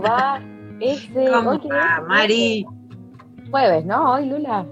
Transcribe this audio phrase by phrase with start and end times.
[0.00, 0.42] ¿Cómo va
[0.80, 2.08] ese ¿Cómo hoy va, es?
[2.08, 2.66] Mari?
[3.50, 4.14] Jueves, ¿no?
[4.14, 4.66] Hoy, Lula.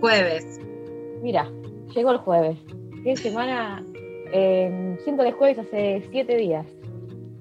[0.00, 0.60] Jueves.
[1.22, 1.48] Mira,
[1.94, 2.58] llegó el jueves.
[3.04, 3.84] Qué semana.
[4.32, 6.66] Eh, siento que es jueves hace siete días.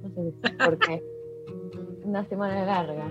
[0.04, 1.04] No sé por qué.
[2.04, 3.10] Una semana larga.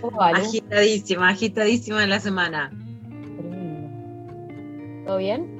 [0.00, 0.30] ¿Cómo va?
[0.30, 2.70] Agitadísima, agitadísima en la semana.
[3.38, 5.06] Tremendo.
[5.06, 5.53] ¿Todo bien?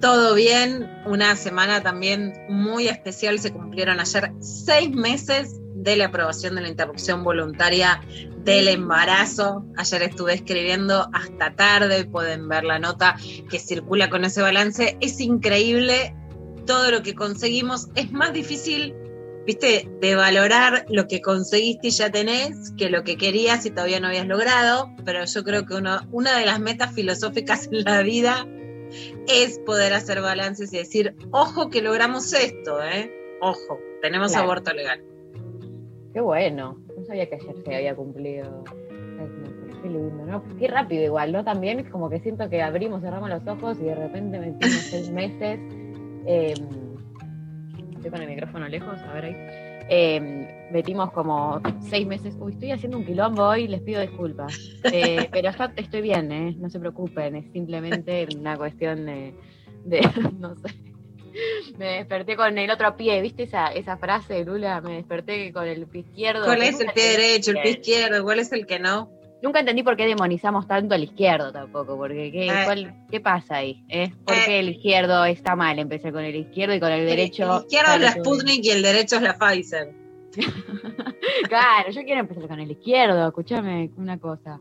[0.00, 3.38] Todo bien, una semana también muy especial.
[3.38, 8.00] Se cumplieron ayer seis meses de la aprobación de la interrupción voluntaria
[8.42, 9.62] del embarazo.
[9.76, 13.16] Ayer estuve escribiendo hasta tarde, pueden ver la nota
[13.50, 14.96] que circula con ese balance.
[15.02, 16.14] Es increíble
[16.64, 17.88] todo lo que conseguimos.
[17.94, 18.94] Es más difícil,
[19.46, 24.00] viste, de valorar lo que conseguiste y ya tenés que lo que querías y todavía
[24.00, 24.90] no habías logrado.
[25.04, 28.46] Pero yo creo que uno, una de las metas filosóficas en la vida
[29.28, 33.10] es poder hacer balances y decir, ojo que logramos esto, ¿eh?
[33.40, 34.44] Ojo, tenemos Claro.
[34.46, 35.02] aborto legal.
[36.12, 36.78] Qué bueno.
[36.96, 38.64] No sabía que ayer se había cumplido.
[39.82, 40.44] Qué lindo, ¿no?
[40.58, 41.42] Qué rápido igual, ¿no?
[41.42, 45.58] También como que siento que abrimos, cerramos los ojos y de repente metimos seis meses.
[46.26, 46.52] Eh,
[47.94, 49.69] estoy con el micrófono lejos, a ver ahí.
[49.92, 50.20] Eh,
[50.70, 52.36] metimos como seis meses.
[52.38, 54.56] Uy, estoy haciendo un quilombo hoy, les pido disculpas.
[54.92, 56.54] Eh, pero está- estoy bien, ¿eh?
[56.58, 59.34] No se preocupen, es simplemente una cuestión de,
[59.84, 60.00] de-
[60.38, 60.68] no sé.
[61.78, 64.80] Me desperté con el otro pie, ¿viste esa, esa frase, Lula?
[64.80, 66.44] Me desperté con el pie izquierdo.
[66.44, 68.24] ¿Cuál es el pie derecho, el pie izquierdo?
[68.24, 69.10] ¿Cuál es el que no?
[69.42, 72.62] Nunca entendí por qué demonizamos tanto al izquierdo tampoco, porque ¿qué, Eh.
[72.64, 73.82] cuál- qué pasa ahí?
[73.88, 74.12] eh?
[74.24, 74.38] ¿Por Eh.
[74.46, 75.78] qué el izquierdo está mal?
[75.78, 77.56] Empecé con el izquierdo y con el derecho.
[77.56, 79.94] El izquierdo es la Sputnik y el derecho es la Pfizer.
[81.48, 84.60] Claro, yo quiero empezar con el izquierdo, escúchame una cosa.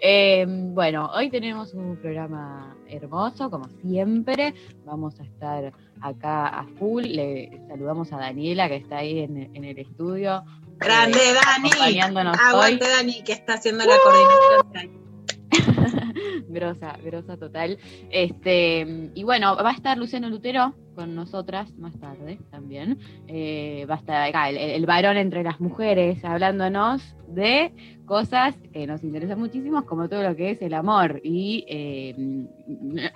[0.00, 4.54] Eh, bueno, hoy tenemos un programa hermoso, como siempre.
[4.84, 7.02] Vamos a estar acá a full.
[7.04, 10.44] Le saludamos a Daniela, que está ahí en, en el estudio.
[10.78, 11.70] Grande eh, Dani.
[11.80, 11.98] hoy.
[12.00, 15.08] Aguante Dani, que está haciendo la coordinación.
[16.48, 17.78] grosa, grosa total.
[18.10, 22.98] Este, y bueno, va a estar Luciano Lutero con nosotras más tarde también.
[23.28, 27.72] Eh, va a estar acá el, el varón entre las mujeres hablándonos de
[28.08, 32.16] cosas que nos interesan muchísimo, como todo lo que es el amor y eh,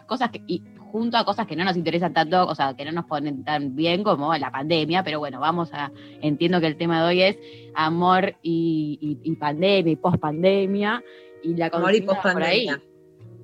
[0.06, 2.92] cosas que, y junto a cosas que no nos interesan tanto, o sea, que no
[2.92, 7.02] nos ponen tan bien como la pandemia, pero bueno, vamos a, entiendo que el tema
[7.02, 7.36] de hoy es
[7.74, 11.02] amor y, y- y pandemia y pospandemia
[11.42, 12.80] y la Amor y pospandemia.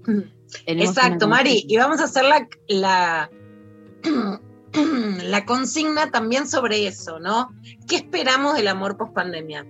[0.67, 1.65] Exacto, Mari.
[1.69, 3.31] Y vamos a hacer la, la,
[5.25, 7.51] la consigna también sobre eso, ¿no?
[7.89, 9.67] ¿Qué esperamos del amor post pandemia?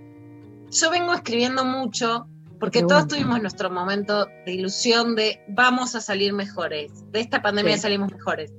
[0.71, 2.27] Yo vengo escribiendo mucho
[2.59, 7.75] porque todos tuvimos nuestro momento de ilusión de vamos a salir mejores, de esta pandemia
[7.75, 7.81] Sí.
[7.83, 8.51] salimos mejores.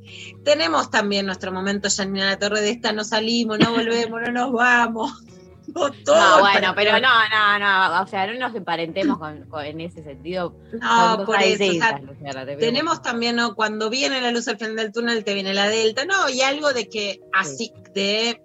[0.45, 4.53] Tenemos también nuestro momento, Janina La Torre, de esta no salimos, no volvemos, no nos
[4.53, 5.13] vamos.
[5.73, 9.45] No, todo No, es bueno, pero no, no, no, o sea, no nos emparentemos con,
[9.45, 10.57] con- en ese sentido.
[10.73, 11.55] No, por eso.
[11.55, 13.55] o sea, distintas, Luciana, te pido Tenemos también, ¿no?
[13.55, 16.29] Cuando viene la luz al final del túnel, te viene la delta, ¿no?
[16.29, 18.43] Y algo de que así, de,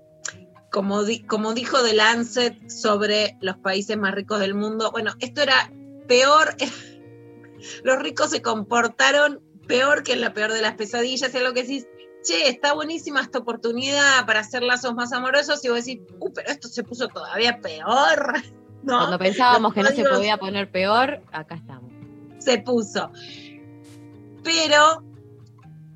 [0.75, 5.41] como, di- como dijo The Lancet sobre los países más ricos del mundo, bueno, esto
[5.41, 5.71] era
[6.05, 6.53] peor,
[7.85, 9.39] los ricos se comportaron
[9.69, 11.87] peor que en la peor de las pesadillas, es lo que decís,
[12.23, 16.49] che, está buenísima esta oportunidad para hacer lazos más amorosos, y vos decís, uh, pero
[16.49, 18.33] esto se puso todavía peor,
[18.83, 18.97] ¿no?
[18.97, 21.89] Cuando pensábamos que no se podía poner peor, acá estamos.
[22.39, 23.11] se puso.
[24.43, 25.05] Pero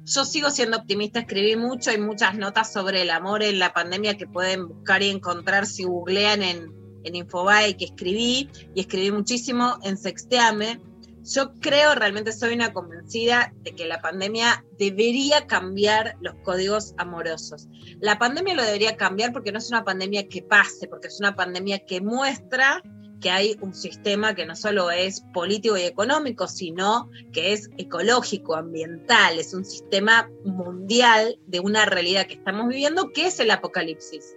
[0.09, 4.17] yo sigo siendo optimista, escribí mucho, hay muchas notas sobre el amor en la pandemia
[4.17, 6.73] que pueden buscar y encontrar si googlean en,
[7.03, 10.81] en Infobae que escribí, y escribí muchísimo en Sexteame.
[11.23, 17.67] Yo creo, realmente soy una convencida de que la pandemia debería cambiar los códigos amorosos.
[17.99, 21.35] La pandemia lo debería cambiar porque no es una pandemia que pase, porque es una
[21.35, 22.81] pandemia que muestra
[23.19, 28.55] que hay un sistema que no solo es político y económico, sino que es ecológico,
[28.55, 34.35] ambiental, es un sistema mundial de una realidad que estamos viviendo, que es el apocalipsis,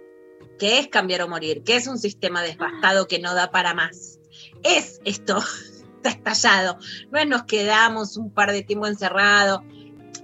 [0.59, 4.19] que es cambiar o morir, que es un sistema desbastado que no da para más.
[4.63, 5.39] Es esto,
[6.03, 6.77] está estallado.
[7.11, 9.61] No es nos quedamos un par de tiempo encerrados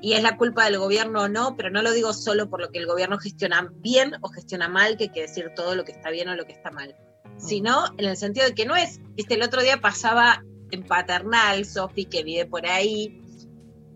[0.02, 2.72] y es la culpa del gobierno o no, pero no lo digo solo por lo
[2.72, 5.92] que el gobierno gestiona bien o gestiona mal, que hay que decir todo lo que
[5.92, 6.96] está bien o lo que está mal
[7.40, 11.66] sino en el sentido de que no es, viste, el otro día pasaba en Paternal,
[11.66, 13.22] Sofi, que vive por ahí,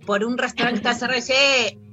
[0.05, 1.21] por un restaurante que está cerrado,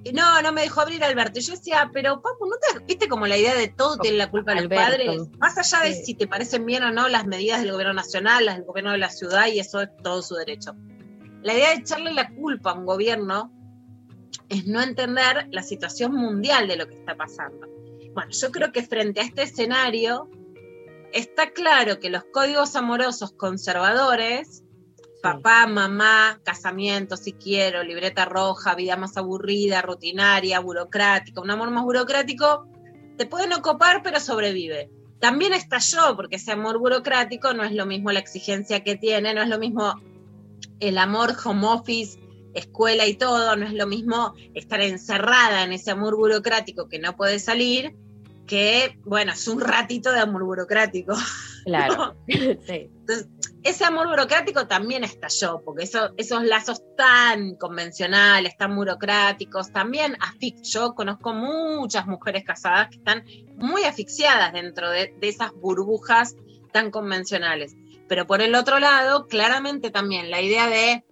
[0.02, 1.38] y no, no me dejó abrir Alberto.
[1.38, 4.30] Y yo decía, pero papu, ¿no te viste como la idea de todo tiene la
[4.30, 5.28] culpa de los padres?
[5.38, 8.56] Más allá de si te parecen bien o no las medidas del gobierno nacional, las
[8.56, 10.74] del gobierno de la ciudad, y eso es todo su derecho.
[11.42, 13.52] La idea de echarle la culpa a un gobierno
[14.48, 17.66] es no entender la situación mundial de lo que está pasando.
[18.14, 20.28] Bueno, yo creo que frente a este escenario,
[21.12, 24.62] está claro que los códigos amorosos conservadores,
[25.22, 31.84] papá, mamá, casamiento si quiero, libreta roja, vida más aburrida, rutinaria, burocrática, un amor más
[31.84, 32.66] burocrático,
[33.16, 34.90] te pueden ocupar pero sobrevive.
[35.18, 39.34] También está yo, porque ese amor burocrático no es lo mismo la exigencia que tiene,
[39.34, 40.00] no es lo mismo
[40.80, 42.18] el amor home office,
[42.54, 47.16] escuela y todo, no es lo mismo estar encerrada en ese amor burocrático que no
[47.16, 47.94] puede salir,
[48.50, 51.14] que, bueno, es un ratito de amor burocrático.
[51.64, 52.16] Claro.
[52.26, 53.28] Entonces,
[53.62, 60.16] ese amor burocrático también estalló, porque eso, esos lazos tan convencionales, tan burocráticos, también
[60.64, 63.24] Yo conozco muchas mujeres casadas que están
[63.54, 66.34] muy asfixiadas dentro de, de esas burbujas
[66.72, 67.76] tan convencionales.
[68.08, 71.04] Pero por el otro lado, claramente también la idea de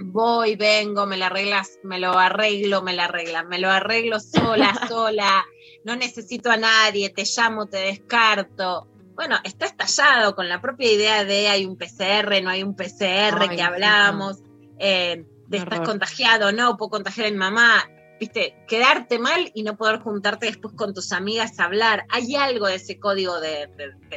[0.00, 4.74] voy, vengo, me la arreglas, me lo arreglo, me la arregla, me lo arreglo sola,
[4.88, 5.44] sola,
[5.84, 8.86] no necesito a nadie, te llamo, te descarto.
[9.14, 13.48] Bueno, está estallado con la propia idea de hay un PCR, no hay un PCR
[13.48, 14.38] que hablamos,
[14.78, 17.84] eh, de estás contagiado, no, puedo contagiar a mi mamá.
[18.20, 22.04] Viste, quedarte mal y no poder juntarte después con tus amigas a hablar.
[22.10, 23.68] Hay algo de ese código de,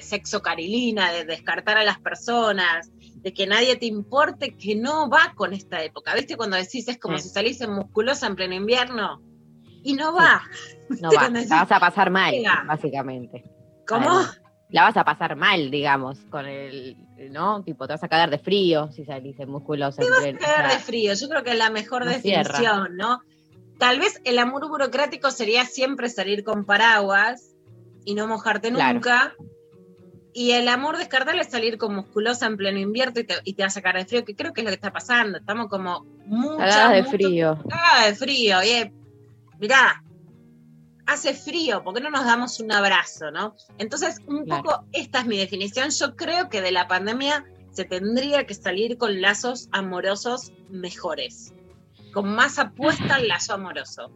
[0.02, 5.34] sexo carilina, de descartar a las personas, de que nadie te importe, que no va
[5.36, 6.16] con esta época.
[6.16, 6.36] ¿Viste?
[6.36, 9.22] Cuando decís es como si salís en musculosa en pleno invierno
[9.83, 10.42] y no va.
[11.00, 12.36] No va, la vas a pasar mal,
[12.68, 13.44] básicamente.
[13.88, 14.22] ¿Cómo?
[14.72, 16.95] la vas a pasar mal, digamos, con el,
[17.30, 17.62] ¿no?
[17.63, 20.01] Tipo, te vas a cagar de frío si salís en musculosa.
[20.01, 23.22] Te vas a cagar de frío, yo creo que es la mejor definición, ¿no?
[23.78, 27.54] Tal vez el amor burocrático sería siempre salir con paraguas
[28.06, 29.34] y no mojarte nunca.
[30.34, 33.63] Y el amor descartable es salir con musculosa en pleno invierno y te, y te
[33.63, 35.39] vas a sacar de frío, que creo que es lo que está pasando.
[35.39, 36.94] Estamos como muchas.
[36.94, 37.60] de frío.
[37.68, 38.63] Cagadas de frío.
[38.63, 38.94] Y,
[39.62, 40.04] mirá,
[41.06, 43.56] hace frío, ¿por qué no nos damos un abrazo, no?
[43.78, 45.92] Entonces, un poco esta es mi definición.
[45.92, 51.54] Yo creo que de la pandemia se tendría que salir con lazos amorosos mejores,
[52.12, 54.12] con más apuesta al lazo amoroso.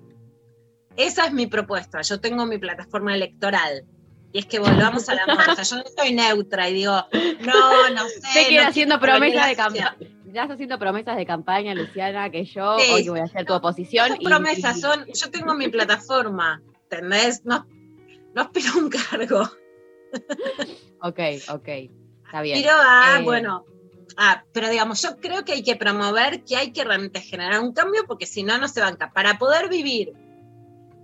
[0.98, 2.02] Esa es mi propuesta.
[2.02, 3.86] Yo tengo mi plataforma electoral.
[4.32, 5.46] Y es que volvamos a la amor.
[5.46, 7.06] yo no soy neutra y digo,
[7.42, 8.22] no, no sé.
[8.22, 9.96] Sé que haciendo promesas de campaña.
[10.36, 14.18] Estás haciendo promesas de campaña, Luciana, que yo hoy voy a hacer tu oposición.
[14.20, 16.62] y, promesas son, yo tengo mi plataforma.
[16.92, 17.46] ¿entendés?
[17.46, 17.66] No,
[18.34, 19.44] no aspiro un cargo.
[21.02, 21.20] ok,
[21.54, 21.68] ok,
[22.26, 22.62] está bien.
[22.62, 23.64] Pero, ah, eh, bueno,
[24.18, 27.72] ah, pero digamos, yo creo que hay que promover que hay que realmente generar un
[27.72, 29.14] cambio porque si no, no se banca.
[29.14, 30.12] Para poder vivir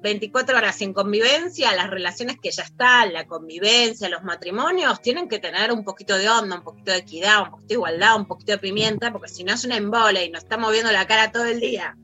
[0.02, 5.40] 24 horas sin convivencia, las relaciones que ya están, la convivencia, los matrimonios, tienen que
[5.40, 8.52] tener un poquito de onda, un poquito de equidad, un poquito de igualdad, un poquito
[8.54, 11.46] de pimienta, porque si no es una embole y nos está moviendo la cara todo
[11.46, 11.96] el día.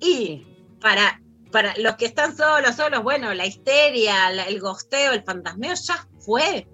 [0.00, 0.46] Y
[0.80, 6.06] para para los que están solos, solos, bueno, la histeria, el gosteo, el fantasmeo ya
[6.20, 6.68] fue.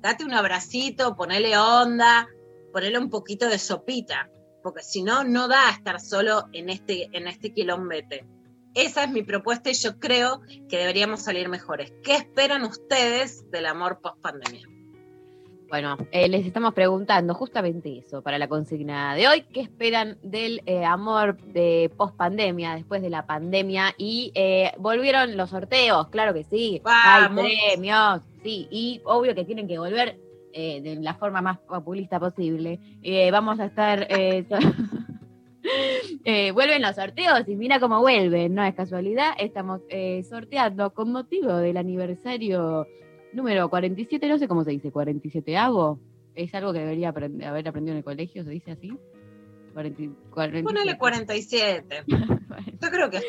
[0.00, 2.28] Date un abracito, ponele onda,
[2.72, 4.30] ponele un poquito de sopita,
[4.62, 8.26] porque si no, no da a estar solo en este, en este quilombete.
[8.78, 11.92] Esa es mi propuesta y yo creo que deberíamos salir mejores.
[12.04, 14.68] ¿Qué esperan ustedes del amor post pandemia?
[15.68, 19.42] Bueno, eh, les estamos preguntando justamente eso para la consigna de hoy.
[19.52, 23.96] ¿Qué esperan del eh, amor de post pandemia, después de la pandemia?
[23.98, 26.80] Y eh, volvieron los sorteos, claro que sí.
[26.84, 28.68] Hay premios, sí.
[28.70, 30.20] Y obvio que tienen que volver
[30.52, 32.78] de la forma más populista posible.
[33.32, 34.06] vamos a estar.
[36.54, 39.32] vuelven los sorteos y mira cómo vuelven, no es casualidad.
[39.38, 39.82] Estamos
[40.28, 42.86] sorteando con motivo del aniversario
[43.32, 46.00] número 47, no sé cómo se dice, 47 hago.
[46.34, 48.92] Es algo que debería haber aprendido en el colegio, ¿se dice así?
[49.74, 52.04] 40, Ponele 47.
[52.06, 53.26] Yo creo que es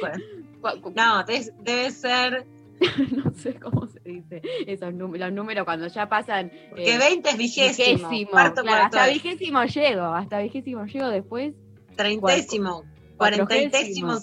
[0.61, 0.89] 40.
[0.95, 2.45] No, debe ser
[3.11, 6.51] no sé cómo se dice esos números, los números cuando ya pasan.
[6.69, 8.09] Porque eh, 20 es vigésimo.
[8.29, 9.21] cuarto, claro, cuarto hasta es.
[9.21, 11.53] vigésimo llego, hasta vigésimo llego después.
[11.99, 12.85] Treintésimo.
[13.17, 14.17] Cuarentésimo.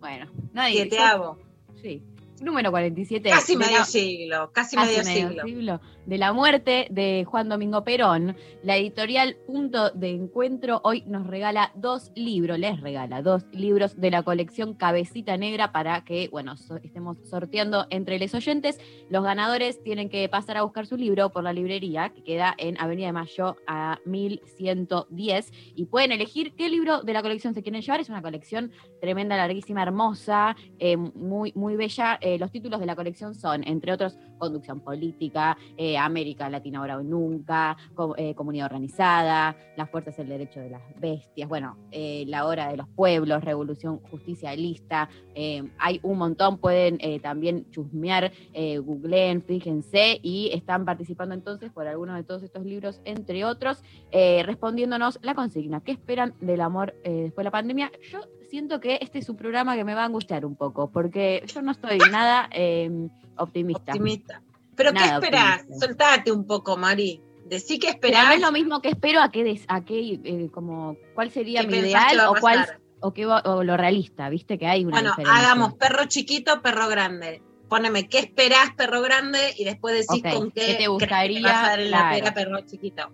[0.00, 0.82] Bueno, nadie.
[0.82, 1.38] Sieteavo.
[1.80, 2.02] Sí.
[2.40, 3.30] Número 47.
[3.30, 4.50] Casi medio siglo.
[4.52, 5.44] Casi, casi medio, medio siglo.
[5.44, 11.26] siglo, de la muerte de Juan Domingo Perón, la editorial Punto de Encuentro hoy nos
[11.26, 16.54] regala dos libros, les regala dos libros de la colección Cabecita Negra para que, bueno,
[16.82, 18.78] estemos sorteando entre los oyentes.
[19.10, 22.80] Los ganadores tienen que pasar a buscar su libro por la librería que queda en
[22.80, 27.82] Avenida de Mayo a 1110 y pueden elegir qué libro de la colección se quieren
[27.82, 28.00] llevar.
[28.00, 28.70] Es una colección
[29.00, 32.16] tremenda, larguísima, hermosa, eh, muy, muy bella.
[32.20, 36.98] Eh, los títulos de la colección son, entre otros, Conducción Política, eh, América Latina ahora
[36.98, 37.76] o nunca,
[38.16, 42.76] eh, Comunidad Organizada, Las Fuerzas del Derecho de las Bestias, bueno, eh, La Hora de
[42.76, 50.84] los Pueblos, Revolución Justicialista, eh, hay un montón, pueden también chusmear, googleen, fíjense, y están
[50.84, 56.34] participando entonces por alguno de todos estos libros, entre otros, respondiéndonos la consigna, ¿qué esperan
[56.40, 57.92] del amor después de la pandemia?
[58.10, 61.42] Yo siento que este es un programa que me va a angustiar un poco, porque
[61.46, 62.90] yo no estoy nada eh,
[63.36, 63.92] optimista.
[63.92, 64.42] Optimista.
[64.76, 65.64] Pero ¿qué esperás?
[65.80, 67.20] Soltate un poco, Mari.
[67.46, 68.34] Decí que Pero no esperás.
[68.34, 71.66] es lo mismo que espero a qué, des- a qué eh, como, cuál sería ¿Qué
[71.68, 72.66] mi ideal o cuál
[73.00, 75.38] o, qué o lo realista, viste que hay una Bueno, diferencia.
[75.38, 77.42] hagamos perro chiquito, perro grande.
[77.68, 81.42] Poneme qué esperás, perro grande, y después decís con qué, ¿qué te crees que gustaría?
[81.42, 83.10] vas a dar en la pera, perro chiquito.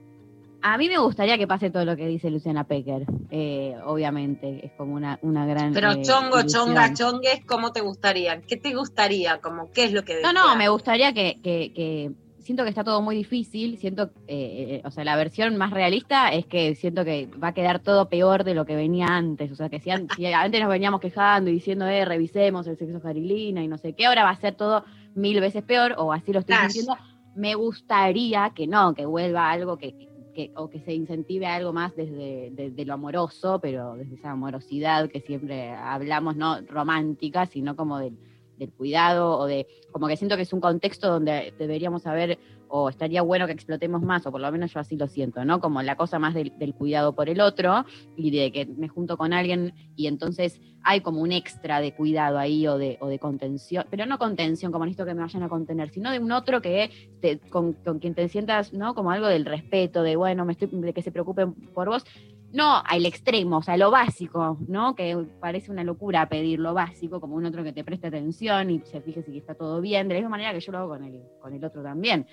[0.62, 4.72] A mí me gustaría que pase todo lo que dice Luciana Pecker, eh, obviamente, es
[4.72, 6.66] como una, una gran Pero eh, chongo, ilusión.
[6.66, 8.42] chonga, chongues, ¿cómo te gustarían?
[8.42, 9.40] ¿Qué te gustaría?
[9.40, 10.56] Como, ¿Qué es lo que No, no, deseas?
[10.58, 14.90] me gustaría que, que- que- siento que está todo muy difícil, siento, eh, eh, o
[14.90, 18.54] sea, la versión más realista es que siento que va a quedar todo peor de
[18.54, 21.54] lo que venía antes, o sea, que si, an- si antes nos veníamos quejando y
[21.54, 24.84] diciendo, eh, revisemos el sexo carilina y no sé qué, ahora va a ser todo
[25.14, 26.96] mil veces peor, o así lo estoy sintiendo.
[27.34, 29.94] Me gustaría que no, que vuelva algo que,
[30.34, 34.30] que- o que se incentive algo más desde de- de lo amoroso, pero desde esa
[34.32, 38.16] amorosidad que siempre hablamos, no romántica, sino como del,
[38.58, 42.38] del cuidado o de como que siento que es un contexto donde deberíamos saber
[42.74, 45.60] o estaría bueno que explotemos más, o por lo menos yo así lo siento, ¿no?
[45.60, 47.84] Como la cosa más del cuidado por el otro
[48.16, 52.38] y de que me junto con alguien y entonces hay como un extra de cuidado
[52.38, 55.48] ahí o de, o de contención, pero no contención como necesito que me vayan a
[55.48, 58.94] contener, sino de un otro que te- con, con quien te sientas, ¿no?
[58.94, 62.04] Como algo del respeto, de bueno, me estoy, de que se preocupen por vos.
[62.52, 64.94] No al extremo, o sea, lo básico, ¿no?
[64.94, 68.80] Que parece una locura pedir lo básico, como un otro que te preste atención y
[68.80, 71.02] se fije si está todo bien, de la misma manera que yo lo hago con
[71.04, 72.26] el, con el otro también.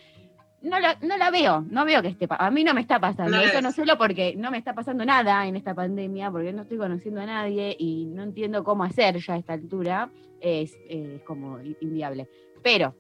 [0.61, 3.37] No la, no la veo, no veo que esté, a mí no me está pasando.
[3.37, 6.63] No Eso no solo porque no me está pasando nada en esta pandemia, porque no
[6.63, 10.09] estoy conociendo a nadie y no entiendo cómo hacer ya a esta altura,
[10.41, 12.27] es, es como inviable.
[12.61, 12.93] Pero,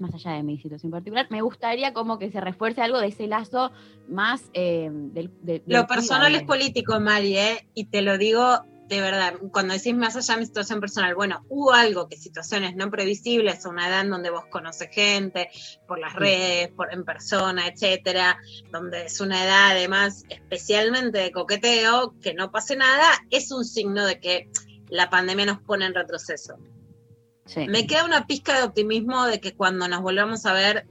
[0.00, 3.26] más allá de mi situación particular, me gustaría como que se refuerce algo de ese
[3.26, 3.70] lazo
[4.08, 6.36] más eh, del, de- del Lo personal cuidado.
[6.40, 7.68] es político, Mari, ¿eh?
[7.74, 9.34] Y te lo digo de verdad.
[9.52, 13.64] Cuando decís más allá de mi situación personal, bueno, hubo algo que situaciones no previsibles,
[13.64, 15.50] a una edad en donde vos conoces gente,
[15.86, 18.38] por las redes, por, en persona, etcétera,
[18.70, 24.04] donde es una edad además especialmente de coqueteo, que no pase nada, es un signo
[24.04, 24.50] de que
[24.88, 26.56] la pandemia nos pone en retroceso.
[27.46, 27.66] Sí.
[27.68, 30.86] Me queda una pizca de optimismo de que cuando nos volvamos a ver,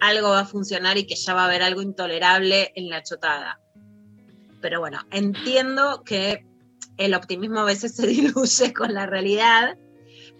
[0.00, 3.60] algo va a funcionar y que ya va a haber algo intolerable en la chotada.
[4.60, 6.44] Pero bueno, entiendo que
[6.98, 9.78] el optimismo a veces se diluye con la realidad,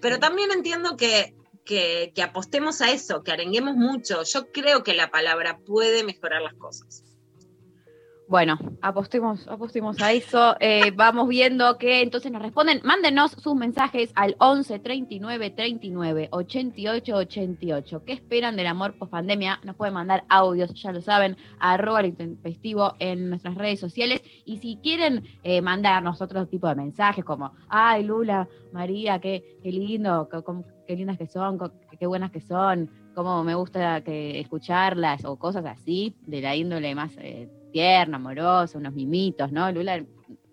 [0.00, 1.34] pero también entiendo que,
[1.64, 4.22] que, que apostemos a eso, que arenguemos mucho.
[4.24, 7.04] Yo creo que la palabra puede mejorar las cosas.
[8.28, 10.54] Bueno, apostemos, apostemos a eso.
[10.61, 12.82] Eh, vamos viendo que entonces nos responden.
[12.85, 18.02] Mándenos sus mensajes al 11 39 39 88 88.
[18.04, 19.61] ¿Qué esperan del amor post pandemia?
[19.64, 24.20] Nos pueden mandar audios, ya lo saben, arroba el intempestivo en nuestras redes sociales.
[24.44, 29.73] Y si quieren eh, mandarnos otro tipo de mensajes como, ay Lula, María, qué, qué
[29.73, 30.28] lindo,
[30.87, 31.58] qué, lindas que son,
[31.99, 36.94] qué buenas que son, cómo me gusta que escucharlas o cosas así, de la índole
[36.94, 39.72] más eh, tierna, amorosa, unos mimitos, ¿no?
[39.72, 40.04] Lula,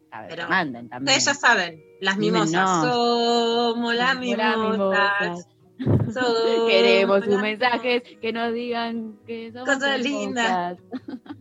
[0.09, 1.15] a ver, Pero manden también.
[1.15, 2.81] Ustedes ya saben, las mimosas.
[2.81, 4.57] Somos las mimosas.
[4.57, 5.47] mimosas.
[6.11, 10.79] somos Queremos sus mensajes que nos digan que somos Cosas lindas.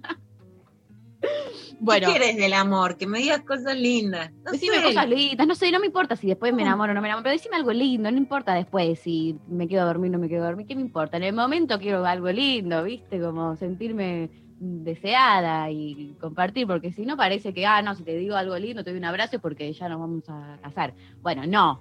[1.81, 2.97] bueno, ¿Qué quieres del amor?
[2.97, 4.31] Que me digas cosas lindas.
[4.45, 4.83] No decime sé.
[4.85, 6.67] cosas lindas, no sé, no me importa si después me Mm.
[6.67, 9.83] enamoro o no me enamoro, pero decime algo lindo, no importa después si me quedo
[9.83, 11.17] a dormir o no me quedo a dormir, ¿qué me importa?
[11.17, 13.21] En el momento quiero algo lindo, ¿viste?
[13.21, 18.37] Como sentirme deseada y compartir, porque si no parece que, ah, no, si te digo
[18.37, 20.95] algo lindo, te doy un abrazo porque ya nos vamos a casar.
[21.23, 21.81] Bueno, no.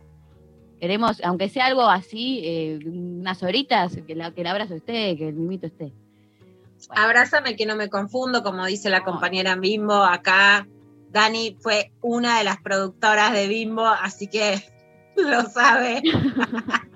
[0.80, 5.30] Queremos, aunque sea algo así, eh, unas horitas, que, la, que el abrazo esté, que
[5.30, 5.94] el mimito esté.
[6.90, 10.68] Abrázame que no me confundo, como dice la compañera Bimbo acá.
[11.10, 14.64] Dani fue una de las productoras de Bimbo, así que
[15.16, 16.02] lo sabe.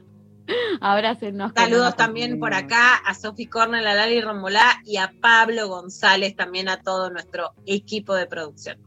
[0.81, 1.51] Abrácenos.
[1.55, 6.69] Saludos también por acá a Sofi Cornel, a Lali Rombolá y a Pablo González, también
[6.69, 8.77] a todo nuestro equipo de producción.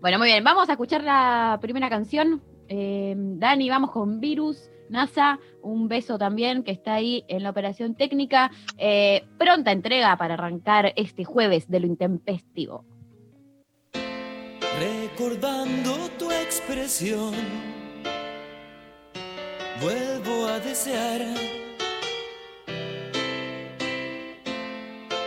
[0.00, 2.42] Bueno, muy bien, vamos a escuchar la primera canción.
[2.68, 4.70] Eh, Dani, vamos con Virus.
[4.88, 8.50] NASA, un beso también que está ahí en la operación técnica.
[8.78, 12.84] Eh, pronta entrega para arrancar este jueves de lo intempestivo.
[14.80, 17.32] Recordando tu expresión,
[19.80, 21.22] vuelvo a desear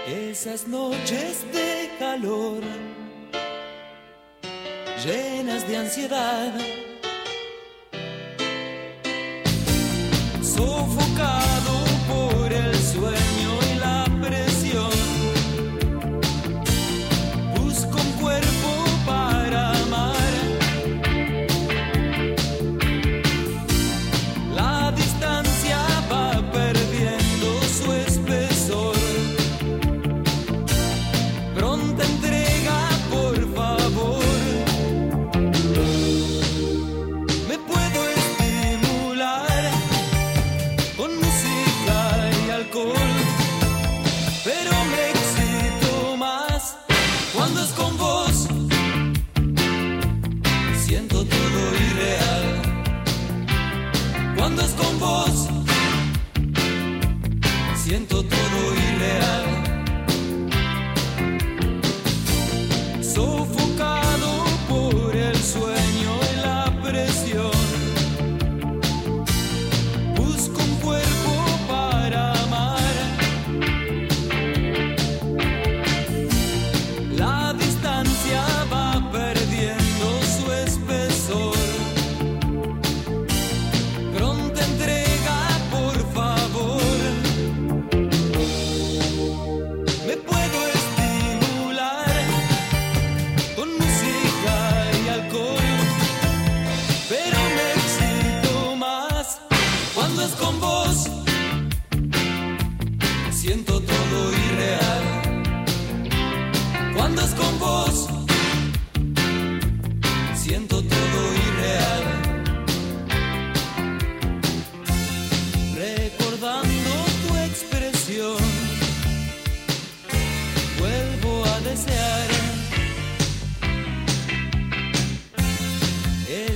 [0.08, 2.62] esas noches de calor,
[5.04, 6.54] llenas de ansiedad,
[10.58, 11.57] sufocar.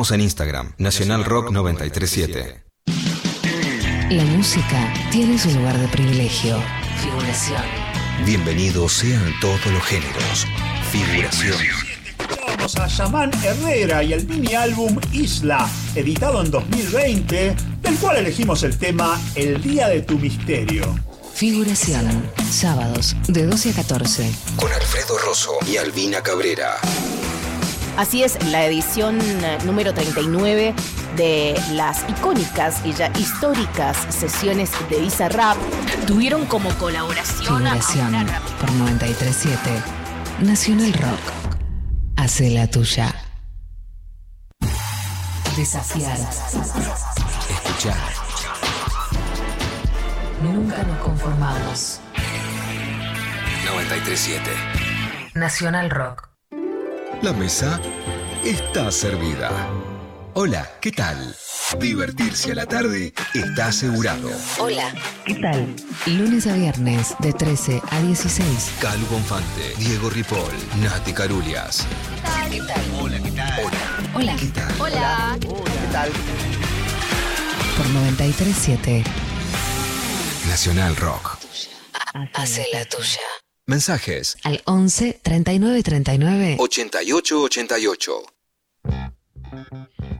[0.00, 2.64] Estamos en Instagram, Nacional Rock 937.
[4.08, 6.56] La música tiene su lugar de privilegio.
[7.02, 7.62] Figuración.
[8.24, 10.46] Bienvenidos sean todos los géneros.
[10.90, 11.54] Figuración.
[12.46, 18.62] Vamos a Yaman Herrera y el mini álbum Isla, editado en 2020, del cual elegimos
[18.62, 20.98] el tema El Día de tu Misterio.
[21.34, 22.30] Figuración.
[22.50, 24.32] Sábados de 12 a 14.
[24.56, 26.80] Con Alfredo Rosso y Albina Cabrera.
[28.00, 30.74] Así es, la edición eh, número 39
[31.16, 35.58] de las icónicas y ya históricas sesiones de Visa Rap
[36.06, 39.58] tuvieron como colaboración a Figuración rap- por 937.
[40.40, 41.20] Nacional Rock.
[42.16, 43.14] Hace la tuya.
[45.58, 46.16] Desafiar.
[47.50, 47.98] Escuchar.
[50.42, 52.00] Nunca nos conformamos.
[53.66, 54.50] 937.
[55.34, 56.29] Nacional Rock.
[57.22, 57.78] La mesa
[58.42, 59.50] está servida.
[60.32, 61.36] Hola, ¿qué tal?
[61.78, 64.30] Divertirse a la tarde está asegurado.
[64.58, 64.94] Hola.
[65.26, 65.66] ¿Qué tal?
[66.06, 68.72] Lunes a viernes de 13 a 16.
[68.80, 71.86] Calu Bonfante, Diego Ripoll, Nati Carulias.
[72.50, 72.82] ¿Qué tal?
[73.02, 73.52] Hola, ¿qué tal?
[74.14, 74.36] Hola.
[74.36, 74.80] ¿Qué tal?
[74.80, 75.38] Hola.
[77.76, 79.04] Por 937.
[80.48, 81.38] Nacional Rock.
[82.32, 83.29] Hace la tuya.
[83.70, 86.56] Mensajes Al 11 39 39.
[86.58, 88.22] 8888.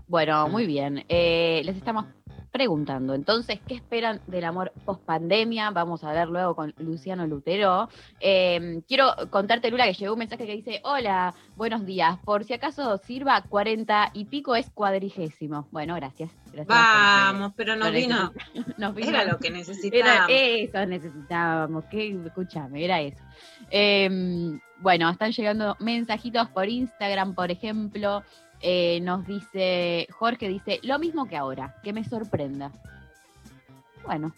[0.07, 1.05] Bueno, muy bien.
[1.09, 2.05] Eh, les estamos
[2.51, 5.71] preguntando, entonces, ¿qué esperan del amor post pandemia?
[5.71, 7.89] Vamos a ver luego con Luciano Lutero.
[8.21, 12.19] Eh, quiero contarte, Lula, que llegó un mensaje que dice: Hola, buenos días.
[12.25, 15.69] Por si acaso sirva 40 y pico es cuadrigésimo.
[15.71, 16.31] Bueno, gracias.
[16.47, 18.33] gracias Vamos, pero nos vino.
[18.79, 20.31] nos vino- Era lo que Era necesitábamos.
[20.31, 23.23] eso necesitábamos, que escúchame, era eso.
[23.71, 28.23] Eh, bueno, están llegando mensajitos por Instagram, por ejemplo.
[28.63, 32.71] Eh, nos dice, Jorge dice, lo mismo que ahora, que me sorprenda.
[34.05, 34.35] Bueno,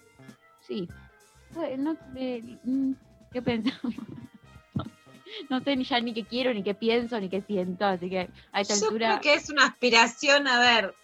[0.67, 0.89] sí.
[1.61, 2.93] Eh, mm,
[3.33, 3.95] ¿qué pensamos?
[5.49, 8.29] No sé ni ya ni qué quiero, ni qué pienso, ni qué siento, así que
[8.53, 9.19] a esta Yo altura...
[9.19, 10.95] creo que es una aspiración, a ver,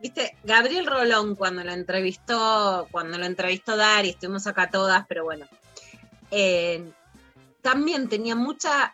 [0.00, 5.46] viste, Gabriel Rolón cuando lo entrevistó, cuando lo entrevistó Dari, estuvimos acá todas, pero bueno,
[6.30, 6.90] eh,
[7.62, 8.92] también tenía mucha,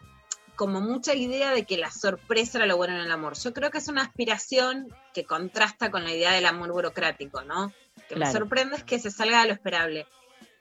[0.57, 3.37] como mucha idea de que la sorpresa era lo bueno en el amor.
[3.37, 7.73] Yo creo que es una aspiración que contrasta con la idea del amor burocrático, ¿no?
[8.09, 8.33] Que me Claro.
[8.39, 10.07] sorprende es que se salga de lo esperable.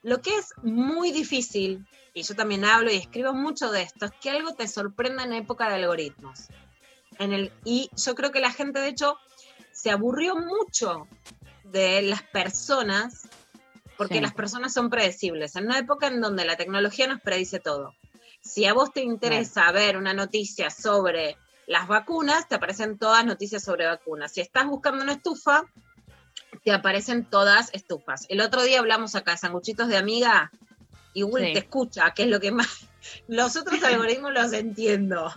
[0.04, 4.12] Lo que es muy difícil, y yo también hablo y escribo mucho de esto, es
[4.22, 6.48] que algo te sorprenda en época de algoritmos.
[7.20, 9.18] En el, y yo creo que la gente, de hecho,
[9.72, 11.08] se aburrió mucho
[11.66, 13.28] de las personas,
[13.98, 14.22] porque Sí.
[14.22, 15.56] las personas son predecibles.
[15.56, 17.94] En una época en donde la tecnología nos predice todo.
[18.42, 23.64] Si a vos te interesa ver una noticia sobre las vacunas, te aparecen todas noticias
[23.64, 24.32] sobre vacunas.
[24.34, 25.64] Si estás buscando una estufa,
[26.64, 28.26] te aparecen todas estufas.
[28.30, 30.52] El otro día hablamos acá de sanguchitos de amiga
[31.14, 31.54] y Google Sí.
[31.54, 32.68] te escucha, que es lo que más...
[33.28, 35.34] Los otros algoritmos los entiendo.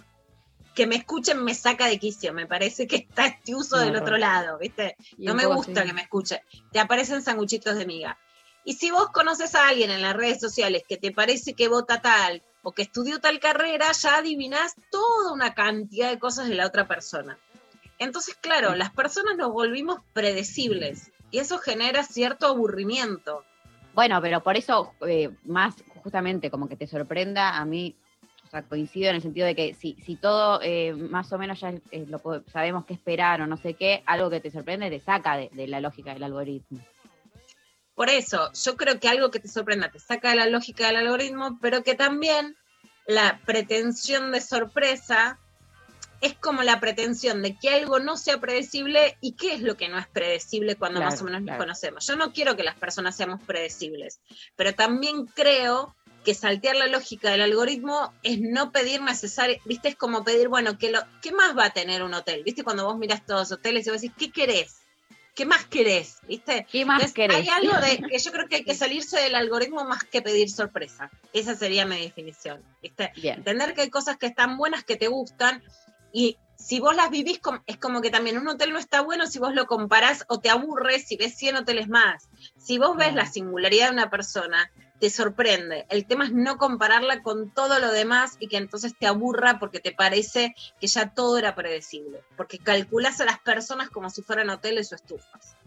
[0.75, 4.17] Que me escuchen me saca de quicio, me parece que está este uso del otro
[4.19, 4.97] lado, ¿viste?
[5.19, 5.89] No me gusta así.
[5.89, 6.43] que me escuche.
[6.73, 8.19] Te aparecen sanguchitos de miga.
[8.65, 12.01] Y si vos conoces a alguien en las redes sociales que te parece que vota
[12.01, 16.67] tal o que estudió tal carrera, ya adivinás toda una cantidad de cosas de la
[16.67, 17.39] otra persona.
[17.99, 23.45] Entonces, claro, las personas nos volvimos predecibles y eso genera cierto aburrimiento.
[23.95, 27.95] Bueno, pero por eso, eh, más justamente como que te sorprenda, a mí,
[28.45, 31.61] o sea, coincido en el sentido de que si, si todo eh, más o menos
[31.61, 32.21] ya eh, lo
[32.53, 35.69] sabemos qué esperar o no sé qué, algo que te sorprende te saca de, de
[35.69, 36.81] la lógica del algoritmo.
[37.95, 40.97] Por eso, yo creo que algo que te sorprenda te saca de la lógica del
[40.97, 42.57] algoritmo, pero que también
[43.07, 45.39] la pretensión de sorpresa
[46.21, 49.89] es como la pretensión de que algo no sea predecible y qué es lo que
[49.89, 51.65] no es predecible cuando Claro, más o menos nos claro.
[51.65, 52.07] conocemos.
[52.07, 54.21] Yo no quiero que las personas seamos predecibles,
[54.57, 59.97] pero también creo que saltear la lógica del algoritmo es no pedir necesario, viste, es
[59.97, 62.43] como pedir, bueno, ¿qué, lo, ¿qué más va a tener un hotel?
[62.43, 64.84] Viste, cuando vos miras todos los hoteles y vos decís, ¿qué querés?
[65.35, 66.19] ¿Qué más querés?
[66.29, 66.67] ¿Viste?
[66.71, 67.37] ¿Qué más Entonces, querés?
[67.37, 70.49] Hay algo de que yo creo que hay que salirse del algoritmo más que pedir
[70.49, 71.11] sorpresa.
[71.33, 72.63] Esa sería mi definición.
[72.81, 73.13] ¿viste?
[73.17, 73.39] Bien.
[73.39, 75.63] Entender que hay cosas que están buenas, que te gustan,
[76.13, 79.41] y si vos las vivís, es como que también un hotel no está bueno si
[79.41, 82.29] vos lo comparás o te aburres si ves 100 hoteles más.
[82.57, 83.17] Si vos ves Claro.
[83.17, 84.71] la singularidad de una persona,
[85.05, 85.85] te sorprende.
[85.91, 89.79] El tema es no compararla con todo lo demás y que entonces te aburra porque
[89.79, 92.23] te parece que ya todo era predecible.
[92.39, 95.59] Porque calculás a las personas como si fueran hoteles o estufas.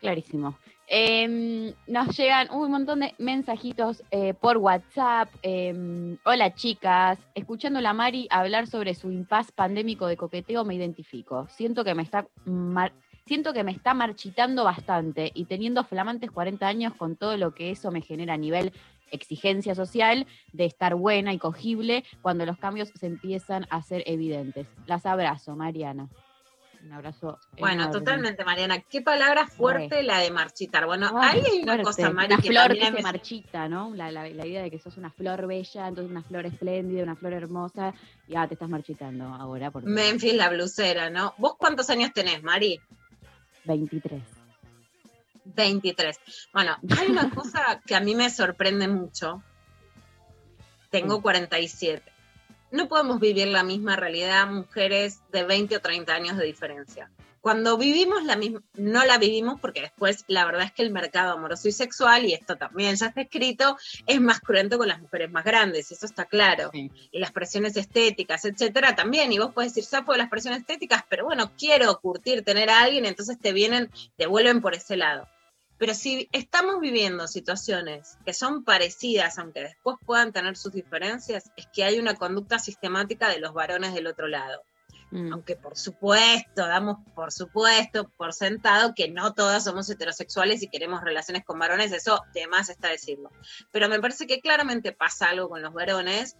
[0.00, 0.56] Clarísimo.
[0.86, 5.28] Em, nos llegan un montón de mensajitos eh, por WhatsApp.
[5.42, 11.46] Em, Hola chicas, escuchando a Mari hablar sobre su impas pandémico de coqueteo me identifico.
[11.50, 12.26] Siento que me está
[13.26, 17.70] siento que me está marchitando bastante y teniendo flamantes 40 años con todo lo que
[17.70, 18.72] eso me genera a nivel
[19.10, 24.66] exigencia social de estar buena y cogible cuando los cambios se empiezan a ser evidentes.
[24.86, 26.08] Las abrazo, Mariana.
[26.84, 27.38] Un abrazo.
[27.60, 27.92] Bueno, enorme.
[27.92, 28.80] totalmente, Mariana.
[28.80, 30.84] Qué palabra fuerte la de marchitar.
[30.86, 31.82] Bueno, Ay, ahí hay una fuerte.
[31.84, 33.94] cosa, Mari, Una que flor que se veces- marchita, ¿no?
[33.94, 37.14] La, la- la idea de que sos una flor bella, entonces una flor espléndida, una
[37.14, 37.94] flor hermosa,
[38.26, 41.34] y ah, te estás marchitando ahora por Memphis la blusera, ¿no?
[41.38, 42.80] ¿Vos cuántos años tenés, Mari?
[43.64, 44.22] 23.
[45.44, 46.20] 23.
[46.52, 49.42] Bueno, hay una cosa que a mí me sorprende mucho.
[50.90, 52.02] Tengo 47.
[52.70, 57.10] No podemos vivir la misma realidad mujeres de 20 o 30 años de diferencia.
[57.42, 61.32] Cuando vivimos la misma, no la vivimos porque después la verdad es que el mercado
[61.32, 63.76] amoroso y sexual, y esto también ya está escrito,
[64.06, 66.70] es más cruento con las mujeres más grandes, eso está claro.
[66.72, 69.32] Y las presiones estéticas, etcétera, también.
[69.32, 72.80] Y vos podés decir, sapo de las presiones estéticas, pero bueno, quiero curtir, tener a
[72.82, 75.26] alguien, entonces te vienen, te vuelven por ese lado.
[75.78, 81.66] Pero si estamos viviendo situaciones que son parecidas, aunque después puedan tener sus diferencias, es
[81.74, 84.62] que hay una conducta sistemática de los varones del otro lado.
[85.12, 85.30] Mm.
[85.30, 91.02] Aunque por supuesto, damos por supuesto, por sentado que no todas somos heterosexuales y queremos
[91.02, 93.30] relaciones con varones, eso de más está decirlo.
[93.70, 96.38] Pero me parece que claramente pasa algo con los varones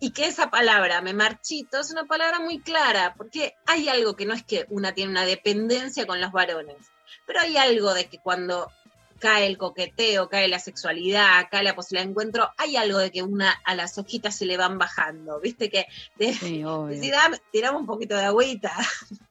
[0.00, 4.24] y que esa palabra, me marchito, es una palabra muy clara, porque hay algo que
[4.24, 6.90] no es que una tiene una dependencia con los varones,
[7.26, 8.70] pero hay algo de que cuando
[9.18, 13.22] cae el coqueteo, cae la sexualidad, cae la posibilidad de encuentro, hay algo de que
[13.22, 16.94] una a las hojitas se le van bajando, viste que de, Sí, obvio.
[16.96, 18.72] decir, "Dame- tirame un poquito de agüita,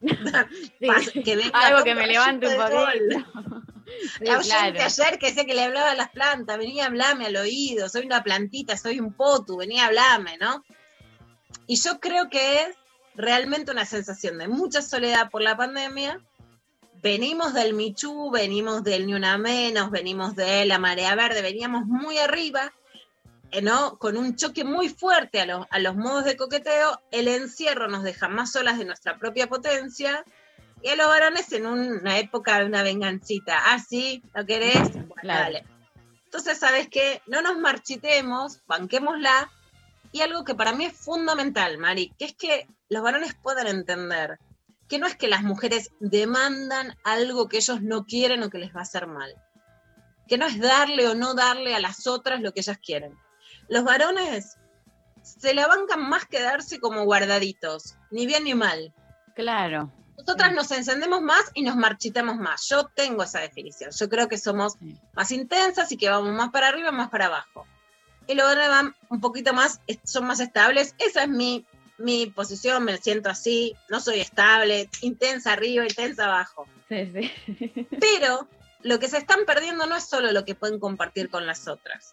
[0.00, 0.86] Sí.
[0.86, 3.62] Pas- que venga Algo que me levante un poquito.
[4.18, 4.82] Sí, la claro.
[4.82, 8.04] ayer que decía que le hablaba a las plantas, venía a hablarme al oído, soy
[8.04, 10.64] una plantita, soy un potu, venía a hablarme, ¿no?
[11.68, 12.68] Y yo creo que es
[13.14, 16.20] realmente una sensación de mucha soledad por la pandemia.
[17.02, 22.18] Venimos del Michú, venimos del Ni Una Menos, venimos de la Marea Verde, veníamos muy
[22.18, 22.72] arriba,
[23.50, 23.96] eh, ¿no?
[23.98, 27.00] Con un choque muy fuerte a, los- a los modos de coqueteo.
[27.10, 30.24] El encierro nos deja más solas de nuestra propia potencia
[30.82, 33.56] y a los varones en una época de una vengancita.
[33.72, 34.92] Ah, sí, ¿lo querés?
[34.92, 35.42] Bueno, Claro.
[35.44, 35.64] dale.
[36.24, 37.22] Entonces, ¿sabes qué?
[37.26, 39.50] No nos marchitemos, banquémosla.
[40.12, 44.38] Y algo que para mí es fundamental, Mari, que es que los varones puedan entender
[44.88, 48.74] que no es que las mujeres demandan algo que ellos no quieren o que les
[48.74, 49.34] va a hacer mal.
[50.28, 53.16] Que no es darle o no darle a las otras lo que ellas quieren.
[53.68, 54.58] Los varones
[55.22, 58.94] se la bancan más que darse como guardaditos, ni bien ni mal.
[59.34, 59.92] Claro.
[60.16, 62.66] Nosotras nos encendemos más y nos marchitamos más.
[62.68, 63.90] Yo tengo esa definición.
[63.90, 64.74] Yo creo que somos
[65.14, 67.66] más intensas y que vamos más para arriba, más para abajo.
[68.26, 70.94] Y los varones van un poquito más, son más estables.
[70.98, 71.66] Esa es mi,
[71.98, 76.66] mi posición, me siento así, no soy estable, intensa arriba, intensa abajo.
[76.88, 77.86] Sí, sí.
[78.00, 78.48] Pero
[78.82, 82.12] lo que se están perdiendo no es solo lo que pueden compartir con las otras,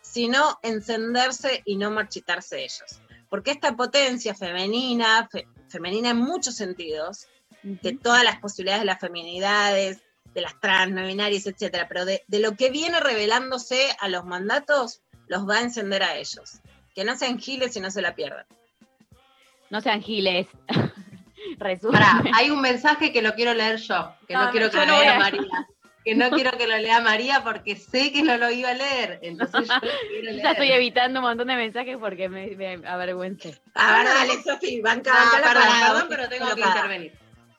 [0.00, 3.00] sino encenderse y no marchitarse ellos.
[3.28, 7.26] Porque esta potencia femenina, fe- femenina en muchos sentidos,
[7.62, 9.98] de todas las posibilidades de las feminidades,
[10.32, 14.24] de las trans, no binarias, etcétera, pero de, de lo que viene revelándose a los
[14.24, 16.60] mandatos, los va a encender a ellos.
[16.94, 18.46] Que no sean giles y no se la pierdan.
[19.70, 20.46] No sean giles.
[21.92, 24.84] Pará, hay un mensaje que lo quiero leer yo, que no, No, quiero que lo
[24.86, 25.68] lea María.
[26.04, 29.18] Que no quiero que lo lea María porque sé que no lo iba a leer.
[29.22, 30.42] Entonces yo lo quiero Yo leer.
[30.42, 33.60] ya estoy evitando un montón de mensajes porque me, me avergüencé.
[33.74, 37.12] A ver, dale, Sofi, banca, la perdón, perdón, pero tengo te que intervenir.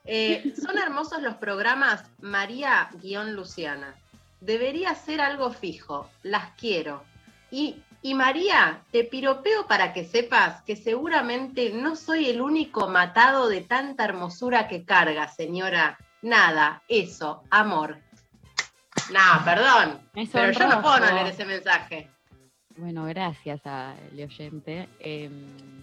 [0.05, 3.95] Eh, son hermosos los programas María-Luciana.
[4.41, 6.09] Debería ser algo fijo.
[6.23, 7.03] Las quiero.
[7.51, 13.49] Y, y María, te piropeo para que sepas que seguramente no soy el único matado
[13.49, 15.97] de tanta hermosura que carga, señora.
[16.21, 17.97] Nada, eso, amor.
[19.11, 19.99] No, perdón.
[20.31, 22.09] Pero yo no puedo no leer ese mensaje.
[22.77, 24.87] Bueno, gracias al oyente.
[24.99, 25.29] Eh,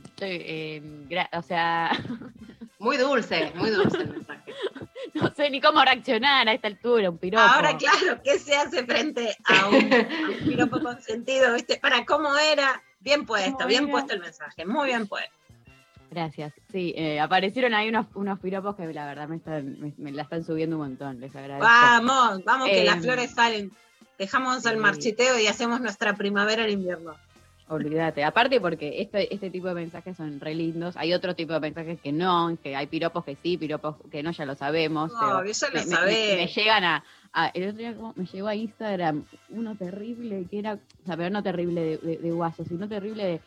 [0.05, 1.91] estoy, eh, gra- o sea,
[2.79, 4.53] Muy dulce, muy dulce el mensaje.
[5.15, 7.43] no sé ni cómo reaccionar a esta altura, un piropo.
[7.43, 11.55] Ahora, claro, ¿qué se hace frente a un, a un piropo consentido?
[11.55, 11.79] ¿Viste?
[11.81, 12.83] Para, ¿cómo era?
[13.01, 13.93] Bien puesto, ¿Cómo bien era?
[13.93, 15.31] puesto el mensaje, muy bien puesto.
[16.11, 16.53] Gracias.
[16.71, 20.23] Sí, eh, aparecieron ahí unos, unos piropos que la verdad me, están, me, me la
[20.23, 21.21] están subiendo un montón.
[21.21, 21.67] Les agradezco.
[21.67, 23.73] Vamos, vamos, que las flores salen.
[24.19, 27.17] Dejamos el marchiteo y hacemos nuestra primavera en invierno.
[27.69, 28.23] Olvídate.
[28.23, 30.97] Aparte porque este, este tipo de mensajes son re lindos.
[30.97, 34.31] Hay otro tipo de mensajes que no, que hay piropos que sí, piropos que no,
[34.31, 35.13] ya lo sabemos.
[35.13, 36.37] No, pero ya lo me, me- sabés.
[36.37, 40.61] me llegan a, a- El otro día como me llegó a Instagram uno terrible que
[40.61, 40.75] era...
[40.75, 43.41] O sea, pero no terrible de, de, de guaso, sino terrible de...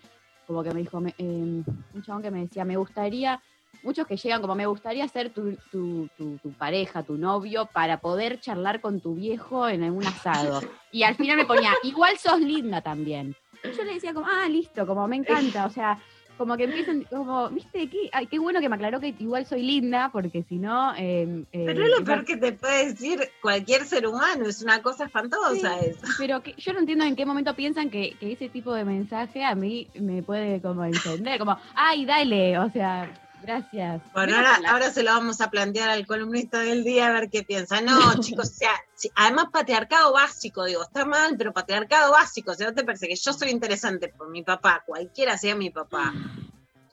[0.48, 3.42] Como que me dijo, me- eh, un chabón que me decía, me gustaría...
[3.84, 8.00] Muchos que llegan como, me gustaría ser tu, tu, tu, tu pareja, tu novio, para
[8.02, 10.60] poder charlar con tu viejo en un asado.
[10.92, 13.36] Y al final me ponía, igual sos linda también.
[13.64, 16.00] Y yo le decía como, ah, listo, como me encanta, o sea,
[16.38, 19.62] como que empiezan, como, viste, qué, ay, qué bueno que me aclaró que igual soy
[19.62, 20.96] linda, porque si no...
[20.96, 24.82] eh, eh, Pero es lo peor que te puede decir cualquier ser humano, es una
[24.82, 26.00] cosa espantosa Sí, eso.
[26.18, 29.44] Pero que, yo no entiendo en qué momento piensan que, que ese tipo de mensaje
[29.44, 34.02] a mí me puede como encender, como, ay, dale, o sea, gracias.
[34.14, 34.36] Bueno,
[34.68, 37.82] ahora, se lo vamos a plantear al columnista del día a ver qué piensa.
[37.82, 42.56] No, chicos, o sea, sí, además patriarcado básico, digo, está mal, pero patriarcado básico, o
[42.56, 46.14] sea, ¿no te parece que yo soy interesante por mi papá, cualquiera sea mi papá?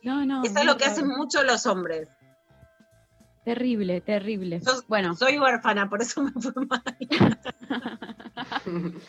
[0.03, 0.45] No, no.
[0.45, 2.09] Eso es lo que no, hacen mucho los hombres.
[3.45, 4.61] Terrible, terrible.
[4.61, 6.83] Yo bueno, soy huérfana, por eso me fue mal.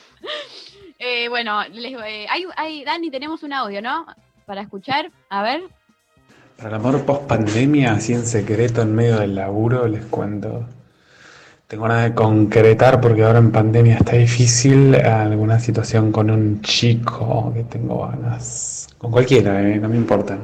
[0.99, 4.05] eh, bueno, les- eh, hay, hay- Dani, tenemos un audio, ¿no?
[4.45, 5.63] Para escuchar, a ver.
[6.57, 10.65] Para el amor post pandemia, así en secreto, en medio del laburo, les cuento.
[11.67, 17.51] Tengo ganas de concretar porque ahora en pandemia está difícil alguna situación con un chico
[17.53, 18.87] que tengo ganas.
[18.97, 20.39] Con cualquiera, eh, no me importa.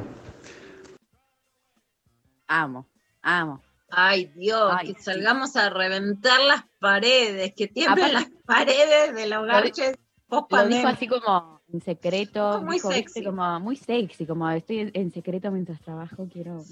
[2.46, 2.86] Amo,
[3.22, 3.60] amo.
[3.90, 5.04] Ay, Dios, Ay, que sí.
[5.04, 9.96] salgamos a reventar las paredes, que tiemblen las paredes de los garches
[10.28, 10.88] post Lo dijo pandemia.
[10.90, 13.24] así como en secreto, Como muy dijo, viste, sexy.
[13.24, 16.62] como muy sexy, como estoy en, secreto mientras trabajo, quiero...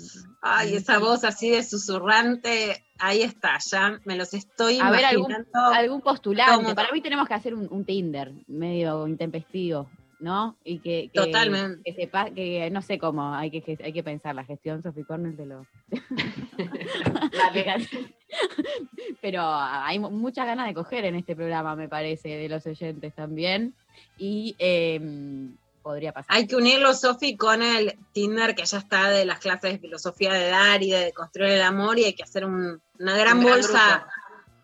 [0.41, 5.35] Ay, esa voz así de susurrante, ahí está, ya me los estoy A ver, algún,
[5.53, 6.75] algún postulante.
[6.75, 9.89] Para mí tenemos que hacer un, un Tinder medio intempestivo,
[10.23, 10.57] ¿no?
[10.65, 11.83] Y que, que, Totalmente.
[11.85, 15.37] que sepa, que no sé cómo, hay que, hay que pensar, la gestión Sophie Cornell
[15.37, 15.67] de lo...
[19.21, 23.15] Pero hay mu- muchas ganas de coger en este programa, me parece, de los oyentes
[23.15, 23.75] también.
[24.19, 26.37] Y em, podría pasar.
[26.37, 30.33] Hay que unirlo, Sofi, con el Tinder que ya está de las clases de filosofía
[30.33, 33.45] de dar y de construir el amor y hay que hacer un- una gran Un
[33.45, 34.07] gran bolsa,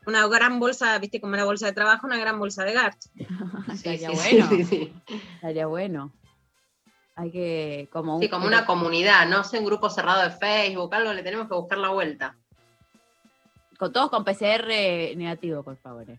[0.08, 3.00] una gran bolsa, viste como la bolsa de trabajo, una gran bolsa de garch.
[3.76, 4.48] Sí, Estaría sí, bueno.
[4.48, 4.92] sí, sí.
[5.36, 6.12] Estaría bueno.
[7.16, 10.94] Hay que, como un- Sí, como una comunidad, no sé, un grupo cerrado de Facebook,
[10.94, 12.36] algo le tenemos que buscar la vuelta.
[13.78, 14.66] con todos con PCR
[15.16, 16.08] negativo, por favor.
[16.10, 16.18] eh.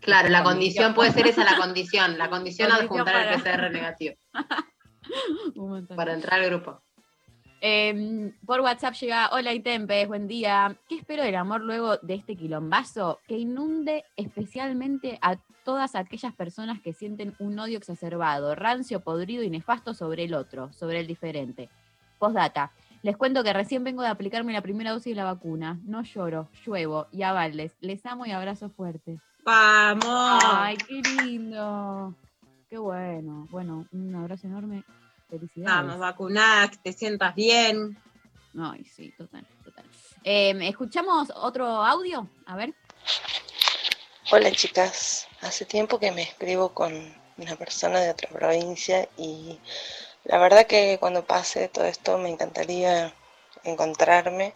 [0.00, 0.92] Claro, la Condición.
[0.92, 4.14] condición puede ser esa la condición, la condición Condición adjuntar el para- PCR negativo
[5.56, 5.96] Un montón.
[5.96, 6.82] para entrar al grupo.
[7.64, 10.76] Eh, por WhatsApp llega, hola Itempes, buen día.
[10.88, 13.20] ¿Qué espero del amor luego de este quilombazo?
[13.28, 19.50] Que inunde especialmente a todas aquellas personas que sienten un odio exacerbado, rancio, podrido y
[19.50, 21.70] nefasto sobre el otro, sobre el diferente.
[22.18, 22.72] Postdata.
[23.02, 25.78] Les cuento que recién vengo de aplicarme la primera dosis de la vacuna.
[25.84, 27.76] No lloro, lluevo y avales.
[27.80, 29.20] Les amo y abrazo fuerte.
[29.44, 30.42] ¡Vamos!
[30.52, 32.12] Ay, qué lindo.
[32.68, 33.46] Qué bueno.
[33.52, 34.82] Bueno, un abrazo enorme.
[35.32, 35.64] Felicidades.
[35.64, 37.96] Vamos, vacunada, que te sientas bien.
[38.58, 39.86] Ay, sí, total, total.
[40.24, 42.28] Eh, ¿Escuchamos otro audio?
[42.44, 42.74] A ver.
[44.30, 46.92] Hola chicas, hace tiempo que me escribo con
[47.38, 49.58] una persona de otra provincia y
[50.24, 53.14] la verdad que cuando pase todo esto me encantaría
[53.64, 54.54] encontrarme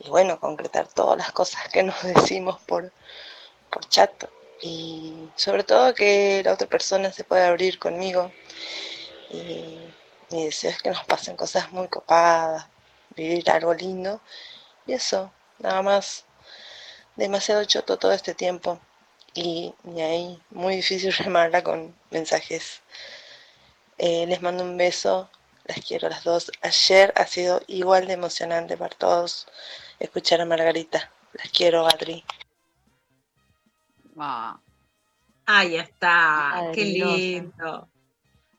[0.00, 2.92] y bueno, concretar todas las cosas que nos decimos por,
[3.70, 4.10] por chat
[4.60, 8.32] y sobre todo que la otra persona se pueda abrir conmigo
[9.32, 9.94] y
[10.30, 12.66] mi deseo es que nos pasen cosas muy copadas,
[13.16, 14.20] vivir algo lindo
[14.86, 16.24] y eso, nada más
[17.16, 18.80] demasiado choto todo este tiempo
[19.34, 22.82] y, y ahí muy difícil remarla con mensajes.
[23.96, 25.30] Eh, les mando un beso,
[25.64, 26.52] las quiero a las dos.
[26.60, 29.46] Ayer ha sido igual de emocionante para todos
[29.98, 31.10] escuchar a Margarita.
[31.32, 32.22] Las quiero, Adri.
[34.18, 34.60] Ah,
[35.46, 37.34] Ahí está, Ay, qué Dios.
[37.34, 37.91] lindo.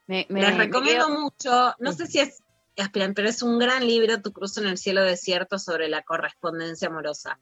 [0.08, 2.42] Me, me- Les recomiendo mucho, no sé si es,
[2.78, 6.88] aspiran, pero es un gran libro, Tu cruzo en el cielo desierto, sobre la correspondencia
[6.90, 7.40] amorosa.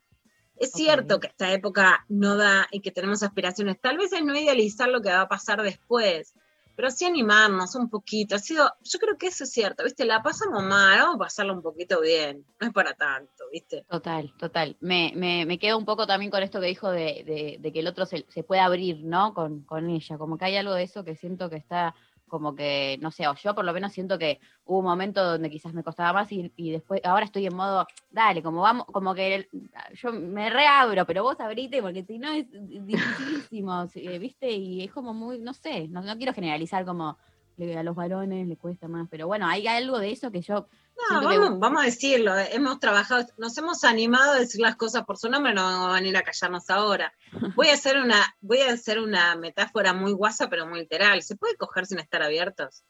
[0.58, 3.80] Es cierto que esta época no da y que tenemos aspiraciones.
[3.82, 6.36] Tal vez es no idealizar lo que va a pasar después,
[6.76, 8.36] pero sí animarnos un poquito.
[8.36, 10.06] Ha sido, yo creo que eso es cierto, ¿viste?
[10.06, 12.46] La pasamos mal, vamos a pasarla un poquito bien.
[12.60, 13.86] No es para tanto, ¿viste?
[13.90, 14.78] Total, total.
[14.82, 17.80] Me, me, me quedo un poco también con esto que dijo de, de- de que
[17.80, 19.34] el otro se, se puede abrir, ¿no?
[19.34, 20.18] Con, con ella.
[20.20, 21.96] Como que hay algo de eso que siento que está
[22.32, 25.50] como que, no sé, o yo por lo menos siento que hubo un momento donde
[25.50, 29.14] quizás me costaba más y, y después, ahora estoy en modo, dale, como vamos, como
[29.14, 29.50] que
[29.94, 34.52] yo me reabro, pero vos abrite porque si no es dificilísimo, sí, ¿viste?
[34.52, 37.18] Y es como muy, no sé, no, no quiero generalizar como
[37.58, 39.08] le- a los varones les cuesta más.
[39.10, 40.68] Pero bueno, hay algo de eso que yo.
[41.10, 45.04] No, vamos, vamos a decirlo, eh, hemos trabajado, nos hemos animado a decir las cosas
[45.06, 47.14] por su nombre, no vamos a venir a callarnos ahora.
[47.56, 51.22] Voy a hacer una, voy a hacer una metáfora muy guasa, pero muy literal.
[51.24, 52.84] ¿Se puede coger sin estar abiertos?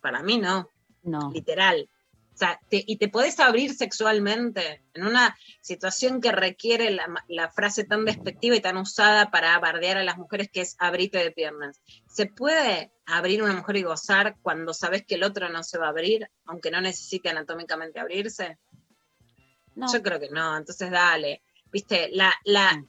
[0.00, 0.68] Para mí no,
[1.02, 1.30] No.
[1.32, 1.88] literal.
[2.34, 6.96] O sea, te- y te podés abrir sexualmente en una situación que requiere
[7.28, 11.18] la frase tan despectiva y tan usada para bardear a las mujeres que es abrite
[11.18, 11.80] de piernas.
[12.06, 15.86] ¿Se puede abrir una mujer y gozar cuando sabes que el otro no se va
[15.86, 18.58] a abrir, aunque no necesite anatómicamente abrirse?
[19.74, 19.92] No.
[19.92, 21.42] Yo creo que no, entonces dale.
[21.70, 22.84] Viste, la, la,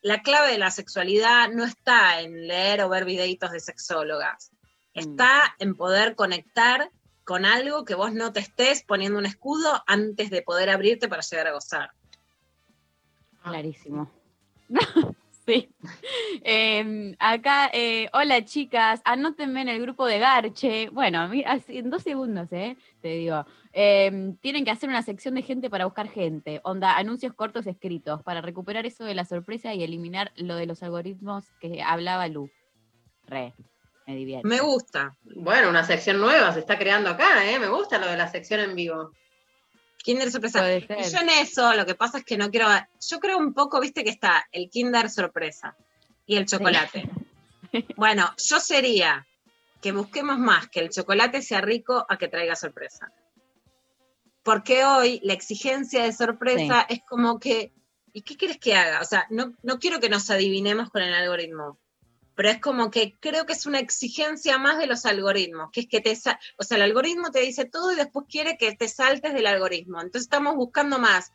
[0.00, 4.50] la clave de la sexualidad no está en leer o ver videitos de sexólogas.
[4.94, 6.90] Está en poder conectar
[7.24, 11.22] con algo que vos no te estés poniendo un escudo antes de poder abrirte para
[11.22, 11.90] llegar a gozar.
[13.42, 14.10] Clarísimo.
[15.46, 15.68] sí.
[16.44, 20.88] Eh, acá, eh, hola chicas, anótenme en el grupo de Garche.
[20.90, 22.76] Bueno, en dos segundos, ¿eh?
[23.00, 23.44] Te digo.
[23.72, 26.60] Eh, tienen que hacer una sección de gente para buscar gente.
[26.62, 30.82] Onda, anuncios cortos escritos, para recuperar eso de la sorpresa y eliminar lo de los
[30.82, 32.48] algoritmos que hablaba Lu.
[33.26, 33.54] Re,
[34.06, 34.46] me divierte.
[34.46, 35.16] Me gusta.
[35.36, 37.58] Bueno, una sección nueva se está creando acá, ¿eh?
[37.58, 39.10] Me gusta lo de la sección en vivo.
[40.02, 40.74] Kinder sorpresa.
[40.74, 42.68] Y yo en eso, lo que pasa es que no quiero.
[43.08, 45.76] Yo creo un poco, viste, que está el Kinder sorpresa
[46.26, 47.08] y el chocolate.
[47.96, 49.26] Bueno, yo sería
[49.80, 53.10] que busquemos más que el chocolate sea rico a que traiga sorpresa.
[54.42, 57.72] Porque hoy la exigencia de sorpresa es como que,
[58.12, 59.00] ¿y qué quieres que haga?
[59.00, 61.78] O sea, no, no quiero que nos adivinemos con el algoritmo,
[62.42, 65.86] pero es como que creo que es una exigencia más de los algoritmos, que es
[65.86, 69.32] que te, o sea, el algoritmo te dice todo y después quiere que te saltes
[69.32, 70.00] del algoritmo.
[70.00, 71.32] Entonces estamos buscando más.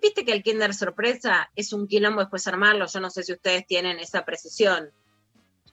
[0.00, 3.66] Viste que el Kinder sorpresa es un quilombo después armarlo, yo no sé si ustedes
[3.66, 4.92] tienen esa precisión.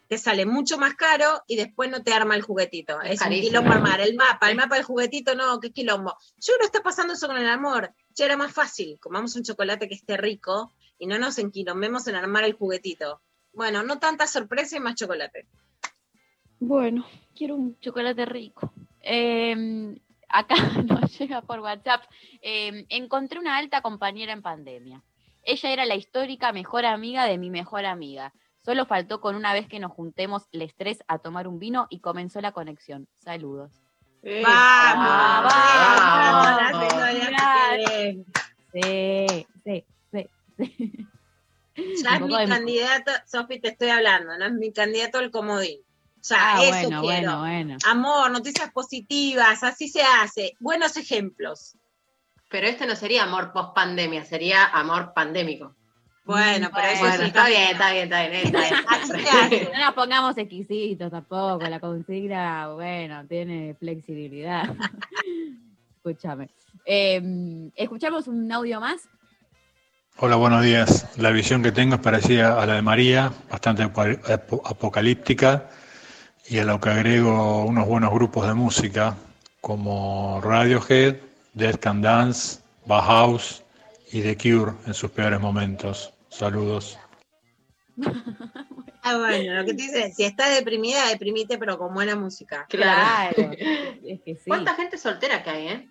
[0.10, 3.00] Te sale mucho más caro y después no te arma el juguetito.
[3.04, 6.18] Es Es, un quilombo armar el mapa, el mapa del juguetito, no, qué quilombo.
[6.40, 7.94] Yo creo que está pasando eso con el amor.
[8.16, 12.16] Ya era más fácil, comamos un chocolate que esté rico y no nos enquilombemos en
[12.16, 13.22] armar el juguetito.
[13.54, 15.46] Bueno, no tanta sorpresa y más chocolate.
[16.60, 18.74] Bueno, quiero un chocolate rico.
[19.02, 19.96] Eh,
[20.30, 22.04] acá nos llega por WhatsApp.
[22.42, 25.04] eh, encontré una alta compañera en pandemia.
[25.44, 28.34] Ella era la histórica mejor amiga de mi mejor amiga.
[28.64, 32.00] Solo faltó con una vez que nos juntemos les tres a tomar un vino y
[32.00, 33.08] comenzó la conexión.
[33.14, 33.84] Saludos.
[34.24, 34.54] ¡Vamos!
[34.94, 35.54] ¡Vamos!
[36.72, 36.94] ¡Vamos!
[37.32, 38.26] ¡Vamos!
[38.72, 41.08] Sí, sí, sí, sí.
[41.76, 45.80] Ya es mi de- candidato, Sofi, te estoy hablando, no es mi candidato al comodín.
[46.22, 47.04] Ya, Ah, eso bueno, quiero.
[47.04, 47.78] bueno, bueno.
[47.86, 50.54] Amor, noticias positivas, así se hace.
[50.60, 51.78] Buenos ejemplos.
[52.50, 55.76] Pero este no sería amor post pandemia, sería amor pandémico.
[56.26, 58.56] Bueno, pero eso Bueno, sí está bien, está bien, está bien.
[58.56, 59.78] está.
[59.80, 61.66] No nos pongamos exquisitos tampoco.
[61.68, 64.64] La consigna, bueno, tiene flexibilidad.
[65.98, 66.50] Escúchame.
[66.86, 69.10] Eh, ¿Escuchamos un audio más?
[70.18, 71.08] Hola, buenos días.
[71.18, 75.70] La visión que tengo es parecida a la de María, bastante apo- apo- apocalíptica,
[76.48, 79.16] y a lo que agrego unos buenos grupos de música
[79.62, 81.16] como Radiohead,
[81.54, 83.64] Dead Can Dance, Bauhaus
[84.12, 86.14] y The Cure en sus peores momentos.
[86.30, 86.98] Saludos.
[89.02, 92.66] Ah, bueno, lo que te dice, si estás deprimida, deprimite, pero con buena música.
[92.70, 93.52] Claro.
[94.06, 94.44] Es que sí.
[94.48, 95.90] ¿Cuánta gente soltera que hay, eh?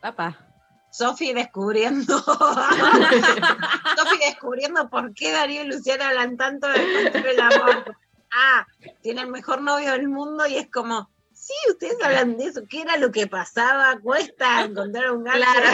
[0.00, 0.48] Papá.
[0.92, 2.18] Sofi descubriendo.
[3.96, 7.96] Sofi descubriendo por qué Darío y Luciana hablan tanto de el amor.
[8.30, 8.66] Ah,
[9.00, 12.82] tiene el mejor novio del mundo y es como, sí, ustedes hablan de eso, ¿qué
[12.82, 13.98] era lo que pasaba?
[14.00, 15.38] Cuesta encontrar un gato.
[15.38, 15.68] Claro.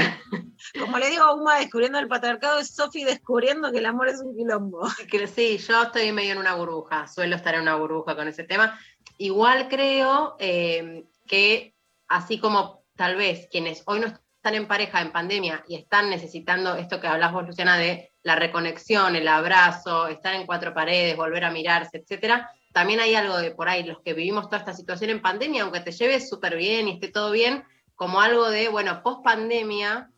[0.78, 4.20] Como le digo a Uma descubriendo el patriarcado, es Sofi descubriendo que el amor es
[4.20, 4.88] un quilombo.
[5.34, 8.78] Sí, yo estoy medio en una burbuja, suelo estar en una burbuja con ese tema.
[9.18, 11.74] Igual creo eh, que
[12.08, 14.06] así como tal vez quienes hoy no
[14.48, 18.34] están en pareja en pandemia y están necesitando esto que hablas vos, Luciana, de la
[18.34, 23.50] reconexión, el abrazo, estar en cuatro paredes, volver a mirarse, etcétera, también hay algo de
[23.50, 26.88] por ahí, los que vivimos toda esta situación en pandemia, aunque te lleves súper bien
[26.88, 27.62] y esté todo bien,
[27.94, 30.08] como algo de, bueno, post pandemia,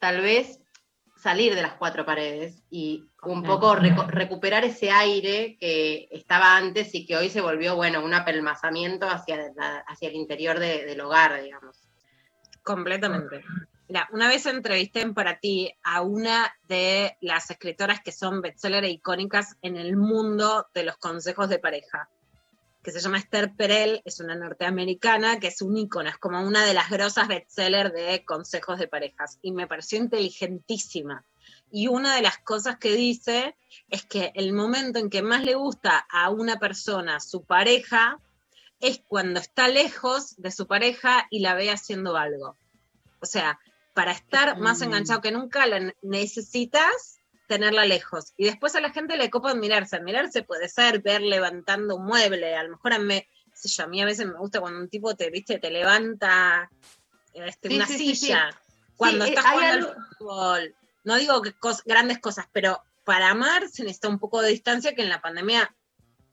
[0.00, 0.58] tal vez
[1.16, 7.06] salir de las cuatro paredes y un poco recuperar ese aire que estaba antes y
[7.06, 11.40] que hoy se volvió, bueno, un apelmazamiento hacia, la- hacia el interior de- del hogar,
[11.40, 11.86] digamos.
[12.62, 13.44] Completamente.
[13.88, 18.84] Mira, una vez entrevisté en para ti a una de las escritoras que son bestseller
[18.84, 22.08] e icónicas en el mundo de los consejos de pareja,
[22.82, 26.64] que se llama Esther Perel, es una norteamericana que es un ícono, es como una
[26.64, 31.24] de las grosas bestseller de consejos de parejas, y me pareció inteligentísima.
[31.70, 33.56] Y una de las cosas que dice
[33.88, 38.18] es que el momento en que más le gusta a una persona su pareja
[38.80, 42.56] es cuando está lejos de su pareja y la ve haciendo algo.
[43.20, 43.58] O sea,
[43.96, 47.18] para estar más enganchado que nunca, la necesitas
[47.48, 48.34] tenerla lejos.
[48.36, 49.96] Y después a la gente le copa admirarse.
[49.96, 52.54] Admirarse puede ser ver levantando un mueble.
[52.56, 53.22] A lo mejor a mí,
[53.54, 56.70] sé yo, a mí a veces me gusta cuando un tipo te, viste, te levanta
[57.32, 58.16] este, Sí, una sí, sí, sí.
[58.26, 58.50] silla.
[58.96, 60.74] Cuando eh, estás jugando algo- al fútbol.
[61.04, 64.94] No digo que cos- grandes cosas, pero para amar se necesita un poco de distancia
[64.94, 65.74] que en la pandemia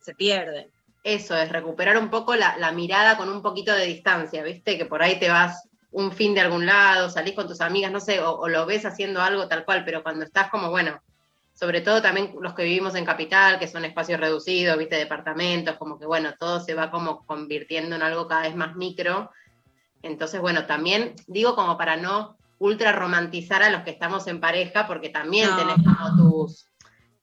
[0.01, 0.70] se pierde.
[1.03, 4.78] Eso es, recuperar un poco la, la mirada con un poquito de distancia, ¿viste?
[4.78, 8.00] Que por ahí te vas un fin de algún lado, salís con tus amigas, no
[8.00, 11.02] sé, o, o lo ves haciendo algo tal cual, pero cuando estás como, bueno,
[11.54, 14.96] sobre todo también los que vivimos en capital, que son espacios reducidos, ¿viste?
[14.96, 19.32] Departamentos, como que, bueno, todo se va como convirtiendo en algo cada vez más micro.
[20.02, 24.88] Entonces, bueno, también digo como para no ultra romantizar a los que estamos en pareja,
[24.88, 25.58] porque también No.
[25.58, 26.68] tenés como tus,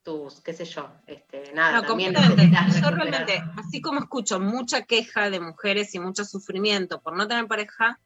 [0.04, 2.80] tus, qué sé yo, este, nada, No, también completamente.
[2.80, 7.46] Yo realmente, así como escucho mucha queja de mujeres y mucho sufrimiento por no tener
[7.48, 7.98] pareja,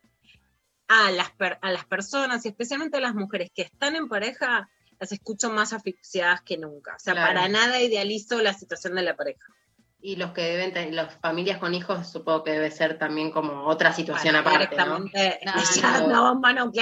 [1.06, 4.68] a las, per- a las personas y especialmente a las mujeres que están en pareja,
[5.00, 6.94] las escucho más asfixiadas que nunca.
[6.96, 7.34] O sea, Claro.
[7.34, 9.44] para nada idealizo la situación de la pareja.
[10.00, 13.64] Y los que deben tener, las familias con hijos, supongo que debe ser también como
[13.66, 14.98] otra situación Bueno, aparte, ¿no?
[15.08, 16.72] directamente No, estallando no.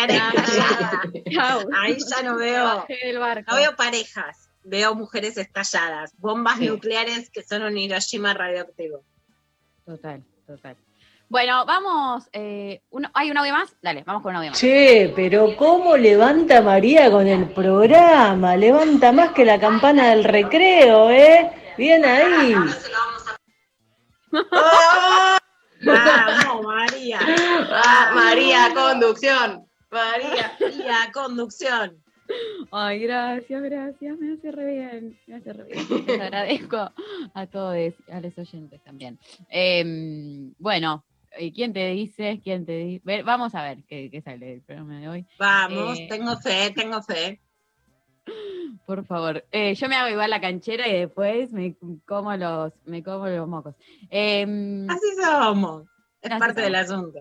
[1.31, 1.69] Chau.
[1.77, 2.85] Ahí ya no veo,
[3.47, 6.67] no veo parejas, veo mujeres estalladas, bombas Sí.
[6.67, 9.05] nucleares que son un Hiroshima radioactivo.
[9.87, 10.77] Total, total.
[11.33, 12.29] Bueno, vamos.
[12.35, 13.75] eh, uno- ¿Hay un audio más?
[13.81, 14.61] Dale, vamos con un audio más.
[14.61, 18.55] Che, pero ¿cómo levanta María con el programa?
[18.55, 21.51] Levanta más que la campana del recreo, ¿eh?
[21.79, 22.55] Bien ahí.
[25.85, 27.19] ¡Vamos, María!
[27.71, 29.67] Ah, María, conducción.
[29.91, 30.53] María.
[30.61, 31.97] María, conducción.
[32.71, 34.19] Ay, gracias, gracias.
[34.19, 35.19] Me hace re bien.
[35.27, 36.07] Me hace re bien.
[36.07, 36.91] Les agradezco
[37.33, 39.19] a todos, a los oyentes también.
[39.49, 41.05] Em, bueno,
[41.55, 42.41] ¿quién te dice?
[42.43, 43.23] ¿Quién te dice?
[43.23, 45.27] Vamos a ver qué, qué sale del programa de hoy.
[45.39, 47.41] Vamos, Eh, tengo fe, tengo fe.
[48.87, 49.45] Por favor.
[49.53, 51.77] Eh, yo me hago igual la canchera y después me
[52.07, 53.75] como los, me como los mocos.
[54.11, 55.85] Em, Así somos.
[56.21, 57.21] Es Así parte del asunto.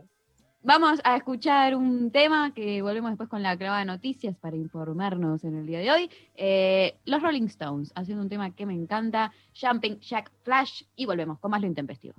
[0.63, 5.43] Vamos a escuchar un tema que volvemos después con la clava de noticias para informarnos
[5.43, 6.09] en el día de hoy.
[6.35, 11.39] Eh, los Rolling Stones, haciendo un tema que me encanta, Jumping Jack Flash, y volvemos
[11.39, 12.13] con más lo intempestivo.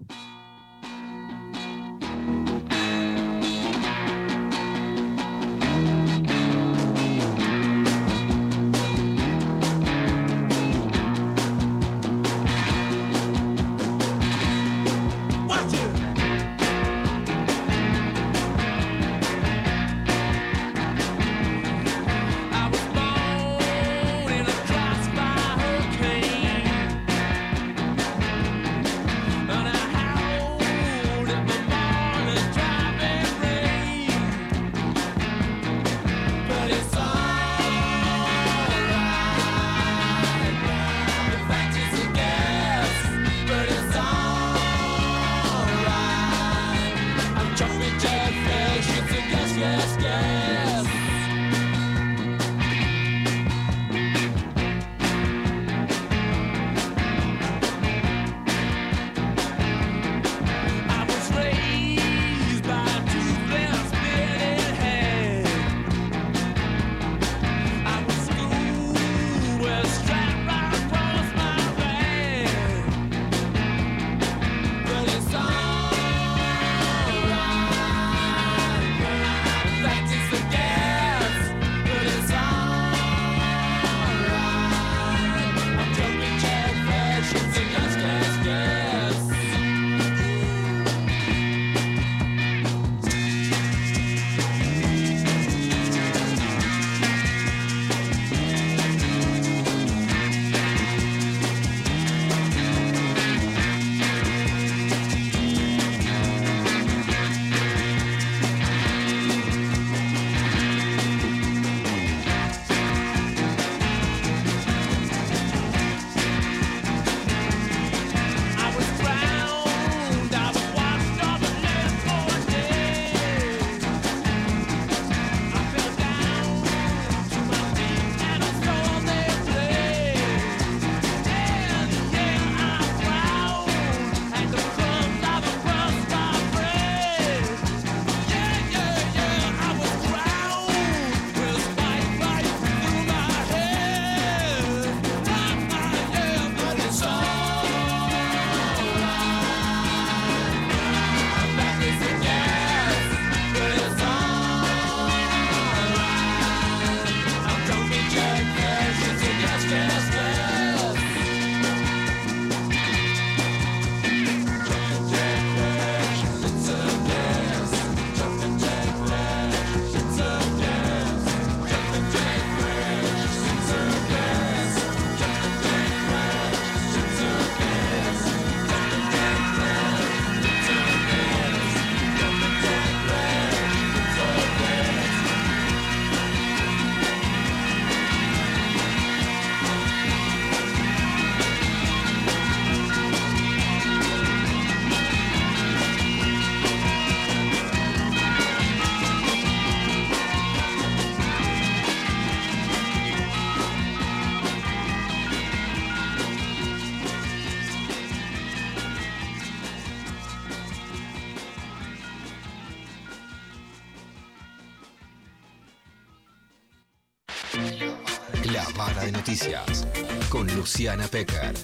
[220.63, 221.55] Luciana Pecker.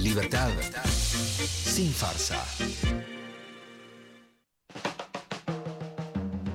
[0.00, 0.50] Libertad
[0.82, 2.44] sin farsa.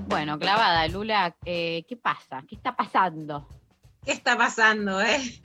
[0.10, 2.43] Bueno, clavada, Lula, eh, ¿qué pasa?
[2.50, 3.47] ¿Qué está pasando?
[4.04, 5.41] ¿Qué está pasando, eh?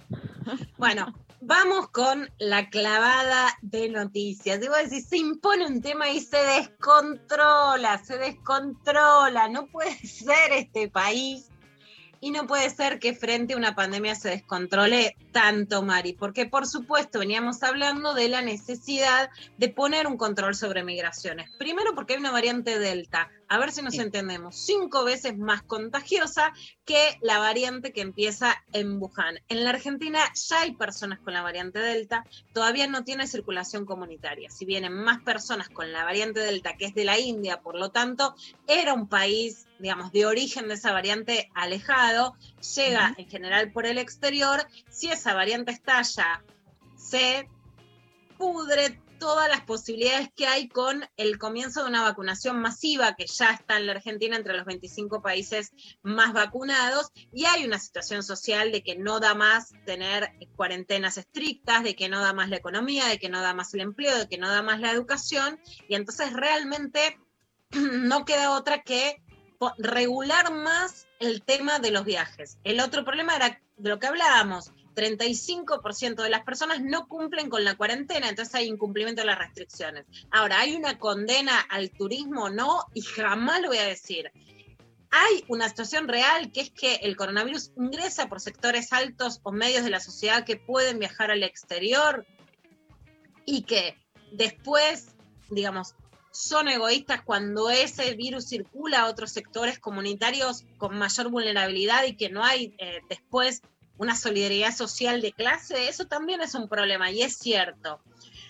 [0.76, 4.58] Bueno, vamos con la clavada de noticias.
[4.58, 9.46] Debo decir, se impone un tema y se descontrola, se descontrola.
[9.48, 11.48] No puede ser este país
[12.20, 16.64] y no puede ser que frente a una pandemia se descontrole tanto, Mari, porque por
[16.66, 21.50] supuesto veníamos hablando de la necesidad de poner un control sobre migraciones.
[21.58, 26.52] Primero porque hay una variante Delta, a ver si nos entendemos, cinco veces más contagiosa
[26.84, 29.40] que la variante que empieza en Wuhan.
[29.48, 34.50] En la Argentina ya hay personas con la variante Delta, todavía no tiene circulación comunitaria.
[34.50, 37.90] Si vienen más personas con la variante Delta, que es de la India, por lo
[37.90, 38.36] tanto,
[38.68, 42.36] era un país, digamos, de origen de esa variante alejado,
[42.76, 44.66] llega en general por el exterior.
[44.88, 46.44] Si esa variante estalla,
[46.96, 47.48] se
[48.36, 53.52] pudre todas las posibilidades que hay con el comienzo de una vacunación masiva que ya
[53.52, 55.72] está en la Argentina entre los 25 países
[56.02, 61.84] más vacunados y hay una situación social de que no da más tener cuarentenas estrictas,
[61.84, 64.28] de que no da más la economía, de que no da más el empleo, de
[64.28, 65.58] que no da más la educación
[65.88, 67.18] y entonces realmente
[67.70, 69.22] no queda otra que
[69.78, 72.58] regular más el tema de los viajes.
[72.62, 77.64] El otro problema era de lo que hablábamos, 35% de las personas no cumplen con
[77.64, 80.06] la cuarentena, entonces hay incumplimiento de las restricciones.
[80.30, 82.50] Ahora, ¿hay una condena al turismo?
[82.50, 84.30] No, y jamás lo voy a decir.
[85.10, 89.84] Hay una situación real que es que el coronavirus ingresa por sectores altos o medios
[89.84, 92.26] de la sociedad que pueden viajar al exterior
[93.46, 93.96] y que
[94.32, 95.14] después,
[95.50, 95.94] digamos,
[96.32, 102.28] son egoístas cuando ese virus circula a otros sectores comunitarios con mayor vulnerabilidad y que
[102.28, 103.62] no hay eh, después
[103.98, 108.00] una solidaridad social de clase, eso también es un problema y es cierto.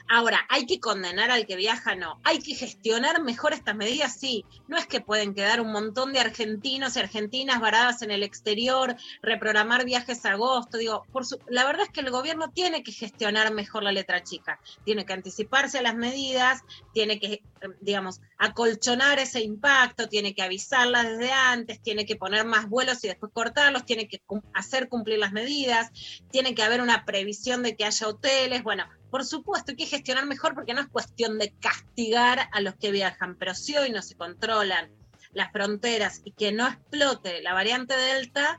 [0.06, 1.94] Ahora, ¿hay que condenar al que viaja?
[1.94, 2.20] No.
[2.24, 4.18] ¿Hay que gestionar mejor estas medidas?
[4.20, 4.44] Sí.
[4.66, 8.96] No es que pueden quedar un montón de argentinos y argentinas varadas en el exterior,
[9.22, 10.76] reprogramar viajes a agosto.
[10.76, 14.22] Digo, por su- la verdad es que el gobierno tiene que gestionar mejor la letra
[14.22, 14.60] chica.
[14.84, 16.60] Tiene que anticiparse a las medidas,
[16.92, 17.40] tiene que,
[17.80, 23.08] digamos, acolchonar ese impacto, tiene que avisarlas desde antes, tiene que poner más vuelos y
[23.08, 24.20] después cortarlos, tiene que
[24.52, 25.90] hacer cumplir las medidas,
[26.30, 28.62] tiene que haber una previsión de que haya hoteles.
[28.62, 28.84] Bueno,
[29.14, 32.90] por supuesto, hay que gestionar mejor porque no es cuestión de castigar a los que
[32.90, 34.90] viajan, pero si hoy no se controlan
[35.32, 38.58] las fronteras y que no explote la variante Delta,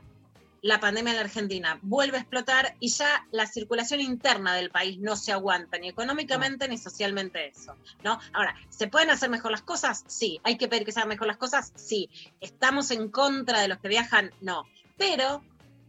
[0.62, 4.98] la pandemia en la Argentina vuelve a explotar y ya la circulación interna del país
[4.98, 8.18] no se aguanta, ni económicamente ni socialmente eso, ¿no?
[8.32, 10.04] Ahora, ¿se pueden hacer mejor las cosas?
[10.06, 10.40] Sí.
[10.42, 11.74] ¿Hay que pedir que se hagan mejor las cosas?
[11.74, 12.08] Sí.
[12.40, 14.32] ¿Estamos en contra de los que viajan?
[14.40, 14.64] No.
[14.96, 15.44] Pero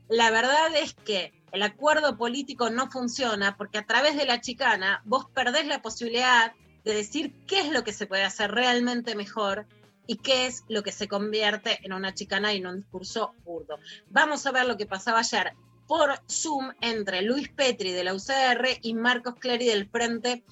[0.10, 5.02] la verdad es que el acuerdo político no funciona porque a través de la chicana
[5.06, 9.66] vos perdés la posibilidad de decir qué es lo que se puede hacer realmente mejor
[10.08, 13.78] y qué es lo que se convierte en una chicana y en un discurso burdo.
[14.10, 15.54] Vamos a ver lo que pasaba ayer
[15.86, 20.44] por Zoom entre Luis Petri de la UCR y Marcos Clery del Frente,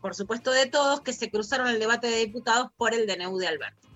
[0.00, 3.48] por supuesto de todos, que se cruzaron el debate de diputados por el DNU de
[3.48, 3.88] Alberto.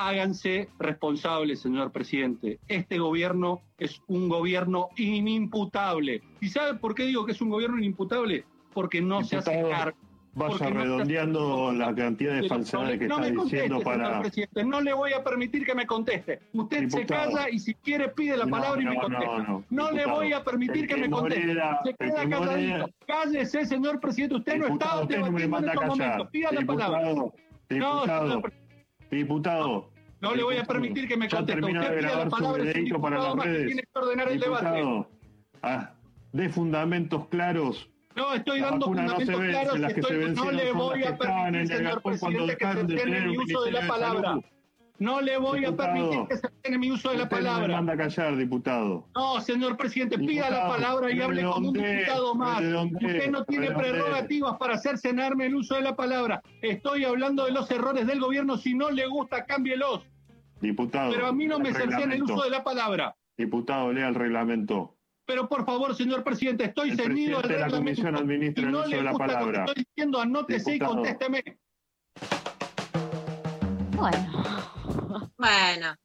[0.00, 2.60] Háganse responsables, señor presidente.
[2.68, 6.22] Este gobierno es un gobierno inimputable.
[6.40, 8.44] ¿Y sabe por qué digo que es un gobierno inimputable?
[8.72, 9.96] Porque no se hace cargo.
[10.34, 13.98] Vaya Porque no redondeando la cantidad de falsedades que no está me conteste, diciendo señor
[13.98, 14.20] para.
[14.20, 14.64] presidente.
[14.64, 16.38] No le voy a permitir que me conteste.
[16.52, 19.62] Usted se calla y si quiere pide la No, palabra y me contesta.
[19.68, 21.44] no, le voy a permitir que que me conteste.
[21.44, 22.90] Morera- se queda que calladito.
[23.04, 24.36] Cállese, señor presidente.
[24.36, 26.30] Usted no estaba usted no me manda a estos callar.
[26.30, 27.02] Pida la palabra.
[27.12, 27.32] No,
[27.68, 28.52] señor
[29.16, 29.90] diputado.
[30.20, 31.60] No le voy a permitir que me ya conteste.
[31.60, 32.62] termina Usted de pida la grabar su palabra.
[32.70, 33.66] es para las más que redes.
[33.66, 34.64] tiene que ordenar el debate.
[34.64, 35.08] Diputado,
[35.62, 35.92] ah,
[36.32, 37.90] de fundamentos claros.
[38.16, 39.74] No, estoy La dando no fundamentos vence, claros.
[39.96, 43.86] estoy- no le voy a permitir, el señor presidente, que se un uso de la
[43.86, 44.28] palabra.
[44.30, 44.44] Salud.
[44.98, 47.48] No le voy a permitir que se frene mi uso de la Usted no me
[47.50, 47.76] palabra.
[47.76, 49.06] manda a callar, diputado.
[49.14, 52.60] No, señor presidente, pida la palabra y hable como un diputado más.
[52.60, 56.42] Usted no tiene prerrogativas para cercenarme el uso de la palabra.
[56.62, 58.56] Estoy hablando de los errores del gobierno.
[58.56, 60.04] Si no le gusta, cámbielos.
[60.60, 61.12] Diputado.
[61.12, 62.34] Pero a mí no me el cercena el reglamento.
[62.34, 63.14] uso de la palabra.
[63.36, 64.96] Diputado, lea el reglamento.
[65.26, 68.02] Pero por favor, señor presidente, estoy El ceñido al presidente de la reglamento.
[68.02, 69.64] comisión administra Si el no uso le de la gusta lo que palabra.
[69.66, 71.44] estoy diciendo, anótese y contésteme.
[73.96, 74.77] Bueno.
[75.36, 75.96] Bueno.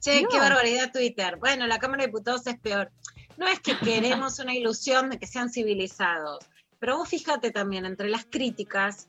[0.00, 1.36] Che, qué barbaridad Twitter.
[1.36, 2.90] Bueno, la Cámara de Diputados es peor.
[3.36, 6.44] No es que queremos una ilusión de que sean civilizados,
[6.78, 9.08] pero vos fíjate también entre las críticas,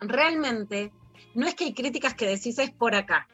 [0.00, 0.92] realmente
[1.34, 3.26] no es que hay críticas que decís es por acá.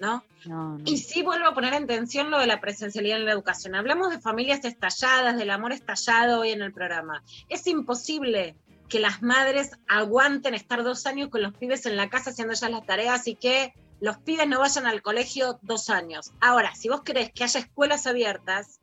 [0.00, 0.24] ¿no?
[0.46, 0.84] No, no.
[0.84, 3.74] Y sí vuelvo a poner en tensión lo de la presencialidad en la educación.
[3.74, 7.22] Hablamos de familias estalladas, del amor estallado hoy en el programa.
[7.48, 8.56] Es imposible
[8.88, 12.68] que las madres aguanten estar dos años con los pibes en la casa haciendo ya
[12.68, 13.72] las tareas y que
[14.04, 16.32] los pibes no vayan al colegio dos años.
[16.38, 18.78] Ahora, si vos querés que haya escuelas abiertas,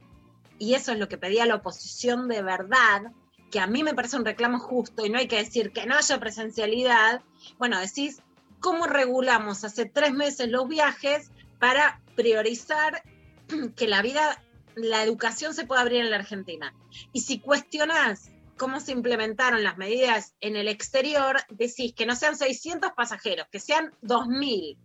[0.57, 3.11] y eso es lo que pedía la oposición de verdad,
[3.51, 5.95] que a mí me parece un reclamo justo y no hay que decir que no
[5.95, 7.21] haya presencialidad,
[7.59, 8.23] bueno, decís,
[8.59, 13.03] ¿cómo regulamos hace tres meses los viajes para priorizar
[13.75, 14.43] que la vida,
[14.73, 16.73] la educación se pueda abrir en la Argentina?
[17.13, 22.35] Y si cuestionás cómo se implementaron las medidas en el exterior, decís que no sean
[22.35, 24.79] 600 pasajeros, que sean 2.000,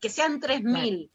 [0.00, 1.10] que sean 3.000,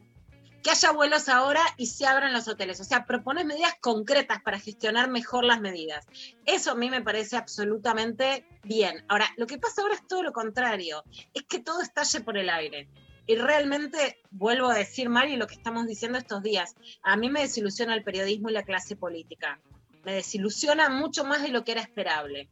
[0.65, 2.79] que haya vuelos ahora y se abran los hoteles.
[2.79, 6.07] O sea, propones medidas concretas para gestionar mejor las medidas.
[6.45, 9.05] Eso a mí me parece absolutamente bien.
[9.07, 12.49] Ahora, lo que pasa ahora es todo lo contrario, es que todo estalle por el
[12.49, 12.89] aire.
[13.27, 17.41] Y realmente, vuelvo a decir, Mari, lo que estamos diciendo estos días, a mí me
[17.41, 19.59] desilusiona el periodismo y la clase política.
[20.03, 22.49] Me desilusiona mucho más de lo que era esperable.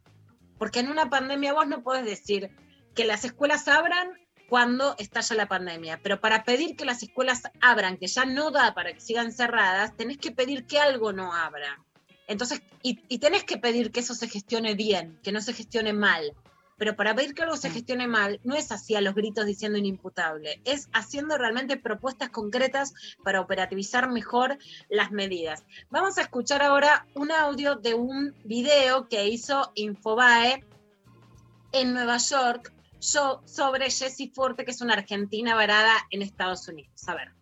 [0.58, 2.50] Porque en una pandemia vos no podés decir
[2.94, 6.00] que las escuelas abran cuando estalla la pandemia.
[6.02, 9.96] Pero para pedir que las escuelas abran, que ya no da para que sigan cerradas,
[9.96, 11.84] tenés que pedir que algo no abra.
[12.26, 15.92] Entonces, y, y tenés que pedir que eso se gestione bien, que no se gestione
[15.92, 16.34] mal.
[16.76, 19.78] Pero para pedir que algo se gestione mal, no es así a los gritos diciendo
[19.78, 25.64] inimputable, es haciendo realmente propuestas concretas para operativizar mejor las medidas.
[25.90, 30.64] Vamos a escuchar ahora un audio de un video que hizo Infobae
[31.72, 32.73] en Nueva York
[33.04, 37.08] so- sobre Jessie Forte, que es una argentina varada en Estados Unidos.
[37.08, 37.32] A ver.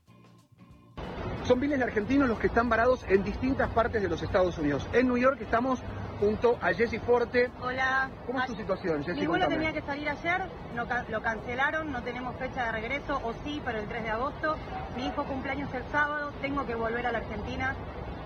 [1.46, 4.86] Son miles de argentinos los que están varados en distintas partes de los Estados Unidos.
[4.92, 5.80] En New York estamos
[6.20, 7.50] junto a Jesse Forte.
[7.60, 8.08] Hola.
[8.26, 9.20] ¿Cómo es tu situación, Jessy?
[9.20, 10.42] Mi vuelo tenía que salir ayer,
[10.76, 14.56] no lo cancelaron, no tenemos fecha de regreso, o sí, pero el 3 de agosto.
[14.96, 17.74] Mi hijo cumpleaños el sábado, tengo que volver a la Argentina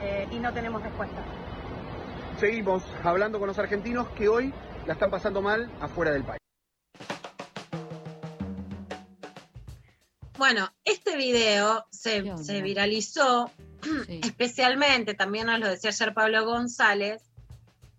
[0.03, 1.17] eh, y no tenemos respuesta.
[2.39, 4.53] Seguimos hablando con los argentinos que hoy
[4.87, 6.39] la están pasando mal afuera del país.
[10.39, 12.23] Bueno, este video se,
[12.63, 13.51] viralizó,
[14.09, 17.23] especialmente, también nos lo decía ayer Pablo González,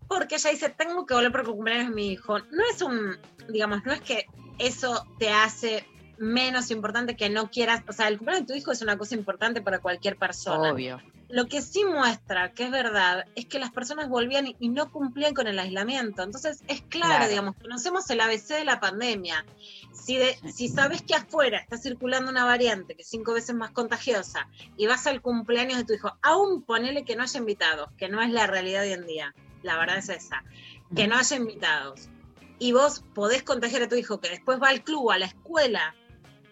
[0.08, 2.40] porque ella dice, tengo que volver por el cumpleaños de mi hijo.
[2.40, 3.18] No es un,
[3.50, 4.26] digamos, no es que
[4.60, 5.86] eso te hace
[6.18, 9.16] menos importante que no quieras, o sea, el cumpleaños de tu hijo es una cosa
[9.16, 10.72] importante para cualquier persona.
[10.72, 11.02] Obvio.
[11.30, 15.34] Lo que sí muestra que es verdad es que las personas volvían y- no cumplían
[15.34, 16.24] con el aislamiento.
[16.24, 17.30] Entonces, es claro, Claro.
[17.30, 19.46] digamos, conocemos el ABC de la pandemia.
[19.94, 23.72] Si, de- si sabes que afuera está circulando una variante que es cinco veces más
[23.72, 24.48] contagiosa
[24.78, 28.22] y vas al cumpleaños de tu hijo, aún ponele que no haya invitados, que no
[28.22, 30.44] es la realidad hoy en día, la verdad es esa,
[30.96, 32.08] que no haya invitados,
[32.60, 35.94] y vos podés contagiar a tu hijo que después va al club, a la escuela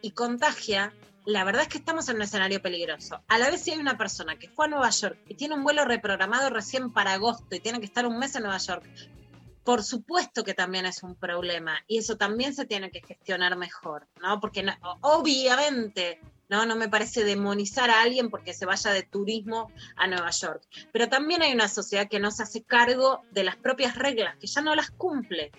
[0.02, 0.94] y contagia,
[1.26, 3.22] la verdad es que estamos en un escenario peligroso.
[3.28, 5.64] A la vez si hay una persona que fue a Nueva York y tiene un
[5.64, 8.84] vuelo reprogramado recién para agosto y tiene que estar un mes en Nueva York,
[9.64, 14.08] por supuesto que también es un problema y eso también se tiene que gestionar mejor,
[14.22, 14.40] ¿no?
[14.40, 16.20] Porque no- obviamente,
[16.50, 16.66] ¿no?
[16.68, 20.62] No me parece demonizar a alguien porque se vaya de turismo a Nueva York.
[20.94, 24.46] Pero también hay una sociedad que no se hace cargo de las propias reglas, que
[24.48, 25.52] ya no las cumple.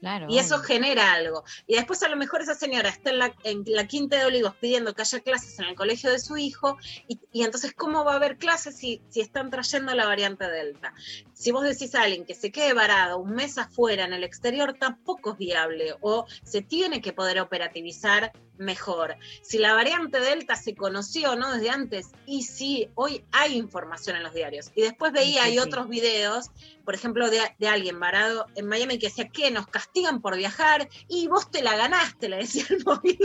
[0.00, 0.26] Claro.
[0.28, 1.44] Y eso genera algo.
[1.66, 4.54] Y después a lo mejor esa señora está en la, en la Quinta de Olivos
[4.56, 6.76] pidiendo que haya clases en el colegio de su hijo
[7.08, 10.92] y, y entonces ¿cómo va a haber clases si, si están trayendo la variante Delta?
[11.32, 14.74] Si vos decís a alguien que se quede varado un mes afuera en el exterior,
[14.78, 19.16] tampoco es viable o se tiene que poder operativizar mejor.
[19.42, 24.22] Si la variante Delta se conoció no desde antes y sí, hoy hay información en
[24.22, 24.70] los diarios.
[24.74, 25.58] Y después veía, Sí, hay sí.
[25.58, 26.50] otros videos,
[26.84, 30.88] por ejemplo, de, de alguien varado en Miami que decía que nos castigan por viajar
[31.08, 33.18] y vos te la ganaste, le decía el móvil.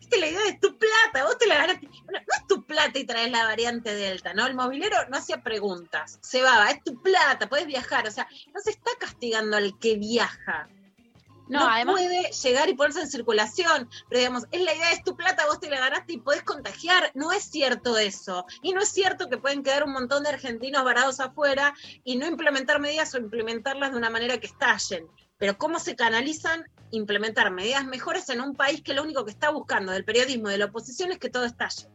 [0.00, 1.86] Viste, la idea es tu plata, vos te la ganaste.
[2.04, 4.46] Bueno, no es tu plata y traes la variante Delta, ¿no?
[4.46, 8.60] El movilero no hacía preguntas, se va, es tu plata, puedes viajar, o sea, no
[8.60, 10.68] se está castigando al que viaja.
[11.48, 15.02] No, No, además- puede llegar y ponerse en circulación, pero digamos, es la idea, es
[15.02, 17.10] tu plata, vos te la ganaste y podés contagiar.
[17.14, 18.44] No es cierto eso.
[18.62, 21.74] Y no es cierto que pueden quedar un montón de argentinos varados afuera
[22.04, 25.06] y no implementar medidas o implementarlas de una manera que estallen.
[25.38, 29.50] Pero cómo se canalizan implementar medidas mejores en un país que lo único que está
[29.50, 31.88] buscando del periodismo y de la oposición es que todo estalle.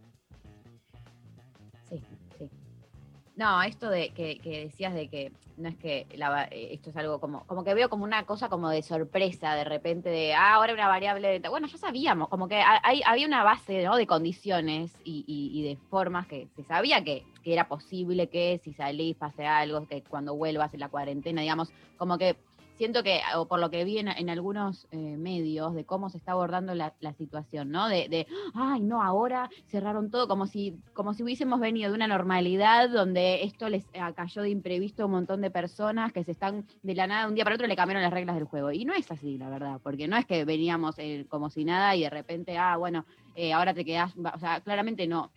[3.36, 7.20] No, esto de que, decías de que no es que la eh, esto es algo
[7.20, 10.74] como, como que veo como una cosa como de sorpresa de repente de, ah, ahora
[10.74, 13.96] una variable, bueno, ya sabíamos, como que ha- hay, había una base ¿no?
[13.96, 18.60] de condiciones y, y- y de formas que se sabía que, que era posible que
[18.64, 22.36] si salís pase algo, que cuando vuelvas en la cuarentena, digamos, como que
[22.76, 26.34] siento que, o por lo que vi en, algunos eh, medios, de cómo se está
[26.34, 27.88] abordando la, la situación, ¿no?
[27.88, 32.08] De, de, ay, no, ahora cerraron todo, como si, como si hubiésemos venido de una
[32.08, 36.32] normalidad donde esto les eh, cayó de imprevisto a un montón de personas que se
[36.32, 38.72] están de la nada, de un día para otro le cambiaron las reglas del juego.
[38.72, 41.96] Y no es así, la verdad, porque no es que veníamos eh, como si nada
[41.96, 43.06] y de repente, ah, bueno,
[43.54, 45.32] ahora te quedás, o sea, claramente no.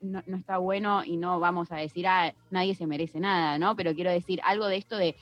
[0.00, 3.74] No, no está bueno y no vamos a decir, ah, nadie se merece nada, ¿no?
[3.74, 5.16] Pero quiero decir algo de esto de,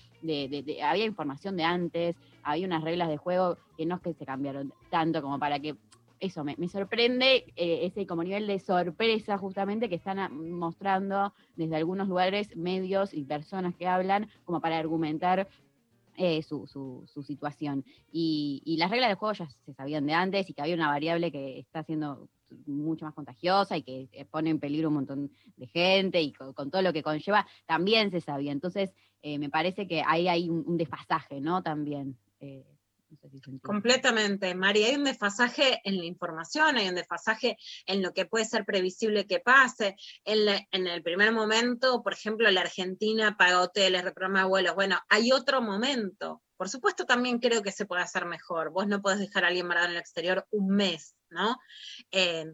[0.82, 4.72] había información de antes, había unas reglas de juego que no es que se cambiaron
[4.90, 5.76] tanto como para que
[6.20, 12.08] eso me, sorprende eh, ese como nivel de sorpresa justamente que están mostrando desde algunos
[12.08, 15.48] lugares, medios y personas que hablan como para argumentar
[16.16, 17.84] eh, su, situación.
[18.10, 21.30] Y, las reglas del juego ya se sabían de antes y que había una variable
[21.30, 22.28] que está siendo
[22.66, 26.70] mucho más contagiosa y que eh, pone en peligro un montón de gente y con
[26.70, 28.52] todo lo que conlleva, también se sabía.
[28.52, 28.94] Entonces,
[29.26, 31.60] eh, me parece que ahí hay un, desfasaje, ¿no?
[31.60, 32.16] También.
[32.38, 32.64] eh.
[33.60, 34.84] Completamente, Mari.
[34.84, 37.56] Hay un desfasaje en la información, hay un desfasaje
[37.86, 39.96] en lo que puede ser previsible que pase.
[40.24, 44.76] En, la- en el primer momento, por ejemplo, la Argentina paga hoteles, reprograma vuelos.
[44.76, 46.42] Bueno, hay otro momento.
[46.56, 48.70] Por supuesto, también creo que se puede hacer mejor.
[48.70, 51.56] Vos no podés dejar a alguien varado en el exterior un mes, ¿no?
[52.12, 52.46] Eh,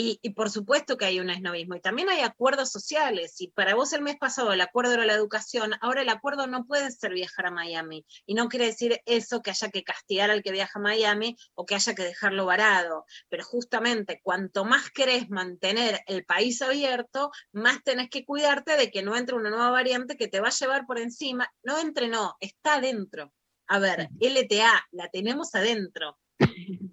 [0.00, 1.74] y, y por supuesto que hay un esnovismo.
[1.74, 3.40] Y también hay acuerdos sociales.
[3.40, 6.66] Y para vos el mes pasado el acuerdo era la educación, ahora el acuerdo no
[6.66, 8.06] puede ser viajar a Miami.
[8.24, 11.66] Y no quiere decir eso que haya que castigar al que viaja a Miami o
[11.66, 13.06] que haya que dejarlo varado.
[13.28, 19.02] Pero justamente cuanto más querés mantener el país abierto, más tenés que cuidarte de que
[19.02, 21.52] no entre una nueva variante que te va a llevar por encima.
[21.64, 23.32] No entre, no, está adentro.
[23.66, 26.16] A ver, LTA, la tenemos adentro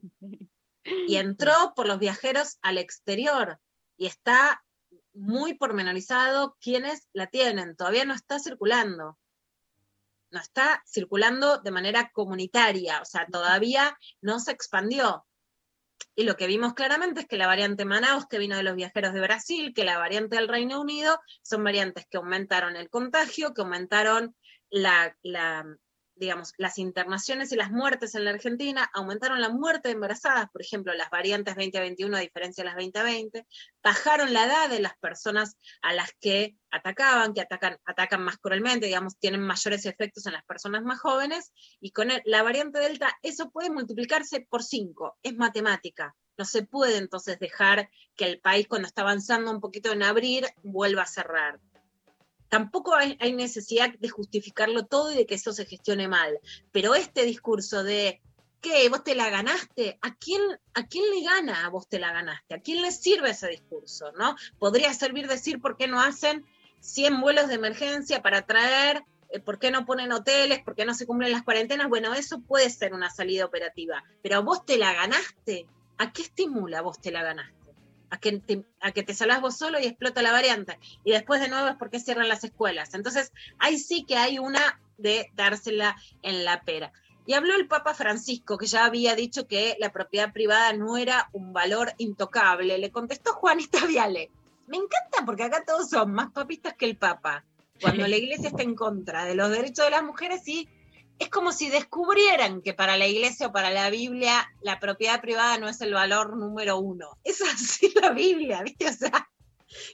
[0.86, 3.60] y entró por los viajeros al exterior
[3.98, 4.64] y está
[5.14, 7.76] muy pormenorizado quienes la tienen.
[7.76, 9.18] Todavía no está circulando.
[10.32, 15.26] No está circulando de manera comunitaria, o sea, todavía no se expandió.
[16.14, 19.14] Y lo que vimos claramente es que la variante Manaus, que vino de los viajeros
[19.14, 23.62] de Brasil, que la variante del Reino Unido, son variantes que aumentaron el contagio, que
[23.62, 24.36] aumentaron
[24.70, 25.66] la, la,
[26.16, 30.62] digamos, las internaciones y las muertes en la Argentina, aumentaron la muerte de embarazadas, por
[30.62, 33.46] ejemplo, las variantes 2021 a diferencia de las 2020,
[33.84, 38.86] bajaron la edad de las personas a las que atacaban, que atacan, atacan más cruelmente,
[38.86, 43.50] digamos, tienen mayores efectos en las personas más jóvenes, y con la variante Delta eso
[43.50, 46.16] puede multiplicarse por 5, es matemática.
[46.38, 50.46] No se puede entonces dejar que el país cuando está avanzando un poquito en abrir
[50.64, 51.60] vuelva a cerrar
[52.50, 56.40] tampoco hay, necesidad de justificarlo todo y de que eso se gestione mal.
[56.72, 58.22] Pero este discurso de
[58.62, 58.90] ¿qué?
[58.90, 60.00] ¿Vos te la ganaste?
[60.02, 60.42] ¿A quién,
[60.74, 62.56] ¿A quién le gana a vos te la ganaste?
[62.56, 64.12] ¿A quién le sirve ese discurso?
[64.14, 64.36] ¿no?
[64.58, 66.46] Podría servir decir por qué no hacen
[66.80, 70.94] 100 vuelos de emergencia para traer, eh, por qué no ponen hoteles, por qué no
[70.94, 71.90] se cumplen las cuarentenas.
[71.90, 74.04] Bueno, eso puede ser una salida operativa.
[74.22, 75.68] Pero vos te la ganaste.
[75.98, 77.65] ¿A qué estimula vos te la ganaste?
[78.10, 80.80] A que, te, a que te vos solo y explota la variante.
[81.04, 82.94] Y después de nuevo es porque cierran las escuelas.
[82.94, 86.92] Entonces, ahí sí que hay una de dársela en la pera.
[87.28, 91.30] Y habló el Papa Francisco, que ya había dicho que la propiedad privada no era
[91.34, 92.78] un valor intocable.
[92.78, 94.30] Le contestó Juanita Viale.
[94.68, 97.44] Me encanta porque acá todos son más papistas que el Papa.
[97.82, 100.70] Cuando la iglesia está en contra de los derechos de las mujeres y
[101.20, 105.58] es como si descubrieran que para la iglesia o para la Biblia la propiedad privada
[105.58, 107.18] no es el valor número uno.
[107.24, 108.88] Es así la Biblia, ¿viste?
[108.88, 109.30] O sea,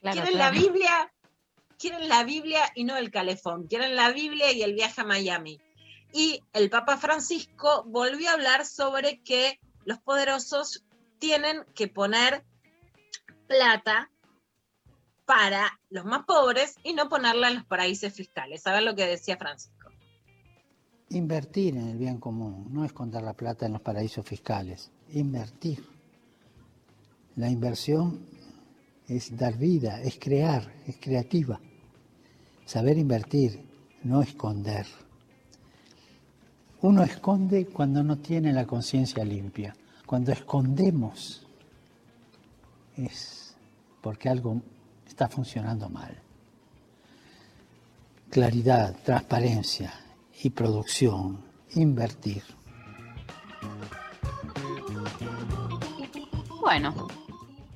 [0.02, 0.56] Claro, quieren claro.
[0.56, 1.14] la Biblia,
[1.78, 5.60] quieren la Biblia y no el calefón, quieren la Biblia y el viaje a Miami.
[6.14, 10.84] Y el Papa Francisco volvió a hablar sobre que los poderosos
[11.20, 12.44] tienen que poner
[13.48, 14.12] plata
[15.26, 18.68] para los más pobres y no ponerla en los paraísos fiscales.
[18.68, 19.81] A ver lo que decía Francisco.
[21.12, 25.84] Invertir en el bien común, no esconder la plata en los paraísos fiscales, invertir.
[27.36, 28.26] La inversión
[29.09, 31.59] es dar vida, es crear, es creativa.
[32.66, 33.62] Saber invertir,
[34.03, 34.86] no esconder.
[36.82, 39.76] Uno esconde cuando no tiene la conciencia limpia.
[40.05, 41.45] Cuando escondemos
[42.95, 43.53] es
[44.01, 44.62] porque algo
[45.05, 46.18] está funcionando mal.
[48.30, 49.91] Claridad, transparencia
[50.44, 52.44] y producción, invertir.
[56.62, 57.08] Bueno,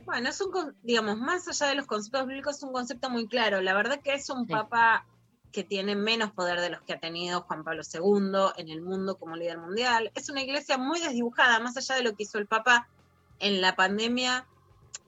[0.06, 3.28] Bueno, es un, con- digamos, más allá de los conceptos bíblicos, es un concepto muy
[3.28, 3.62] claro.
[3.62, 5.06] La verdad que es un papa
[5.52, 9.18] que tiene menos poder de los que ha tenido Juan Pablo II en el mundo
[9.18, 10.12] como líder mundial.
[10.16, 12.88] Es una iglesia muy desdibujada, más allá de lo que hizo el papa
[13.40, 14.46] en la pandemia,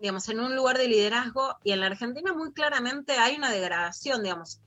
[0.02, 1.56] digamos, en un lugar de liderazgo.
[1.64, 4.60] Y en la Argentina muy claramente hay una degradación, digamos.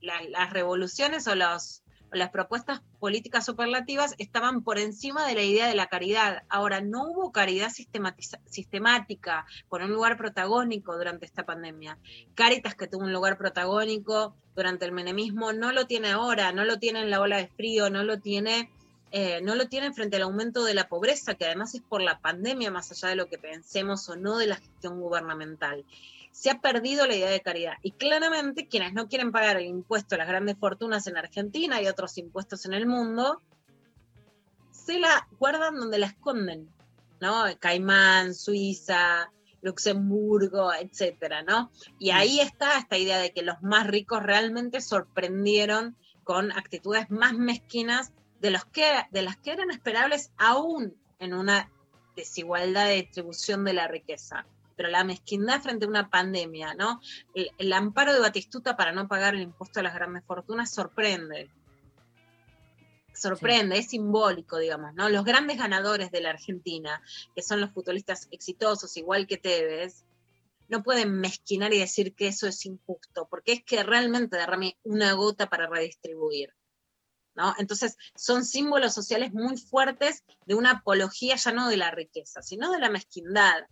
[0.00, 1.82] La- las revoluciones o los,
[2.14, 6.42] las propuestas políticas superlativas estaban por encima de la idea de la caridad.
[6.48, 11.98] Ahora, no hubo caridad sistemática con un lugar protagónico durante esta pandemia.
[12.34, 16.78] Caritas, que tuvo un lugar protagónico durante el menemismo, no lo tiene ahora, no lo
[16.78, 18.70] tiene en la ola de frío, no lo tiene
[19.16, 22.18] eh, no lo tienen frente al aumento de la pobreza, que además es por la
[22.18, 25.84] pandemia, más allá de lo que pensemos o no de la gestión gubernamental.
[26.34, 27.74] Se ha perdido la idea de caridad.
[27.82, 31.86] Y claramente quienes no quieren pagar el impuesto a las grandes fortunas en Argentina y
[31.86, 33.40] otros impuestos en el mundo,
[34.72, 36.68] se la guardan donde la esconden,
[37.20, 37.44] ¿no?
[37.60, 39.30] Caimán, Suiza,
[39.62, 41.70] Luxemburgo, etcétera, ¿no?
[42.00, 47.34] Y ahí está esta idea de que los más ricos realmente sorprendieron con actitudes más
[47.34, 51.70] mezquinas de, los que, de las que eran esperables aún en una
[52.16, 54.46] desigualdad de distribución de la riqueza.
[54.76, 57.00] Pero la mezquindad frente a una pandemia, ¿no?
[57.34, 61.50] El, amparo de Batistuta para no pagar el impuesto a las grandes fortunas sorprende.
[63.12, 65.08] Sorprende, es simbólico, digamos, ¿no?
[65.08, 67.00] Los grandes ganadores de la Argentina,
[67.34, 70.04] que son los futbolistas exitosos, igual que Tevez,
[70.68, 75.12] no pueden mezquinar y decir que eso es injusto, porque es que realmente derrame una
[75.12, 76.54] gota para redistribuir.
[77.34, 77.54] ¿no?
[77.58, 82.70] Entonces, son símbolos sociales muy fuertes de una apología ya no de la riqueza, sino
[82.70, 83.66] de la mezquindad,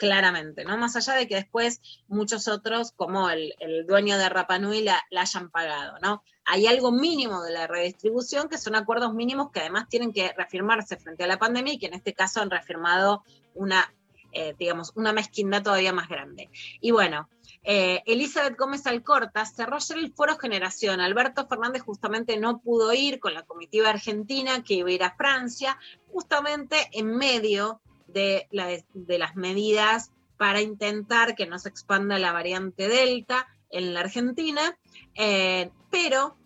[0.00, 0.78] claramente, ¿no?
[0.78, 5.50] Más allá de que después muchos otros, como el, el dueño de Rapanui, la, hayan
[5.50, 6.22] pagado, ¿no?
[6.46, 10.96] Hay algo mínimo de la redistribución, que son acuerdos mínimos que además tienen que reafirmarse
[10.96, 13.24] frente a la pandemia y que en este caso han reafirmado
[13.54, 13.92] una,
[14.32, 16.48] eh, digamos, una mezquindad todavía más grande.
[16.80, 17.28] Y bueno,
[17.62, 21.02] eh, Elizabeth Gómez Alcorta cerró ayer el foro Generación.
[21.02, 25.14] Alberto Fernández justamente no pudo ir con la comitiva argentina que iba a ir a
[25.14, 25.78] Francia,
[26.10, 27.82] justamente en medio
[28.12, 33.94] de, la, de las medidas para intentar que no se expanda la variante Delta en
[33.94, 34.76] la Argentina,
[35.14, 36.36] eh, pero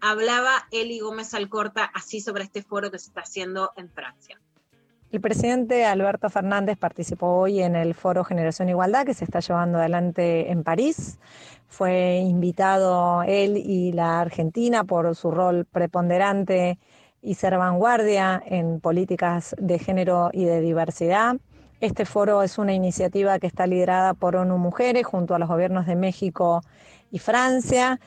[0.00, 4.40] hablaba Eli Gómez Alcorta así sobre este foro que se está haciendo en Francia.
[5.10, 9.78] El presidente Alberto Fernández participó hoy en el foro Generación Igualdad que se está llevando
[9.78, 11.18] adelante en París.
[11.66, 16.78] Fue invitado él y la Argentina por su rol preponderante
[17.22, 21.36] y ser vanguardia en políticas de género y de diversidad.
[21.80, 25.86] Este foro es una iniciativa que está liderada por ONU Mujeres junto a los gobiernos
[25.86, 26.62] de México
[27.10, 28.00] y Francia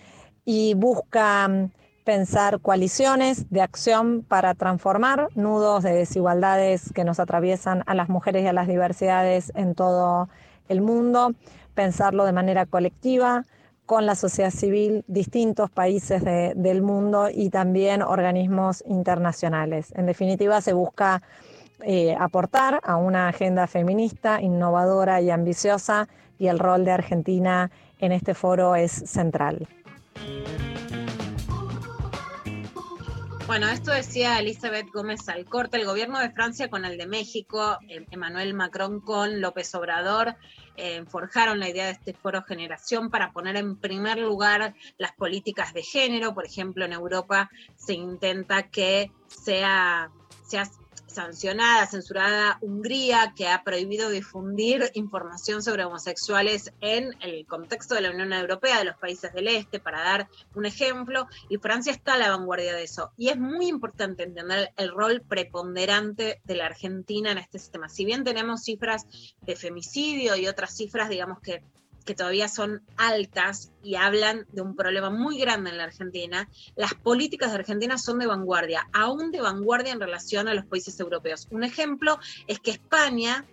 [0.46, 1.50] y busca
[2.04, 8.44] pensar coaliciones de acción para transformar nudos de desigualdades que nos atraviesan a las mujeres
[8.44, 10.28] y a las diversidades en todo
[10.68, 11.34] el mundo,
[11.74, 13.46] pensarlo de manera colectiva
[13.86, 19.94] con la sociedad civil, distintos países de, del mundo y también organismos internacionales.
[19.96, 21.22] En definitiva, se busca
[21.82, 26.08] eh, aportar a una agenda feminista, innovadora y ambiciosa
[26.40, 29.68] y el rol de Argentina en este foro es central.
[33.46, 38.54] Bueno, esto decía Elizabeth Gómez Alcorta, el gobierno de Francia con el de México, Emmanuel
[38.54, 40.38] Macron con López Obrador,
[40.78, 45.74] eh, forjaron la idea de este foro generación para poner en primer lugar las políticas
[45.74, 46.34] de género.
[46.34, 50.10] Por ejemplo, en Europa se intenta que sea,
[50.48, 50.66] sea
[51.14, 58.12] sancionada, censurada Hungría, que ha prohibido difundir información sobre homosexuales en el contexto de la
[58.12, 62.18] Unión Europea, de los países del Este, para dar un ejemplo, y Francia está a
[62.18, 63.12] la vanguardia de eso.
[63.18, 67.90] Y es muy importante entender el rol preponderante de la Argentina en este sistema.
[67.90, 69.06] Si bien tenemos cifras
[69.42, 71.64] de femicidio y otras cifras, digamos que
[72.06, 76.94] que todavía son altas y hablan de un problema muy grande en la Argentina, las
[76.94, 81.48] políticas de Argentina son de vanguardia, aún de vanguardia en relación a los países europeos.
[81.52, 83.46] Un ejemplo es que España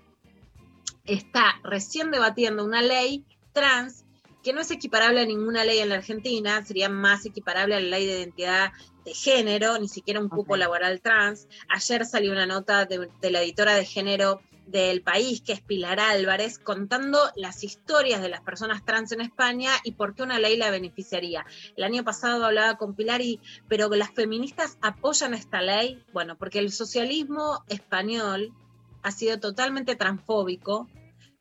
[1.04, 4.04] está recién debatiendo una ley trans
[4.42, 7.88] que no es equiparable a ninguna ley en la Argentina, sería más equiparable a la
[7.88, 8.72] ley de identidad
[9.04, 10.60] de género, ni siquiera un cupo okay.
[10.60, 11.46] laboral trans.
[11.68, 14.40] Ayer salió una nota de, de la editora de género
[14.70, 19.72] del país, que es Pilar Álvarez, contando las historias de las personas trans en España
[19.84, 21.44] y por qué una ley la beneficiaría.
[21.76, 26.58] El año pasado hablaba con Pilar y, pero las feministas apoyan esta ley, bueno, porque
[26.58, 28.52] el socialismo español
[29.02, 30.88] ha sido totalmente transfóbico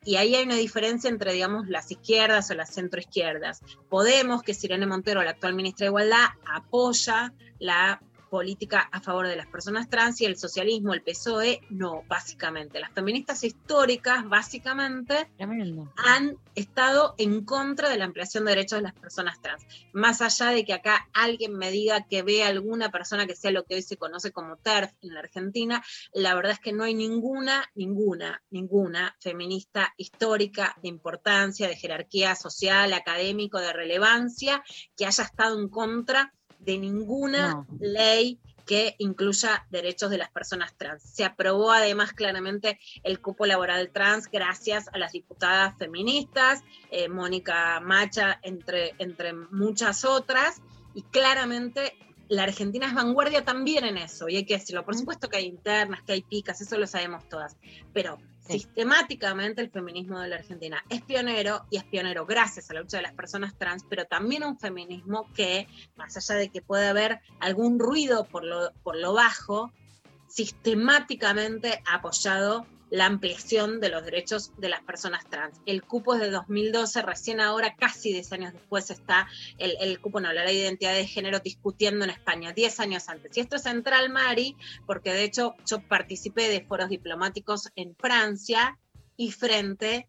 [0.06, 3.62] y ahí hay una diferencia entre, digamos, las izquierdas o las centroizquierdas.
[3.90, 9.28] Podemos, que es Irene Montero, la actual ministra de Igualdad, apoya la política a favor
[9.28, 12.80] de las personas trans y el socialismo, el PSOE, no, básicamente.
[12.80, 15.92] Las feministas históricas, básicamente, Tremendo.
[15.98, 19.66] han estado en contra de la ampliación de derechos de las personas trans.
[19.94, 23.66] Más allá de que acá alguien me diga que ve alguna persona que sea lo
[23.66, 26.94] que hoy se conoce como TERF en la Argentina, la verdad es que no hay
[26.94, 34.64] ninguna, ninguna, ninguna feminista histórica de importancia, de jerarquía social, académico, de relevancia,
[34.96, 37.68] que haya estado en contra de ninguna No.
[37.80, 41.02] ley que incluya derechos de las personas trans.
[41.02, 47.80] Se aprobó además claramente el cupo laboral trans gracias a las diputadas feministas, eh, Mónica
[47.80, 50.62] Macha, entre, entre muchas otras,
[50.94, 51.98] y claramente
[52.28, 54.86] la Argentina es vanguardia también en eso, y hay que decirlo.
[54.86, 57.58] Por supuesto que hay internas, que hay picas, eso lo sabemos todas,
[57.92, 58.20] pero
[58.50, 62.98] sistemáticamente el feminismo de la Argentina es pionero y es pionero gracias a la lucha
[62.98, 67.20] de las personas trans, pero también un feminismo que, más allá de que puede haber
[67.40, 69.72] algún ruido por lo, por lo bajo,
[70.28, 75.60] sistemáticamente apoyado la ampliación de los derechos de las personas trans.
[75.66, 79.28] El cupo es de 2012, recién ahora, casi 10 años después, está
[79.58, 83.10] el, el cupo, no, la ley de identidad de género discutiendo en España, 10 años
[83.10, 83.36] antes.
[83.38, 88.78] Y esto es central, Mari, porque de hecho yo participé de foros diplomáticos en Francia
[89.16, 90.08] y frente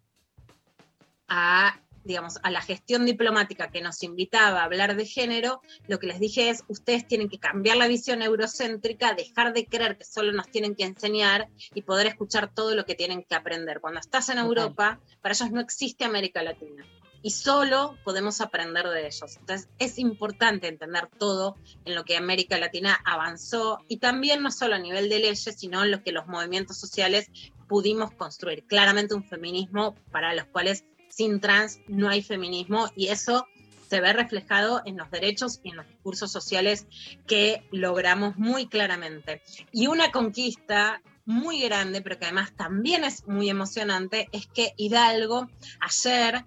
[1.28, 6.08] a digamos, a la gestión diplomática que nos invitaba a hablar de género, lo que
[6.08, 10.32] les dije es, ustedes tienen que cambiar la visión eurocéntrica, dejar de creer que solo
[10.32, 13.80] nos tienen que enseñar y poder escuchar todo lo que tienen que aprender.
[13.80, 16.84] Cuando estás en Europa, para ellos no existe América Latina
[17.22, 19.36] y solo podemos aprender de ellos.
[19.38, 24.74] Entonces es importante entender todo en lo que América Latina avanzó y también no solo
[24.74, 27.30] a nivel de leyes, sino en lo que los movimientos sociales
[27.68, 28.64] pudimos construir.
[28.64, 33.46] Claramente un feminismo para los cuales sin trans no hay feminismo y eso
[33.88, 36.86] se ve reflejado en los derechos y en los discursos sociales
[37.26, 39.42] que logramos muy claramente.
[39.72, 45.48] Y una conquista muy grande, pero que además también es muy emocionante, es que Hidalgo
[45.80, 46.44] ayer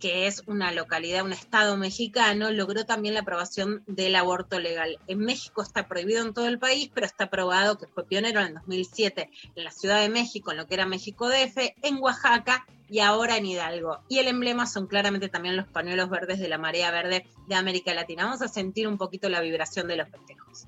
[0.00, 4.98] que es una localidad, un estado mexicano, logró también la aprobación del aborto legal.
[5.06, 8.54] En México está prohibido en todo el país, pero está aprobado que fue pionero en
[8.54, 13.00] 2007 en la Ciudad de México, en lo que era México DF, en Oaxaca y
[13.00, 14.00] ahora en Hidalgo.
[14.08, 17.94] Y el emblema son claramente también los pañuelos verdes de la marea verde de América
[17.94, 18.24] Latina.
[18.24, 20.66] Vamos a sentir un poquito la vibración de los festejos.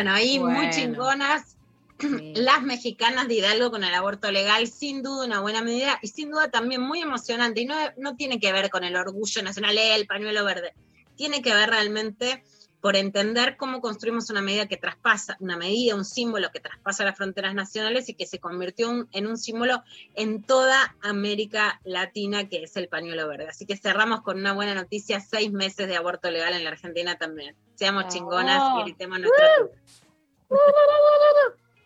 [0.00, 1.58] Bueno, ahí muy chingonas
[2.34, 6.30] las mexicanas de Hidalgo con el aborto legal, sin duda una buena medida y sin
[6.30, 7.60] duda también muy emocionante.
[7.60, 10.72] Y no, no tiene que ver con el orgullo nacional, el pañuelo verde.
[11.16, 12.42] Tiene que ver realmente
[12.80, 17.16] por entender cómo construimos una medida que traspasa, una medida, un símbolo que traspasa las
[17.16, 19.82] fronteras nacionales y que se convirtió un- en un símbolo
[20.14, 23.48] en toda América Latina, que es el pañuelo verde.
[23.48, 27.16] Así que cerramos con una buena noticia, seis meses de aborto legal en la Argentina
[27.18, 27.54] también.
[27.74, 29.46] Seamos chingonas y gritemos nuestra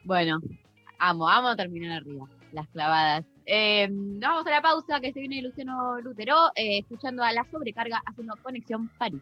[0.04, 0.40] Bueno,
[0.98, 3.24] amo, amo terminar arriba, las clavadas.
[3.46, 8.02] Eh, vamos a la pausa que se viene Luciano Lutero, eh, escuchando a la sobrecarga
[8.06, 9.20] haciendo conexión París.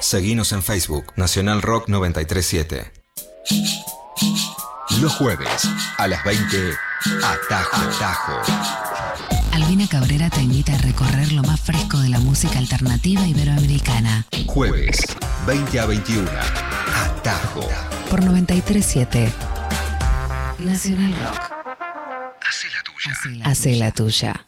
[0.00, 2.92] Seguinos en Facebook, Nacional Rock 937.
[5.00, 6.72] Los jueves, a las 20,
[7.24, 7.76] Atajo.
[7.76, 8.42] Atajo.
[9.52, 14.24] Albina Cabrera te invita a recorrer lo más fresco de la música alternativa iberoamericana.
[14.46, 14.98] Jueves,
[15.46, 16.30] 20 a 21,
[16.94, 17.68] Atajo.
[18.08, 19.32] Por 937.
[20.60, 21.52] Nacional Rock.
[23.44, 24.47] Hace la tuya.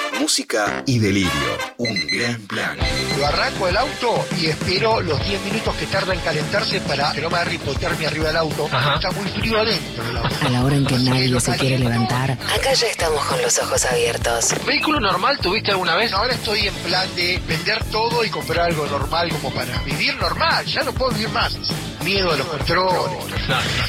[0.31, 1.29] música y delirio.
[1.75, 2.77] Un gran plan.
[3.17, 7.19] Lo arranco el auto y espero los 10 minutos que tarda en calentarse para que
[7.19, 8.69] no me hipotermia arriba del auto.
[8.95, 10.35] Está muy frío adentro el auto.
[10.45, 13.83] A la hora en que nadie se quiere levantar, acá ya estamos con los ojos
[13.83, 14.55] abiertos.
[14.65, 16.13] ¿Vehículo normal tuviste alguna vez?
[16.13, 20.65] Ahora estoy en plan de vender todo y comprar algo normal como para vivir normal.
[20.65, 21.57] Ya no puedo vivir más.
[22.05, 23.25] Miedo a los controles.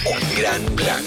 [0.07, 1.05] Un gran plan.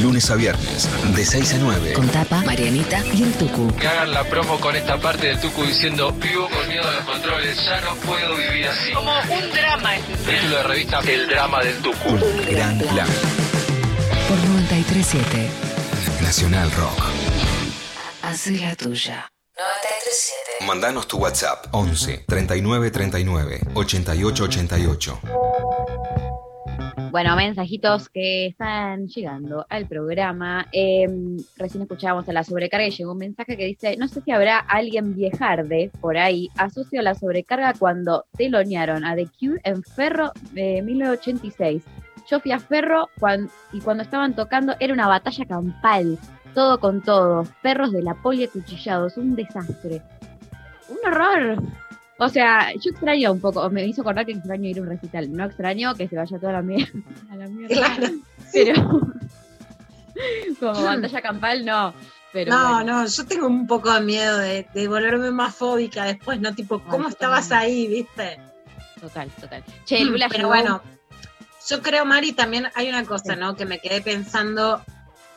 [0.00, 1.92] Lunes a viernes, de 6 a 9.
[1.92, 3.74] Con Tapa, Marianita y el Tucu.
[3.76, 7.04] Que hagan la promo con esta parte del Tucu diciendo vivo con miedo a los
[7.04, 8.92] controles, ya no puedo vivir así.
[8.92, 9.94] Como un drama.
[10.26, 12.08] Título de revista El drama del Tucu.
[12.08, 13.06] Un gran plan.
[14.28, 15.48] Por 937.
[16.22, 17.04] Nacional Rock.
[18.22, 19.30] Hace la tuya.
[19.56, 20.66] 937.
[20.66, 25.20] Mandanos tu WhatsApp 11 39 39 88 88.
[27.14, 30.66] Bueno, mensajitos que están llegando al programa.
[30.72, 31.06] Eh,
[31.56, 34.58] recién escuchábamos a la sobrecarga y llegó un mensaje que dice, no sé si habrá
[34.58, 40.82] alguien viejarde por ahí, asocio la sobrecarga cuando telonearon a The Cure en Ferro de
[40.82, 41.84] 1986.
[42.28, 46.18] Yo fui a Ferro cuan- y cuando estaban tocando era una batalla campal,
[46.52, 50.02] todo con todo, perros de la poli acuchillados, un desastre.
[50.88, 51.62] Un horror.
[52.18, 55.32] O sea, yo extraño un poco, me hizo acordar que extraño ir a un recital.
[55.32, 56.92] No extraño que se vaya toda la mierda.
[57.30, 57.96] A la mierda.
[58.52, 58.74] Pero
[60.60, 61.94] como batalla campal, no.
[62.32, 63.00] Pero no, bueno.
[63.02, 66.52] no, yo tengo un poco de miedo de, de volverme más fóbica después, ¿no?
[66.54, 67.70] Tipo, ¿cómo estabas también.
[67.70, 68.40] ahí, viste?
[69.00, 69.62] Total, total.
[69.84, 70.82] Che, Lula Mm, Pero llegó- bueno,
[71.68, 73.54] yo creo, Mari, también hay una cosa, ¿no?
[73.54, 74.82] Que me quedé pensando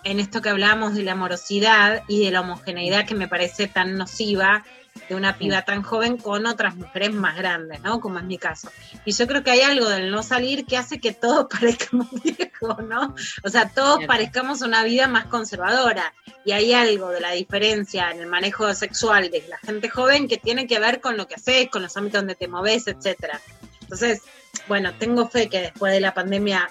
[0.04, 3.96] en esto que hablábamos de la amorosidad y de la homogeneidad que me parece tan
[3.98, 4.64] nociva
[5.10, 8.00] de una piba tan joven con otras mujeres más grandes, ¿no?
[8.00, 8.72] Como es mi caso.
[9.06, 12.84] Y yo creo que hay algo del no salir que hace que todos parezcamos viejos,
[12.84, 13.16] ¿no?
[13.44, 16.14] O sea, todos parezcamos una vida más conservadora.
[16.46, 20.38] Y hay algo de la diferencia en el manejo sexual de la gente joven que
[20.38, 23.42] tiene que ver con lo que haces, con los ámbitos donde te moves, etcétera.
[23.82, 24.22] Entonces,
[24.68, 26.70] bueno, tengo fe que después de la pandemia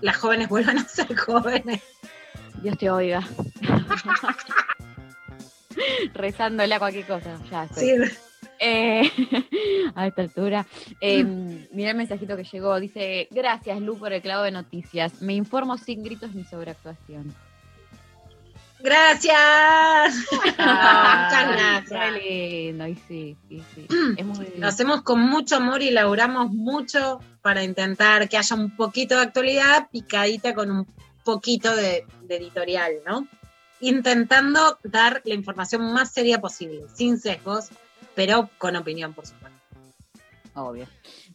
[0.00, 1.82] las jóvenes vuelvan a ser jóvenes.
[2.62, 3.26] Dios te oiga.
[6.14, 7.38] Rezándole a cualquier cosa.
[7.50, 8.06] Ya estoy.
[8.06, 8.16] Sí.
[8.58, 9.10] Eh,
[9.94, 10.66] a esta altura.
[11.00, 11.24] Eh,
[11.72, 12.78] mira el mensajito que llegó.
[12.80, 15.20] Dice: Gracias, Lu, por el clavo de noticias.
[15.20, 17.34] Me informo sin gritos ni sobreactuación.
[18.78, 19.34] Gracias.
[20.58, 22.22] Ah, Muchas Qué gracias.
[22.22, 22.86] lindo.
[22.86, 23.86] Y sí, y sí.
[24.16, 28.76] Es muy Lo hacemos con mucho amor y laburamos mucho para intentar que haya un
[28.76, 30.86] poquito de actualidad picadita con un
[31.24, 33.26] poquito de, de editorial, ¿no?
[33.80, 37.68] Intentando dar la información más seria posible, sin sesgos,
[38.14, 39.56] pero con opinión, por supuesto.
[40.54, 40.86] Obvio.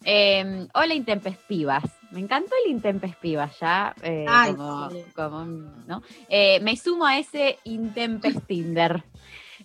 [0.04, 1.84] Eh, hola, intempestivas.
[2.10, 3.94] Me encantó el intempestivas ya.
[4.02, 5.04] eh, Ay, como, sí.
[5.16, 6.02] como, ¿no?
[6.28, 9.04] Eh, me sumo a ese intempestinder.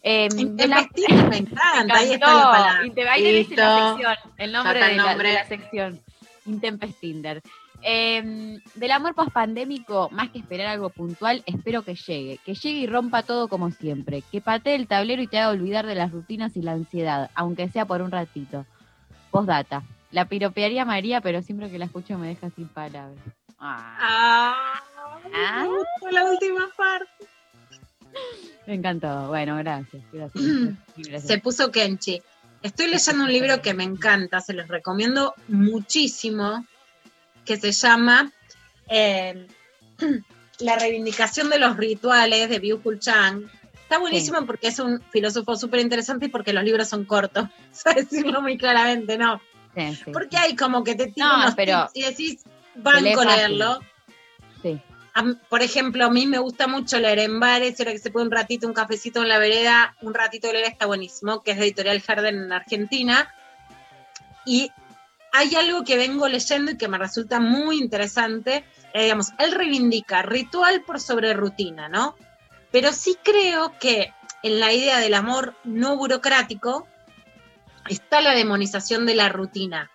[0.02, 0.28] Eh,
[0.68, 0.86] la-
[1.30, 2.80] me encanta, ahí está la palabra.
[3.12, 3.54] Ahí Listo.
[3.56, 5.28] la sección, el nombre, Ya está de, el la, nombre.
[5.30, 6.00] de la sección.
[6.44, 7.42] Intempestinder.
[7.88, 12.40] Eh, del amor pospandémico, más que esperar algo puntual, espero que llegue.
[12.44, 14.22] Que llegue y rompa todo como siempre.
[14.32, 17.68] Que patee el tablero y te haga olvidar de las rutinas y la ansiedad, aunque
[17.68, 18.66] sea por un ratito.
[19.30, 19.84] Postdata.
[20.10, 23.18] La piropearía María, pero siempre que la escucho me deja sin palabras.
[23.58, 24.82] Ah,
[25.34, 27.26] Ah, me gustó la última parte.
[28.66, 29.28] me encantó.
[29.28, 30.02] Bueno, gracias.
[30.12, 30.44] gracias,
[30.96, 31.26] gracias.
[31.26, 32.22] Se puso Kenchi.
[32.62, 36.64] Estoy leyendo un libro que me encanta, se los recomiendo muchísimo,
[37.46, 38.30] que se llama
[38.88, 39.46] eh,
[40.58, 43.44] La reivindicación de los rituales de Byung-Chul Chang.
[43.74, 47.48] Está buenísimo porque es un filósofo súper interesante y porque los libros son cortos.
[47.84, 49.40] a decirlo muy claramente, ¿no?
[49.74, 50.10] Sí, sí.
[50.12, 52.44] Porque hay como que te tiran No, unos pero tips y decís,
[52.82, 53.14] fácil.
[53.26, 53.80] leerlo.
[54.62, 54.80] Sí.
[55.14, 58.26] A por ejemplo, a mí me gusta mucho leer en bares, ahora que se puede
[58.26, 61.58] un ratito, un cafecito en la vereda, un ratito de leer está buenísimo, que es
[61.58, 63.32] de Editorial Jarden en Argentina.
[64.46, 64.70] Y
[65.36, 68.64] hay algo que vengo leyendo y que me resulta muy interesante.
[68.94, 72.16] eh, digamos, él reivindica ritual por sobre rutina, ¿no?
[72.72, 76.86] Pero sí creo que en la idea del amor no burocrático
[77.88, 79.90] está la demonización de la rutina,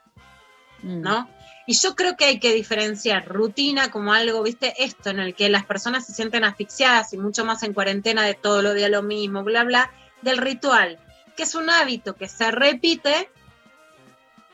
[0.84, 1.28] ¿no?
[1.66, 5.50] Y yo creo que hay que diferenciar rutina como algo, viste, esto en el que
[5.50, 9.04] las personas se sienten asfixiadas y mucho más en cuarentena de todo lo día lo
[9.04, 9.92] mismo, bla, bla,
[10.22, 11.00] del ritual,
[11.36, 13.30] que es un hábito que se repite,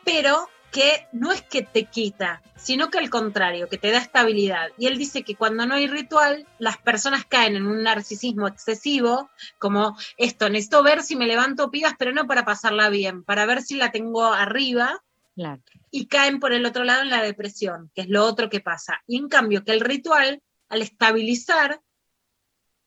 [0.05, 4.67] pero que no es que te quita, sino que al contrario, que te da estabilidad.
[4.77, 9.29] Y él dice que cuando no hay ritual, las personas caen en un narcisismo excesivo,
[9.59, 13.61] como esto, necesito ver si me levanto pibas, pero no para pasarla bien, para ver
[13.61, 15.03] si la tengo arriba,
[15.35, 15.61] Claro.
[15.91, 19.01] y caen por el otro lado en la depresión, que es lo otro que pasa.
[19.05, 21.81] Y en cambio, que el ritual, al estabilizar,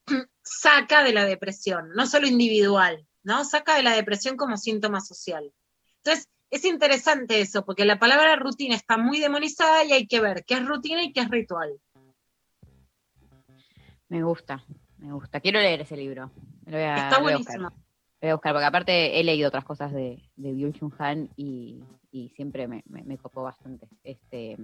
[0.42, 3.44] saca de la depresión, no solo individual, ¿no?
[3.44, 5.52] Saca de la depresión como síntoma social.
[5.98, 10.44] Entonces, es interesante eso, porque la palabra rutina está muy demonizada y hay que ver
[10.44, 11.78] qué es rutina y qué es ritual.
[14.08, 14.64] Me gusta,
[14.98, 15.40] me gusta.
[15.40, 16.30] Quiero leer ese libro.
[16.66, 17.58] Lo voy a- Está lo voy a buscar.
[17.58, 17.84] buenísimo.
[18.20, 22.28] Voy a buscar, porque aparte he leído otras cosas de, de Byung-Chul Han y, y
[22.30, 23.86] siempre me, me- me copó bastante.
[24.04, 24.58] Este,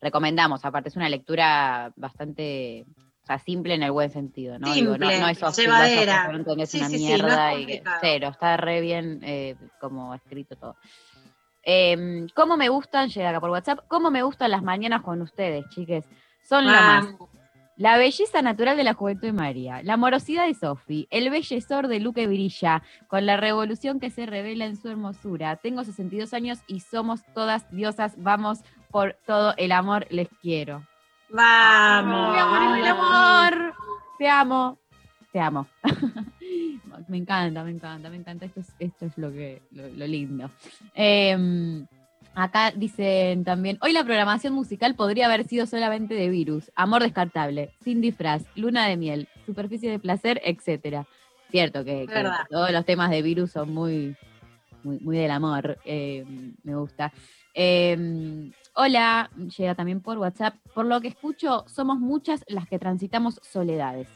[0.00, 2.84] recomendamos, aparte es una lectura bastante,
[3.22, 4.74] o sea, simple en el buen sentido, ¿no?
[4.74, 5.52] Digo, no, Simple, no llevadera.
[5.52, 7.98] filósofos que no entendés Sí, una sí, sí, no es mierda y complicado.
[8.02, 10.76] cero, está re bien eh, como escrito todo.
[11.62, 13.08] Eh, ¿Cómo me gustan?
[13.08, 13.80] Llega acá por WhatsApp.
[13.88, 16.04] ¿Cómo me gustan las mañanas con ustedes, chiques?
[16.42, 17.06] Son lo más.
[17.76, 21.98] La belleza natural de la juventud de María, la amorosidad de Sofi, el bellezor de
[21.98, 25.56] Luque Brilla, con la revolución que se revela en su hermosura.
[25.56, 28.12] Tengo 62 años y somos todas diosas.
[28.18, 28.58] Vamos
[28.90, 30.86] por todo el amor, les quiero.
[31.30, 32.34] Vamos.
[32.34, 33.74] Mi amor, mi amor.
[34.18, 34.78] Te amo.
[35.32, 35.66] Te amo.
[37.08, 38.46] me encanta, me encanta, me encanta.
[38.46, 40.50] Esto es, esto es lo que lo, lo lindo.
[40.94, 41.84] Eh,
[42.34, 47.70] acá dicen también, hoy la programación musical podría haber sido solamente de virus, amor descartable,
[47.82, 51.06] sin disfraz, luna de miel, superficie de placer, etcétera.
[51.50, 52.06] Cierto que,
[52.48, 54.16] todos los temas de virus son muy,
[54.84, 55.78] muy, muy del amor.
[55.84, 56.24] eh,
[56.62, 57.12] me gusta.
[57.54, 60.54] Eh, hola, llega también por WhatsApp.
[60.74, 64.08] Por lo que escucho, somos muchas las que transitamos soledades.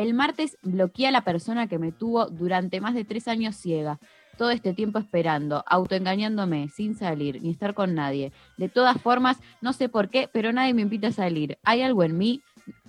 [0.00, 3.98] El martes bloqueé a la persona que me tuvo durante más de tres años ciega.
[4.38, 8.32] Todo este tiempo esperando, autoengañándome, sin salir, ni estar con nadie.
[8.56, 11.58] De todas formas, no sé por qué, pero nadie me invita a salir.
[11.64, 12.40] Hay algo en mí,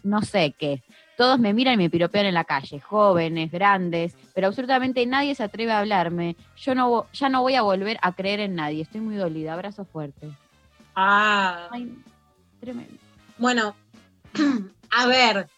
[0.04, 0.84] no sé qué.
[1.18, 5.44] Todos me miran y me piropean en la calle, jóvenes, grandes, pero absolutamente nadie se
[5.44, 6.38] atreve a hablarme.
[6.56, 8.84] Yo no, ya no voy a volver a creer en nadie.
[8.84, 9.52] Estoy muy dolida.
[9.52, 10.30] Abrazo fuerte.
[10.96, 11.68] Ah.
[11.72, 11.94] Ay,
[12.62, 12.94] tremendo.
[13.38, 13.76] Bueno,
[14.92, 15.50] a ver,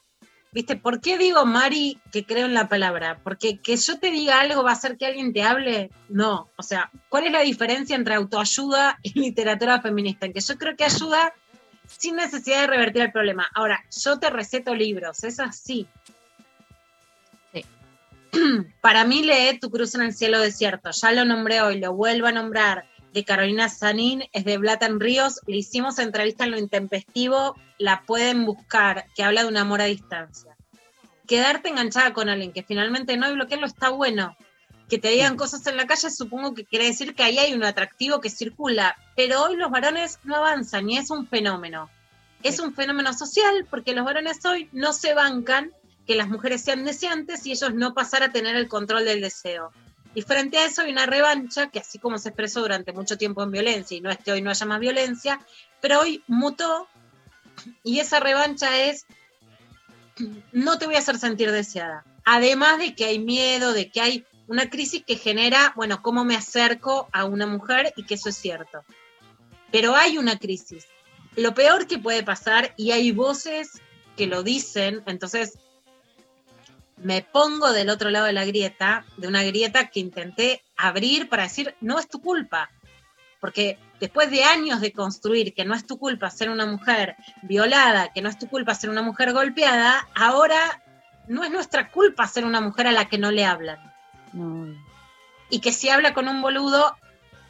[0.54, 0.76] ¿viste?
[0.76, 3.20] ¿Por qué digo, Mari, que creo en la palabra?
[3.24, 5.90] Porque que yo te diga algo va a hacer que alguien te hable.
[6.10, 6.50] No.
[6.56, 10.26] O sea, ¿cuál es la diferencia entre autoayuda y literatura feminista?
[10.26, 11.34] En que yo creo que ayuda
[11.88, 13.48] sin necesidad de revertir el problema.
[13.54, 15.88] Ahora, yo te receto libros, es así.
[17.52, 17.66] Sí.
[18.82, 20.92] Para mí, lee Tu cruz en el cielo desierto.
[20.92, 22.86] Ya lo nombré hoy, lo vuelvo a nombrar.
[23.14, 25.40] De Carolina Sanín, es de Blatan Ríos.
[25.46, 29.86] Le hicimos entrevista en lo intempestivo, la pueden buscar, que habla de un amor a
[29.86, 30.58] distancia.
[31.28, 34.36] Quedarte enganchada con alguien que finalmente no y bloquearlo está bueno.
[34.90, 37.64] Que te digan cosas en la calle, supongo que quiere decir que ahí hay un
[37.64, 38.98] atractivo que circula.
[39.16, 41.90] Pero hoy los varones no avanzan y es un fenómeno.
[42.42, 45.72] Es un fenómeno social porque los varones hoy no se bancan
[46.08, 49.72] que las mujeres sean deseantes y ellos no pasar a tener el control del deseo.
[50.16, 53.44] Y frente a eso hay una revancha que así como se expresó durante mucho tiempo
[53.44, 55.40] en violencia, y no es que hoy no haya más violencia,
[55.82, 56.88] pero hoy mutó
[57.84, 59.06] y esa revancha es
[60.52, 62.06] no te voy a hacer sentir deseada.
[62.26, 66.36] Además de que hay miedo, de que hay una crisis que genera, bueno, cómo me
[66.36, 68.84] acerco a una mujer y que eso es cierto.
[69.72, 70.86] Pero hay una crisis.
[71.36, 73.82] Lo peor que puede pasar, y hay voces
[74.16, 75.58] que lo dicen, entonces
[77.04, 81.44] me pongo del otro lado de la grieta, de una grieta que intenté abrir para
[81.44, 82.70] decir, no es tu culpa.
[83.40, 88.12] Porque después de años de construir que no es tu culpa ser una mujer violada,
[88.14, 90.82] que no es tu culpa ser una mujer golpeada, ahora
[91.28, 93.80] no es nuestra culpa ser una mujer a la que no le hablan.
[94.32, 94.74] No.
[95.50, 96.96] Y que si habla con un boludo,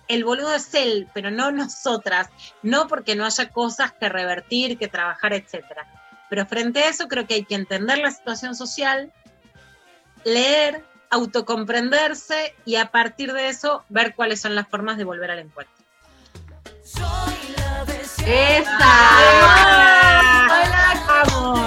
[0.08, 2.30] el boludo es él, pero no nosotras.
[2.64, 5.88] No porque no haya cosas que revertir, que trabajar, etcétera.
[6.30, 9.14] Pero frente a eso creo que hay que entender la situación social,
[10.26, 15.40] leer, autocomprenderse y a partir de eso ver cuáles son las formas de volver al
[15.40, 15.76] encuentro.
[16.84, 17.04] Soy
[17.58, 17.86] la
[18.26, 18.72] ¡Esa!
[21.08, 21.60] ¡Vamos!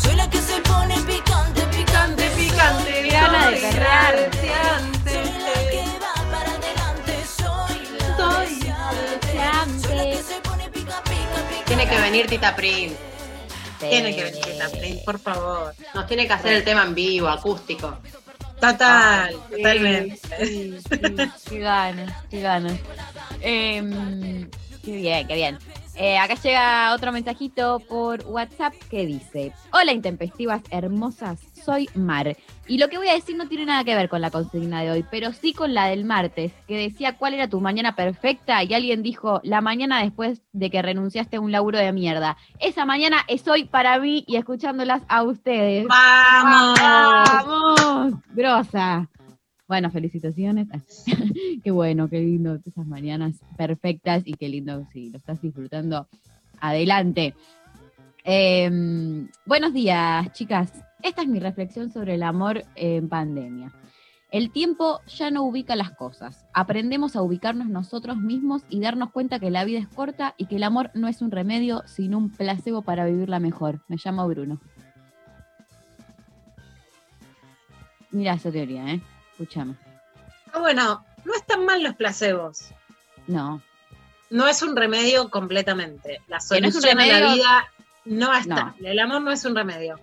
[0.00, 3.10] Soy la que se pone picante, picante, picante, de
[11.66, 13.15] Tiene que venir Tita Prince.
[13.78, 14.42] Tiene que venir
[14.78, 15.74] Prince, por favor.
[15.94, 17.96] Nos tiene que hacer el tema en vivo, acústico.
[18.60, 20.20] Total, Sí, totalmente.
[20.46, 20.78] sí,
[21.48, 22.78] sí, ganas, qué ganas.
[23.40, 24.48] Em,
[24.82, 25.58] qué bien, qué bien.
[25.98, 32.36] Eh, acá llega otro mensajito por WhatsApp que dice: Hola, intempestivas hermosas, soy Mar.
[32.68, 34.90] Y lo que voy a decir no tiene nada que ver con la consigna de
[34.90, 38.74] hoy, pero sí con la del martes, que decía cuál era tu mañana perfecta y
[38.74, 42.36] alguien dijo la mañana después de que renunciaste a un laburo de mierda.
[42.58, 45.86] Esa mañana es hoy para mí y escuchándolas a ustedes.
[45.86, 46.78] ¡Vamos!
[46.80, 48.14] ¡Vamos!
[48.34, 49.08] Grosa.
[49.68, 50.68] Bueno, felicitaciones.
[51.64, 56.06] qué bueno, qué lindo esas mañanas perfectas y qué lindo si lo estás disfrutando.
[56.60, 57.34] Adelante.
[58.22, 60.72] Em, buenos días, chicas.
[61.02, 63.72] Esta es mi reflexión sobre el amor en pandemia.
[64.30, 66.46] El tiempo ya no ubica las cosas.
[66.52, 70.56] Aprendemos a ubicarnos nosotros mismos y darnos cuenta que la vida es corta y que
[70.56, 73.82] el amor no es un remedio, sino un placebo para vivirla mejor.
[73.88, 74.60] Me llamo Bruno.
[78.10, 79.00] Mira esa teoría, ¿eh?
[79.38, 79.74] Escúchame.
[80.52, 82.70] Ah, bueno, no están mal los placebos.
[83.26, 83.60] No.
[84.30, 86.22] No es un remedio completamente.
[86.26, 87.72] La no solución a la vida
[88.06, 88.74] no está.
[88.82, 90.00] El amor no es un remedio.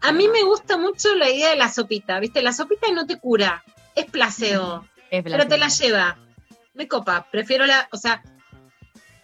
[0.00, 2.42] A mí me gusta mucho la idea de la sopita, ¿viste?
[2.42, 3.62] La sopita no te cura,
[3.94, 6.18] es placebo, Es pero te la lleva.
[6.74, 8.22] Me copa, prefiero la, o sea,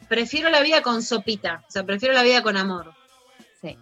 [0.08, 2.94] prefiero la vida con sopita, o sea, prefiero la vida con amor.
[3.60, 3.76] Sí.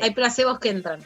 [0.00, 1.00] Hay placebos que entran.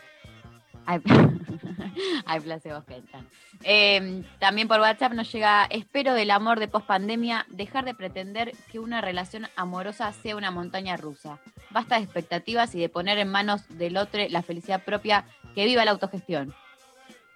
[0.86, 1.00] Hay,
[2.26, 3.26] hay placebos que entran.
[3.62, 8.78] Eh, también por WhatsApp nos llega, espero del amor de pospandemia, dejar de pretender que
[8.78, 11.38] una relación amorosa sea una montaña rusa.
[11.70, 15.24] Basta de expectativas y de poner en manos del otro la felicidad propia.
[15.54, 16.54] Que viva la autogestión.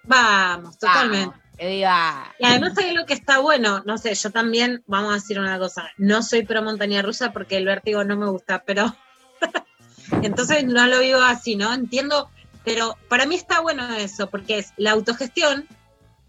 [0.05, 1.37] Vamos, totalmente.
[1.37, 2.35] Vamos, que viva.
[2.39, 5.59] Y además hay algo que está bueno, no sé, yo también, vamos a decir una
[5.59, 8.95] cosa, no soy pro montaña rusa porque el vértigo no me gusta, pero
[10.23, 11.73] entonces no lo vivo así, ¿no?
[11.73, 12.31] Entiendo,
[12.65, 15.69] pero para mí está bueno eso, porque es la autogestión.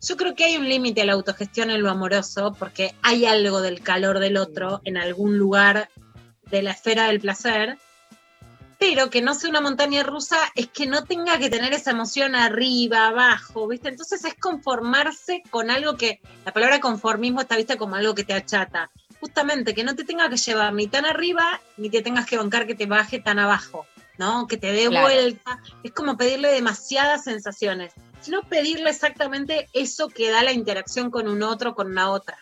[0.01, 3.61] Yo creo que hay un límite a la autogestión en lo amoroso, porque hay algo
[3.61, 5.89] del calor del otro en algún lugar
[6.51, 7.77] de la esfera del placer,
[8.77, 12.35] pero que no sea una montaña rusa es que no tenga que tener esa emoción
[12.35, 13.89] arriba, abajo, ¿viste?
[13.89, 18.33] Entonces es conformarse con algo que, la palabra conformismo está vista como algo que te
[18.33, 18.91] achata.
[19.21, 22.67] Justamente, que no te tenga que llevar ni tan arriba, ni te tengas que bancar
[22.67, 23.87] que te baje tan abajo,
[24.17, 24.47] ¿no?
[24.47, 25.05] Que te dé Claro.
[25.07, 25.59] vuelta.
[25.83, 31.43] Es como pedirle demasiadas sensaciones, sino pedirle exactamente eso que da la interacción con un
[31.43, 32.37] otro, con una otra.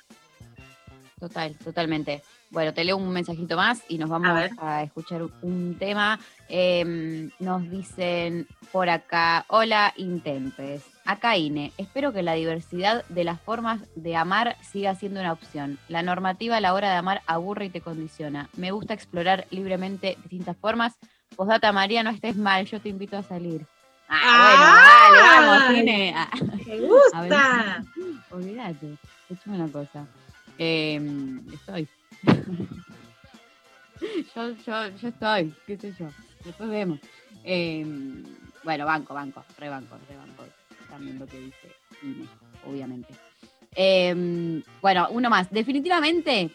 [1.19, 2.21] Total, totalmente.
[2.49, 6.19] Bueno, te leo un mensajito más y nos vamos a, escuchar un- un tema.
[6.49, 10.83] Eh, nos dicen por acá, hola Intempes.
[11.05, 15.79] Acá Ine, espero que la diversidad de las formas de amar siga siendo una opción.
[15.87, 18.49] La normativa a la hora de amar aburre y te condiciona.
[18.55, 20.93] Me gusta explorar libremente distintas formas.
[21.35, 23.65] Posdata María, no estés mal, yo te invito a salir.
[24.07, 25.79] Ah, bueno, dale, vamos, ¡Ay!
[25.79, 26.13] Ine.
[26.15, 26.29] Ah.
[26.41, 26.73] ¡Me
[27.13, 27.83] A ver, gusta!
[28.31, 28.97] Olvídate,
[29.29, 30.05] escúchame una cosa.
[30.57, 31.01] Eh,
[31.53, 31.87] estoy.
[34.35, 36.07] yo, yo, yo estoy, qué sé yo.
[36.45, 36.99] Después vemos.
[37.43, 37.85] Eh,
[38.63, 40.45] bueno, banco, banco, rebanco, rebanco.
[40.89, 41.71] También lo que dice
[42.03, 42.27] Ine,
[42.67, 43.13] obviamente.
[43.75, 45.49] Eh, bueno, uno más.
[45.51, 46.51] Definitivamente,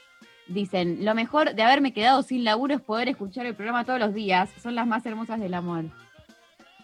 [0.48, 4.14] dicen, lo mejor de haberme quedado sin laburo es poder escuchar el programa todos los
[4.14, 4.50] días.
[4.62, 5.84] Son las más hermosas del amor.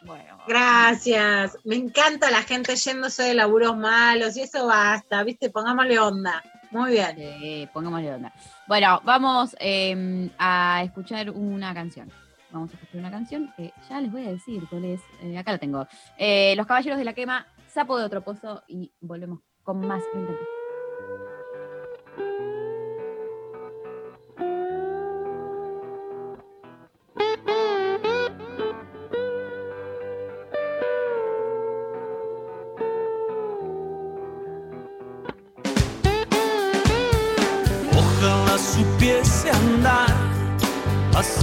[0.04, 1.58] Bueno, Gracias.
[1.64, 5.50] Me encanta la gente yéndose de laburos malos y eso basta, ¿viste?
[5.50, 6.42] Pongámosle onda.
[6.70, 7.16] Muy bien.
[7.16, 8.32] Sí, pongámosle onda.
[8.66, 12.10] Bueno, vamos eh, a escuchar una canción.
[12.50, 15.00] Vamos a escuchar una canción que ya les voy a decir cuál es.
[15.22, 15.86] Eh, acá la tengo.
[16.18, 20.53] Eh, Los Caballeros de la Quema, Sapo de otro pozo y volvemos con más Intempestivas.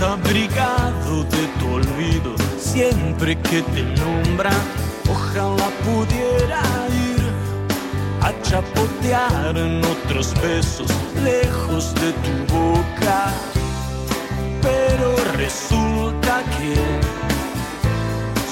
[0.01, 4.51] Abrigado de tu olvido siempre que te nombra.
[5.09, 7.21] Ojalá pudiera ir
[8.21, 10.89] a chapotear en otros besos
[11.23, 13.33] lejos de tu boca.
[14.61, 16.75] Pero resulta que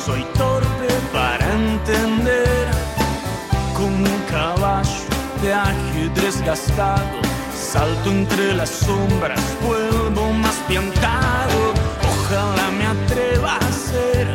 [0.06, 2.68] soy torpe para entender
[3.74, 5.06] como un caballo
[5.42, 7.29] de ajedrez gastado.
[7.72, 11.74] Salto entre las sombras, vuelvo más piantado.
[12.02, 14.28] Ojalá me atreva a ser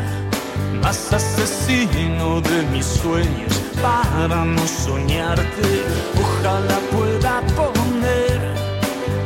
[0.81, 5.83] más asesino de mis sueños para no soñarte.
[6.23, 8.41] Ojalá pueda poner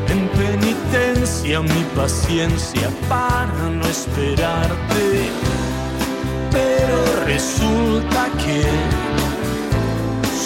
[0.09, 5.29] en penitencia mi paciencia para no esperarte.
[6.51, 8.65] Pero resulta que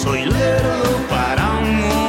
[0.03, 2.02] soy lerdo para mover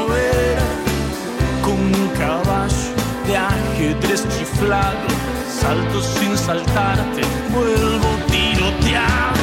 [3.27, 5.09] de ajedrez chiflado.
[5.49, 7.23] Salto sin saltarte,
[7.53, 9.34] vuelvo tiroteado.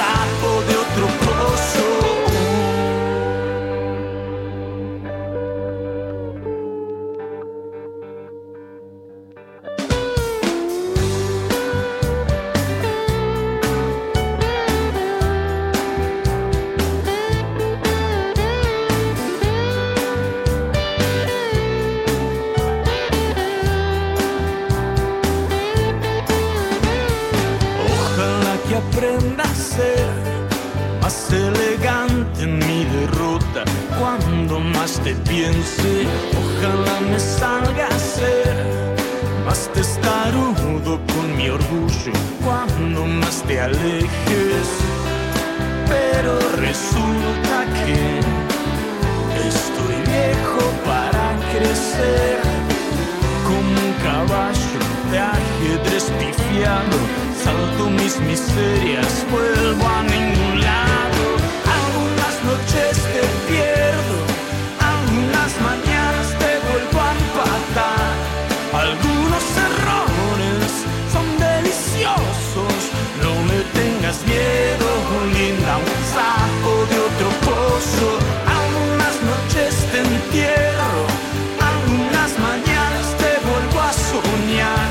[0.00, 0.39] stop.
[42.44, 44.68] Cuando más te alejes.
[45.88, 48.20] Pero resulta que
[49.48, 52.40] estoy viejo para crecer
[53.44, 54.80] como un caballo
[55.10, 56.98] de ajedrez pifiado.
[57.42, 61.22] Salto mis miserias, vuelvo a ningún lado.
[61.78, 63.69] Algunas noches te pierdo,
[77.48, 81.04] Algunas noches te entierro,
[81.58, 84.88] algunas mañanas te vuelvo a soñar.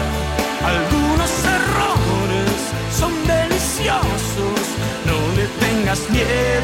[0.66, 2.60] Algunos errores
[3.00, 4.60] son deliciosos,
[5.06, 6.59] no le tengas miedo,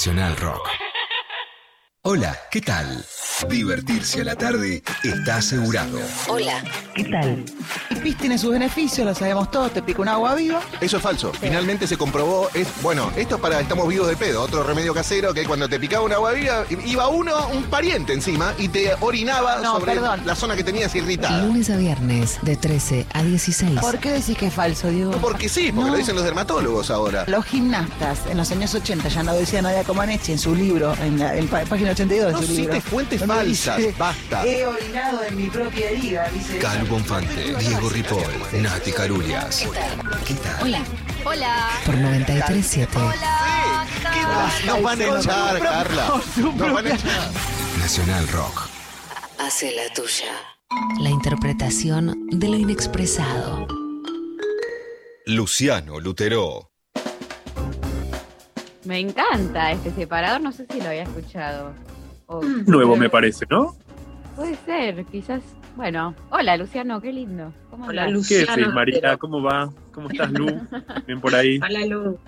[0.00, 0.66] Nacional Rock.
[2.04, 3.04] Hola, ¿qué tal?
[3.50, 6.00] Divertirse a la tarde está asegurado.
[6.26, 6.64] Hola.
[6.94, 7.44] ¿Qué tal?
[8.00, 10.62] El pis tiene sus beneficios, lo sabemos todos, te pica un agua viva.
[10.80, 11.32] Eso es falso.
[11.38, 12.48] Finalmente se comprobó.
[12.54, 14.40] Es, bueno, esto es para estamos vivos de pedo.
[14.42, 18.54] Otro remedio casero que cuando te picaba una agua viva, iba uno, un pariente encima,
[18.56, 20.22] y te orinaba No, sobre perdón.
[20.24, 21.42] la zona que tenías irritada.
[21.44, 23.78] Lunes a viernes, de 13 a 16.
[23.78, 25.12] ¿Por qué decís que es falso, Diego?
[25.20, 25.92] Porque sí, porque No.
[25.92, 27.24] lo dicen los dermatólogos ahora.
[27.26, 31.18] Los gimnastas en los años 80, ya no decía Nadia Comaneci en su libro, en
[31.18, 32.72] la en pa- página 82 No de su libro.
[32.76, 34.46] cites fuentes falsas, dice, basta.
[34.46, 36.56] He orinado en mi propia herida, dice.
[36.56, 39.68] Calvo Bonfante, Diego Ripoll, Nati Carulias.
[40.24, 40.62] ¿Qué tal?
[40.62, 40.84] Hola.
[41.24, 41.70] Hola.
[41.84, 42.88] Por 93.7.
[44.66, 46.22] Nos van a echar, Carla.
[46.36, 47.30] Nos van a echar.
[47.78, 48.68] Nacional Rock.
[49.38, 50.32] Hace la tuya.
[51.00, 53.66] La interpretación de lo inexpresado.
[55.26, 56.70] Luciano Lutero.
[58.84, 61.74] Me encanta este separador, no sé si lo había escuchado.
[62.66, 63.76] Nuevo me parece, ¿no?
[64.36, 65.42] Puede ser, quizás.
[65.76, 67.52] Bueno, hola Luciano, qué lindo.
[67.70, 68.28] ¿Cómo Hola, andás?
[68.28, 68.56] ¿Qué Luciano.
[68.56, 69.16] decís, María?
[69.16, 69.70] ¿Cómo va?
[69.92, 70.46] ¿Cómo estás, Lu?
[71.06, 71.58] Bien por ahí.
[71.62, 72.18] Hola, Lu.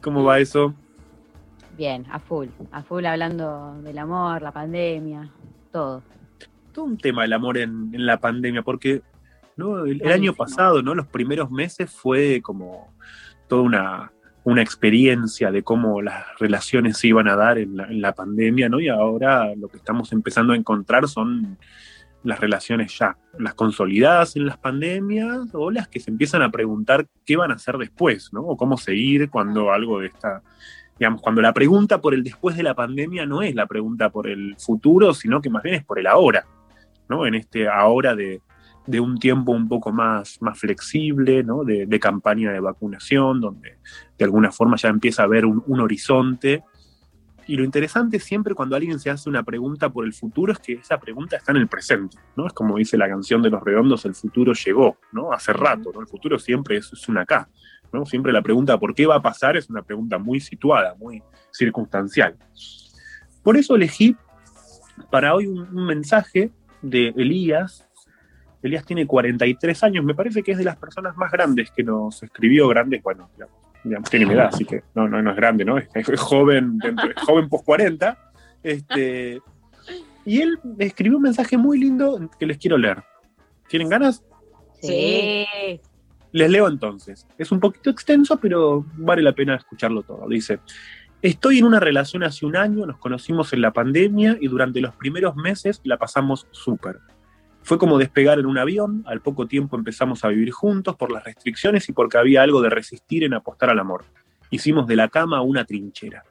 [0.00, 0.74] ¿Cómo va eso?
[1.76, 5.28] Bien, a full, a full hablando del amor, la pandemia,
[5.72, 6.02] todo.
[6.72, 9.02] Todo un tema el amor en, en la pandemia, porque
[9.56, 9.84] ¿no?
[9.84, 10.94] el, año pasado, ¿no?
[10.94, 12.92] Los primeros meses fue como
[13.48, 14.12] toda una,
[14.44, 18.68] una experiencia de cómo las relaciones se iban a dar en la, en la pandemia,
[18.68, 18.78] ¿no?
[18.78, 21.56] Y ahora lo que estamos empezando a encontrar son
[22.24, 27.06] las relaciones ya, las consolidadas en las pandemias o las que se empiezan a preguntar
[27.24, 28.40] qué van a hacer después, ¿no?
[28.40, 30.42] O cómo seguir cuando algo de esta,
[30.98, 34.26] digamos, cuando la pregunta por el después de la pandemia no es la pregunta por
[34.26, 36.46] el futuro, sino que más bien es por el ahora.
[37.08, 37.26] ¿no?
[37.26, 38.40] En este ahora de,
[38.86, 41.62] de un tiempo un poco más, más flexible, ¿no?
[41.64, 43.78] de, de campaña de vacunación, donde
[44.18, 46.62] de alguna forma ya empieza a haber un, un horizonte.
[47.46, 50.74] Y lo interesante siempre cuando alguien se hace una pregunta por el futuro es que
[50.74, 52.46] esa pregunta está en el presente, ¿no?
[52.46, 55.32] Es como dice la canción de los redondos, el futuro llegó, ¿no?
[55.32, 56.00] Hace rato, ¿no?
[56.00, 57.48] El futuro siempre es, es un acá,
[57.92, 58.06] ¿no?
[58.06, 62.36] Siempre la pregunta por qué va a pasar es una pregunta muy situada, muy circunstancial.
[63.42, 64.16] Por eso elegí
[65.10, 66.50] para hoy un, un mensaje
[66.80, 67.86] de Elías.
[68.62, 72.22] Elías tiene 43 años, me parece que es de las personas más grandes que nos
[72.22, 75.64] escribió, grandes, bueno, digamos, digamos, tiene mi edad, así que no, no, no es grande,
[75.64, 75.78] ¿no?
[75.78, 78.18] Es, es joven, dentro- es joven post 40.
[78.62, 79.40] Este,
[80.24, 83.02] y él escribió un mensaje muy lindo que les quiero leer.
[83.68, 84.24] ¿Tienen ganas?
[84.80, 85.46] Sí.
[86.32, 87.26] Les leo entonces.
[87.38, 90.26] Es un poquito extenso, pero vale la pena escucharlo todo.
[90.28, 90.58] Dice,
[91.22, 94.94] estoy en una relación hace un año, nos conocimos en la pandemia y durante los
[94.96, 96.98] primeros meses la pasamos súper.
[97.64, 101.24] Fue como despegar en un avión, al poco tiempo empezamos a vivir juntos por las
[101.24, 104.04] restricciones y porque había algo de resistir en apostar al amor.
[104.50, 106.24] Hicimos de la cama una trinchera.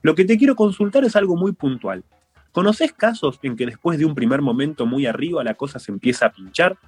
[0.00, 2.04] Lo que te quiero consultar es algo muy puntual.
[2.52, 6.24] ¿Conoces casos en que después de un primer momento muy arriba la cosa se empieza
[6.24, 6.78] a pinchar?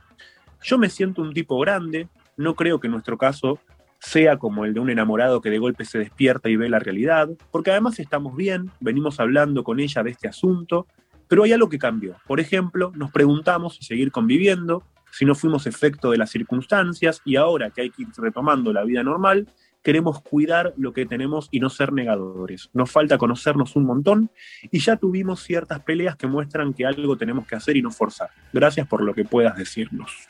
[0.63, 2.09] Yo me siento un tipo grande,
[2.39, 3.59] no creo que nuestro caso
[3.99, 7.29] sea como el de un enamorado que de golpe se despierta y ve la realidad,
[7.51, 10.87] porque además estamos bien, venimos hablando con ella de este asunto,
[11.29, 12.17] pero hay algo que cambió.
[12.27, 17.37] Por ejemplo, nos preguntamos si seguir conviviendo, si no fuimos efecto de las circunstancias y
[17.37, 19.49] ahora que hay que ir retomando la vida normal,
[19.85, 22.71] queremos cuidar lo que tenemos y no ser negadores.
[22.73, 24.31] Nos falta conocernos un montón
[24.73, 28.31] y ya tuvimos ciertas peleas que muestran que algo tenemos que hacer y no forzar.
[28.53, 30.27] Gracias por lo que puedas decirnos.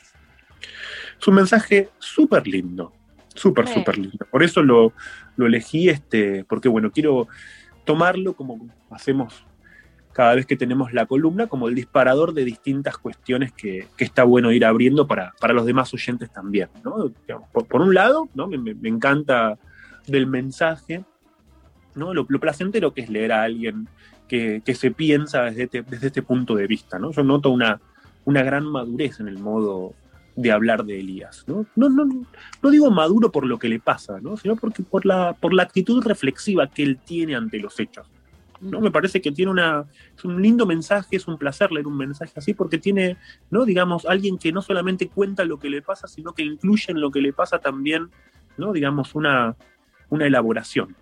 [1.19, 2.91] Es un mensaje súper lindo,
[3.33, 4.27] súper, súper lindo.
[4.29, 4.91] Por eso lo,
[5.37, 7.29] lo elegí, este, porque bueno, quiero
[7.85, 9.45] tomarlo como hacemos
[10.15, 14.23] cada vez que tenemos la columna, como el disparador de distintas cuestiones que, que está
[14.23, 16.69] bueno ir abriendo para, para los demás oyentes también.
[16.85, 17.11] ¿no?
[17.51, 18.47] Por, un lado, ¿no?
[18.47, 19.57] me encanta
[20.07, 21.03] del mensaje,
[21.95, 22.13] ¿no?
[22.13, 23.89] lo, lo placentero que es leer a alguien
[24.29, 26.97] que, que se piensa desde este, desde este punto de vista.
[26.97, 27.11] ¿no?
[27.11, 27.81] Yo noto una,
[28.23, 29.95] una gran madurez en el modo
[30.37, 31.43] de hablar de Elías.
[31.45, 31.65] ¿no?
[31.75, 32.05] No, no,
[32.61, 34.37] no digo maduro por lo que le pasa, ¿no?
[34.37, 38.07] sino porque por la, por la actitud reflexiva que él tiene ante los hechos.
[38.61, 38.81] ¿No?
[38.81, 42.33] Me parece que tiene una, es un lindo mensaje, es un placer leer un mensaje
[42.35, 43.17] así, porque tiene,
[43.49, 43.65] ¿no?
[43.65, 47.11] digamos, alguien que no solamente cuenta lo que le pasa, sino que incluye en lo
[47.11, 48.09] que le pasa también,
[48.57, 48.73] ¿no?
[48.73, 49.55] digamos, una,
[50.09, 50.95] una elaboración.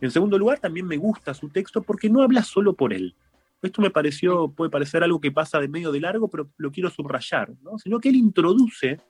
[0.00, 3.14] En segundo lugar, también me gusta su texto porque no habla solo por él.
[3.60, 6.90] Esto me pareció, puede parecer algo que pasa de medio de largo, pero lo quiero
[6.90, 7.76] subrayar, ¿no?
[7.78, 9.00] Sino que él introduce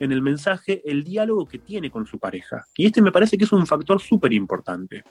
[0.00, 2.66] en el mensaje el diálogo que tiene con su pareja.
[2.76, 5.04] Y este me parece que es un factor súper importante.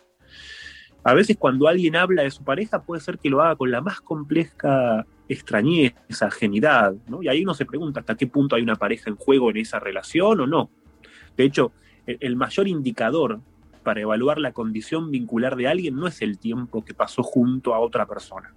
[1.03, 3.82] A veces cuando alguien habla de su pareja puede ser que lo haga con la
[3.82, 7.22] más compleja extrañeza, ajenidad, ¿no?
[7.22, 9.80] Y ahí uno se pregunta hasta qué punto hay una pareja en juego en esa
[9.80, 10.69] relación o no.
[11.36, 11.72] De hecho,
[12.06, 13.40] el, el mayor indicador
[13.84, 17.80] para evaluar la condición vincular de alguien no es el tiempo que pasó junto a
[17.80, 18.53] otra persona,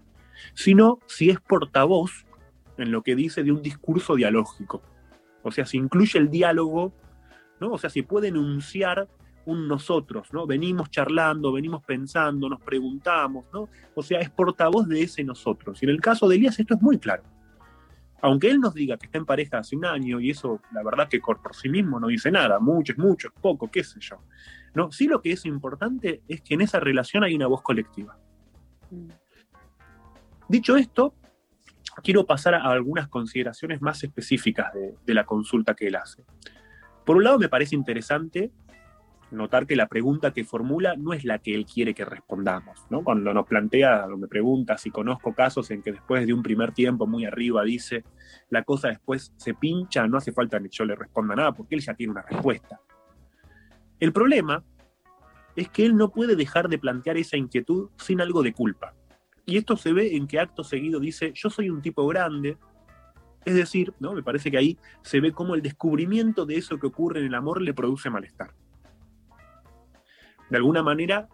[0.54, 2.26] sino si es portavoz
[2.78, 4.82] en lo que dice de un discurso dialógico.
[5.42, 6.92] O sea, si incluye el diálogo,
[7.60, 7.72] ¿no?
[7.72, 9.08] O sea, si puede enunciar
[9.50, 10.46] un nosotros, ¿no?
[10.46, 13.68] Venimos charlando, venimos pensando, nos preguntamos, ¿no?
[13.94, 15.82] O sea, es portavoz de ese nosotros.
[15.82, 17.22] Y en el caso de Elías esto es muy claro.
[18.22, 21.08] Aunque él nos diga que está en pareja hace un año, y eso la verdad
[21.08, 24.22] que por sí mismo no dice nada, mucho es mucho, es poco, qué sé yo.
[24.74, 28.18] No, sí lo que es importante es que en esa relación hay una voz colectiva.
[30.48, 31.14] Dicho esto,
[32.02, 34.72] quiero pasar a algunas consideraciones más específicas
[35.04, 36.24] de la consulta que él hace.
[37.04, 38.52] Por un lado, me parece interesante
[39.30, 42.84] notar que la pregunta que formula no es la que él quiere que respondamos.
[42.90, 43.02] ¿no?
[43.02, 46.72] Cuando nos plantea, o me pregunta si conozco casos en que después de un primer
[46.72, 48.04] tiempo muy arriba dice
[48.48, 51.80] la cosa después se pincha, no hace falta que yo le responda nada porque él
[51.80, 52.80] ya tiene una respuesta.
[53.98, 54.64] El problema
[55.56, 58.94] es que él no puede dejar de plantear esa inquietud sin algo de culpa.
[59.46, 62.56] Y esto se ve en que acto seguido dice, yo soy un tipo grande.
[63.44, 64.12] Es decir, ¿no?
[64.12, 67.34] me parece que ahí se ve cómo el descubrimiento de eso que ocurre en el
[67.34, 68.54] amor le produce malestar.
[70.50, 71.28] De alguna manera,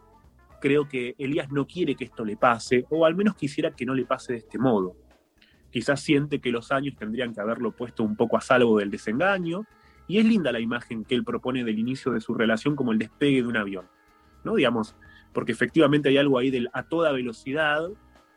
[0.60, 3.94] creo que Elías no quiere que esto le pase, o al menos quisiera que no
[3.94, 4.96] le pase de este modo.
[5.70, 9.64] Quizás siente que los años tendrían que haberlo puesto un poco a salvo del desengaño,
[10.08, 12.98] y es linda la imagen que él propone del inicio de su relación como el
[12.98, 13.86] despegue de un avión,
[14.44, 14.54] ¿no?
[14.54, 14.94] Digamos,
[15.32, 17.88] porque efectivamente hay algo ahí del a toda velocidad,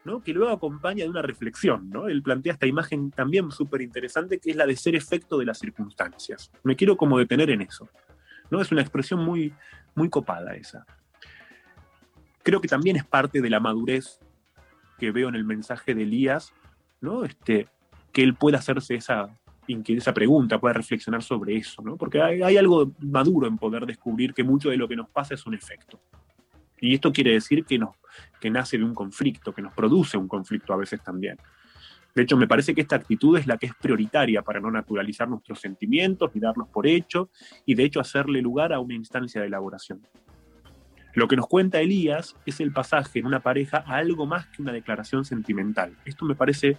[0.04, 0.24] ¿no?
[0.24, 2.08] Que luego acompaña de una reflexión, ¿no?
[2.08, 5.60] Él plantea esta imagen también súper interesante que es la de ser efecto de las
[5.60, 6.52] circunstancias.
[6.64, 7.88] Me quiero como detener en eso,
[8.50, 8.62] ¿no?
[8.62, 9.54] Es una expresión muy,
[9.96, 10.86] muy copada esa.
[12.44, 14.20] Creo que también es parte de la madurez
[14.98, 16.54] que veo en el mensaje de Elías,
[17.02, 17.24] ¿no?
[17.24, 17.68] Este,
[18.12, 19.30] que él pueda hacerse esa,
[19.68, 21.96] esa pregunta, pueda reflexionar sobre eso, ¿no?
[21.98, 25.46] Porque hay, algo maduro en poder descubrir que mucho de lo que nos pasa es
[25.46, 26.00] un efecto.
[26.82, 27.80] Y esto quiere decir que,
[28.40, 31.38] que nace de un conflicto, que nos produce un conflicto a veces también.
[32.16, 35.30] De hecho, me parece que esta actitud es la que es prioritaria para no naturalizar
[35.30, 37.30] nuestros sentimientos darlos por hecho
[37.66, 40.02] y de hecho hacerle lugar a una instancia de elaboración.
[41.14, 44.62] Lo que nos cuenta Elías es el pasaje en una pareja a algo más que
[44.62, 45.96] una declaración sentimental.
[46.06, 46.78] Esto me parece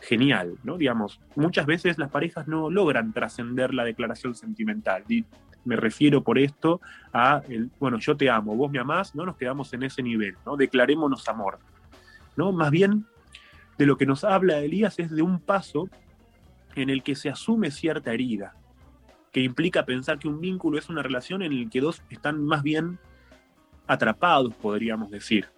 [0.00, 0.78] genial, ¿no?
[0.78, 5.04] Digamos, muchas veces las parejas no logran trascender la declaración sentimental.
[5.08, 5.24] Y
[5.64, 6.80] me refiero por esto
[7.12, 10.34] a, el, bueno, yo te amo, vos me amás, no nos quedamos en ese nivel,
[10.44, 10.56] ¿no?
[10.56, 11.60] Declarémonos amor,
[12.36, 12.50] ¿no?
[12.52, 13.06] Más bien,
[13.82, 15.88] de lo que nos habla Elías es de un paso
[16.76, 18.54] en el que se asume cierta herida,
[19.32, 22.62] que implica pensar que un vínculo es una relación en el que dos están más
[22.62, 23.00] bien
[23.88, 25.48] atrapados, podríamos decir.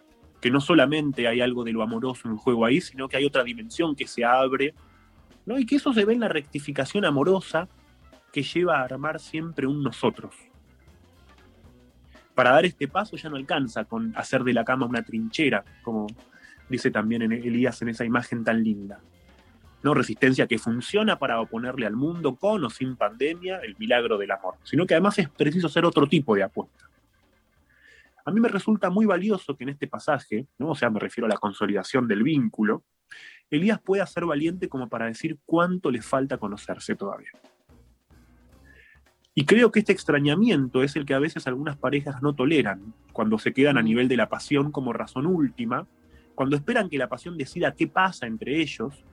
[0.40, 3.44] Que no solamente hay algo de lo amoroso en juego ahí, sino que hay otra
[3.44, 4.72] dimensión que se abre,
[5.44, 5.59] ¿no?
[5.59, 7.68] Y que eso se ve en la rectificación amorosa
[8.32, 10.34] que lleva a armar siempre un nosotros.
[12.34, 16.06] Para dar este paso ya no alcanza con hacer de la cama una trinchera, como
[16.69, 19.01] dice también en Elías en esa imagen tan linda.
[19.82, 24.31] No resistencia que funciona para oponerle al mundo con o sin pandemia el milagro del
[24.31, 26.89] amor, sino que además es preciso hacer otro tipo de apuesta.
[28.24, 30.70] A mí me resulta muy valioso que en este pasaje, ¿no?
[30.70, 32.82] o sea, me refiero a la consolidación del vínculo,
[33.51, 37.31] Elías pueda ser valiente como para decir cuánto le falta conocerse todavía.
[39.35, 43.39] Y creo que este extrañamiento es el que a veces algunas parejas no toleran, cuando
[43.39, 45.86] se quedan a nivel de la pasión como razón última,
[46.35, 49.05] cuando esperan que la pasión decida qué pasa entre ellos.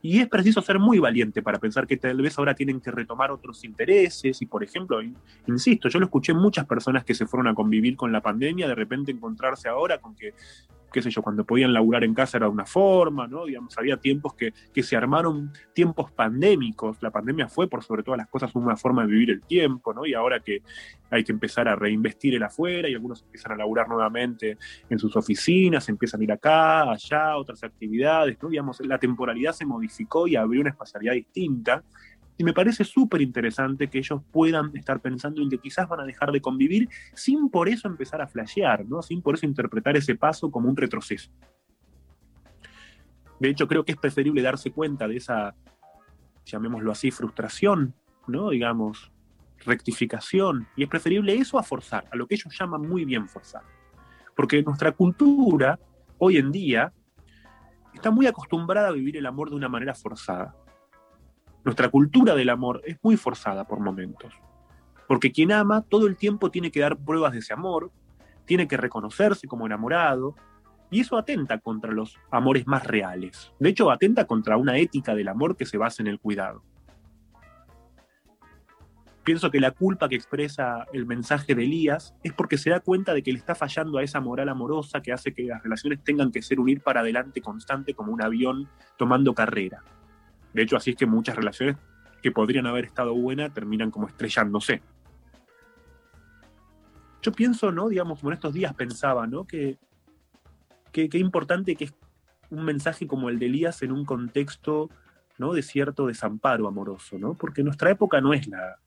[0.00, 3.32] Y es preciso ser muy valiente para pensar que tal vez ahora tienen que retomar
[3.32, 4.40] otros intereses.
[4.40, 5.00] Y por ejemplo,
[5.46, 8.76] insisto, yo lo escuché muchas personas que se fueron a convivir con la pandemia, de
[8.76, 10.34] repente encontrarse ahora con que
[10.92, 13.44] qué sé yo, cuando podían laburar en casa era una forma, ¿no?
[13.44, 16.98] Digamos, había tiempos que, que, se armaron tiempos pandémicos.
[17.02, 20.06] La pandemia fue, por sobre todas las cosas, una forma de vivir el tiempo, ¿no?
[20.06, 20.62] Y ahora que
[21.10, 24.58] hay que empezar a reinvestir el afuera y algunos empiezan a laburar nuevamente
[24.88, 28.48] en sus oficinas, empiezan a ir acá, allá, otras actividades, ¿no?
[28.48, 31.82] Digamos, la temporalidad se modificó y abrió una espacialidad distinta.
[32.38, 36.04] Y me parece súper interesante que ellos puedan estar pensando en que quizás van a
[36.04, 39.02] dejar de convivir sin por eso empezar a flashear, ¿no?
[39.02, 41.30] sin por eso interpretar ese paso como un retroceso.
[43.40, 45.56] De hecho, creo que es preferible darse cuenta de esa,
[46.44, 47.94] llamémoslo así, frustración,
[48.26, 48.50] ¿no?
[48.50, 49.12] Digamos,
[49.64, 50.68] rectificación.
[50.76, 53.62] Y es preferible eso a forzar, a lo que ellos llaman muy bien forzar.
[54.34, 55.78] Porque nuestra cultura,
[56.18, 56.92] hoy en día,
[57.94, 60.54] está muy acostumbrada a vivir el amor de una manera forzada.
[61.64, 64.34] Nuestra cultura del amor es muy forzada por momentos.
[65.06, 67.90] Porque quien ama todo el tiempo tiene que dar pruebas de ese amor,
[68.44, 70.34] tiene que reconocerse como enamorado,
[70.90, 73.52] y eso atenta contra los amores más reales.
[73.58, 76.62] De hecho, atenta contra una ética del amor que se basa en el cuidado.
[79.24, 83.12] Pienso que la culpa que expresa el mensaje de Elías es porque se da cuenta
[83.12, 86.32] de que le está fallando a esa moral amorosa que hace que las relaciones tengan
[86.32, 89.82] que ser unir para adelante constante como un avión tomando carrera.
[90.52, 91.76] De hecho, así es que muchas relaciones
[92.22, 94.82] que podrían haber estado buenas terminan como estrellándose.
[97.22, 97.88] Yo pienso, ¿no?
[97.88, 99.44] Digamos, en estos días pensaba, ¿no?
[99.44, 99.78] Que
[100.92, 101.94] qué importante que es
[102.50, 104.90] un mensaje como el de Elías en un contexto,
[105.38, 105.52] ¿no?
[105.52, 107.34] De cierto desamparo amoroso, ¿no?
[107.34, 108.78] Porque nuestra época no es la,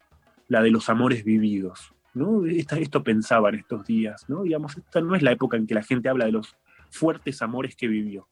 [0.48, 2.46] la de los amores vividos, ¿no?
[2.46, 4.44] esto pensaba en estos días, ¿no?
[4.44, 6.58] Digamos, esta no es la época en que la gente habla de los
[6.90, 8.28] fuertes amores que vivió,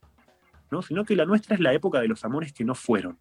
[0.70, 0.82] ¿no?
[0.82, 3.18] Sino que la nuestra es la época de los amores que no fueron.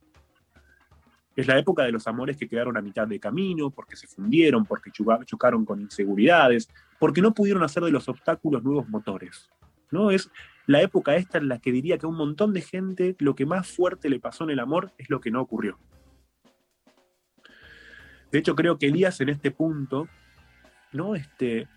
[1.36, 4.66] Es la época de los amores que quedaron a mitad de camino, porque se fundieron,
[4.66, 6.70] porque chocaron con inseguridades,
[7.00, 9.50] porque no pudieron hacer de los obstáculos nuevos motores.
[9.92, 10.12] ¿no?
[10.12, 10.30] Es
[10.66, 13.46] la época esta en la que diría que a un montón de gente lo que
[13.46, 15.80] más fuerte le pasó en el amor es lo que no ocurrió.
[18.32, 20.08] De hecho, creo que Elías en este punto,
[20.92, 21.16] ¿no?
[21.16, 21.68] Este,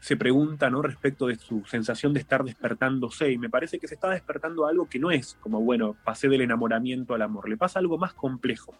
[0.00, 0.80] se pregunta ¿no?
[0.80, 4.88] respecto de su sensación de estar despertándose y me parece que se está despertando algo
[4.88, 8.74] que no es como, bueno, pasé del enamoramiento al amor, le pasa algo más complejo,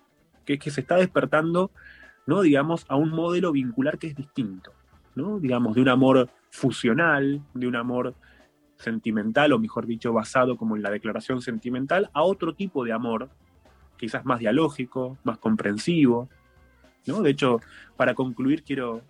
[0.46, 1.70] que es que se está despertando,
[2.26, 2.40] ¿no?
[2.40, 4.72] digamos, a un modelo vincular que es distinto,
[5.14, 5.38] ¿no?
[5.38, 8.14] digamos, de un amor fusional, de un amor
[8.78, 13.28] sentimental, o mejor dicho, basado como en la declaración sentimental, a otro tipo de amor,
[13.98, 16.30] quizás más dialógico, más comprensivo.
[17.06, 17.20] ¿no?
[17.20, 17.60] De hecho,
[17.96, 19.02] para concluir, quiero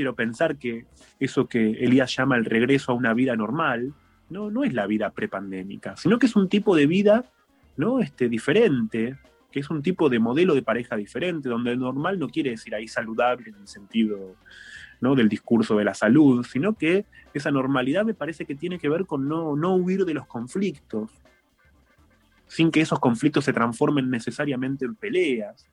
[0.00, 0.86] quiero pensar que
[1.18, 3.92] eso que Elías llama el regreso a una vida normal,
[4.30, 7.26] no, no es la vida prepandémica, sino que es un tipo de vida
[7.76, 8.00] ¿no?
[8.00, 9.18] este, diferente,
[9.52, 12.88] que es un tipo de modelo de pareja diferente, donde normal no quiere decir ahí
[12.88, 14.36] saludable en el sentido
[15.02, 15.14] ¿no?
[15.14, 17.04] del discurso de la salud, sino que
[17.34, 21.10] esa normalidad me parece que tiene que ver con no, no huir de los conflictos,
[22.46, 25.66] sin que esos conflictos se transformen necesariamente en peleas.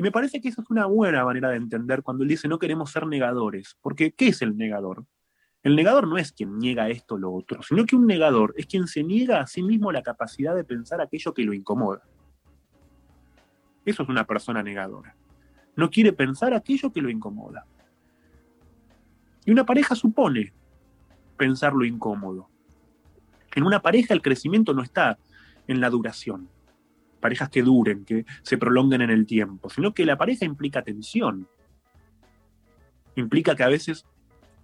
[0.00, 2.58] Y me parece que eso es una buena manera de entender cuando él dice no
[2.58, 5.04] queremos ser negadores, porque ¿qué es el negador?
[5.62, 8.64] El negador no es quien niega esto o lo otro, sino que un negador es
[8.64, 12.00] quien se niega a sí mismo la capacidad de pensar aquello que lo incomoda.
[13.84, 15.14] Eso es una persona negadora.
[15.76, 17.66] No quiere pensar aquello que lo incomoda.
[19.44, 20.54] Y una pareja supone
[21.36, 22.48] pensar lo incómodo.
[23.54, 25.18] En una pareja el crecimiento no está
[25.66, 26.48] en la duración,
[27.20, 31.48] parejas que duren, que se prolonguen en el tiempo, sino que la pareja implica tensión.
[33.14, 34.06] Implica que a veces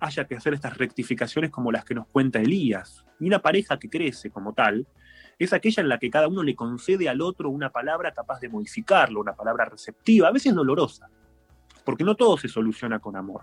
[0.00, 3.04] haya que hacer estas rectificaciones como las que nos cuenta Elías.
[3.20, 4.86] Y una pareja que crece como tal
[5.38, 8.48] es aquella en la que cada uno le concede al otro una palabra capaz de
[8.48, 11.10] modificarlo, una palabra receptiva, a veces dolorosa,
[11.84, 13.42] porque no todo se soluciona con amor.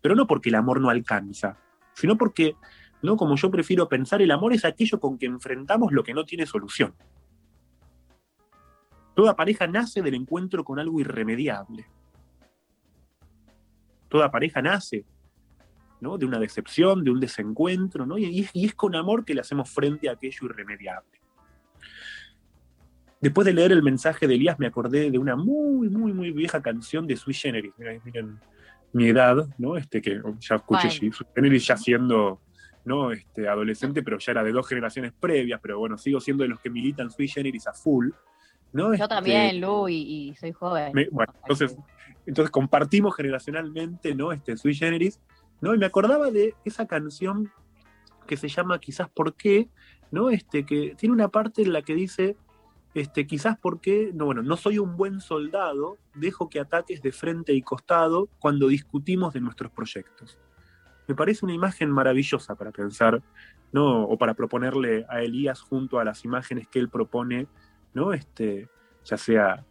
[0.00, 1.58] Pero no porque el amor no alcanza,
[1.94, 2.54] sino porque,
[3.02, 3.16] ¿no?
[3.16, 6.46] como yo prefiero pensar, el amor es aquello con que enfrentamos lo que no tiene
[6.46, 6.94] solución.
[9.18, 11.84] Toda pareja nace del encuentro con algo irremediable.
[14.08, 15.04] Toda pareja nace
[16.00, 16.16] ¿no?
[16.18, 18.16] de una decepción, de un desencuentro, ¿no?
[18.16, 21.20] y, es, y es con amor que le hacemos frente a aquello irremediable.
[23.20, 26.62] Después de leer el mensaje de Elías me acordé de una muy, muy, muy vieja
[26.62, 27.72] canción de Sui Generis.
[27.76, 28.38] Miren, miren
[28.92, 29.76] mi edad, ¿no?
[29.76, 32.40] Este, que ya escuché Sui Generis ya siendo
[32.84, 33.10] ¿no?
[33.10, 36.60] este, adolescente, pero ya era de dos generaciones previas, pero bueno, sigo siendo de los
[36.60, 38.10] que militan Sui Generis a full.
[38.72, 38.88] ¿No?
[38.88, 39.94] Yo Este, también, Lu, y,
[40.30, 40.92] y soy joven.
[40.94, 41.76] me- bueno, entonces,
[42.26, 44.32] entonces compartimos generacionalmente, ¿no?
[44.32, 45.20] Este Sui Generis,
[45.60, 45.74] ¿no?
[45.74, 47.50] Y me acordaba de esa canción
[48.26, 49.68] que se llama Quizás por qué,
[50.10, 50.30] ¿no?
[50.30, 52.36] Este, que tiene una parte en la que dice,
[52.94, 57.52] este, quizás porque, no, bueno, no soy un buen soldado, dejo que ataques de frente
[57.54, 60.38] y costado cuando discutimos de nuestros proyectos.
[61.06, 63.22] Me parece una imagen maravillosa para pensar,
[63.72, 64.02] ¿no?
[64.04, 67.46] O para proponerle a Elías junto a las imágenes que él propone,
[67.94, 68.12] ¿no?
[68.12, 68.68] Este,
[69.04, 69.64] ya sea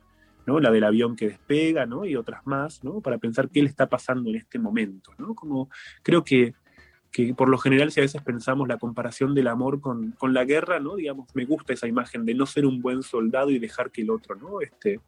[0.48, 0.60] ¿no?
[0.60, 2.06] la del avión que despega, ¿no?
[2.06, 3.02] y otras más, ¿no?
[3.02, 5.12] para pensar qué le está pasando en este momento.
[5.18, 5.36] ¿no?
[5.36, 5.70] Como
[6.02, 6.56] creo que,
[7.12, 10.46] que por lo general si a veces pensamos la comparación del amor con, con la
[10.46, 10.96] guerra, ¿no?
[10.96, 14.10] digamos, me gusta esa imagen de no ser un buen soldado y dejar que el
[14.10, 14.62] otro ¿no?
[14.62, 15.02] este,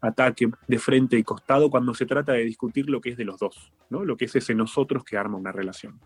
[0.00, 3.38] ataque de frente y costado cuando se trata de discutir lo que es de los
[3.38, 4.04] dos, ¿no?
[4.04, 6.00] lo que es ese nosotros que arma una relación.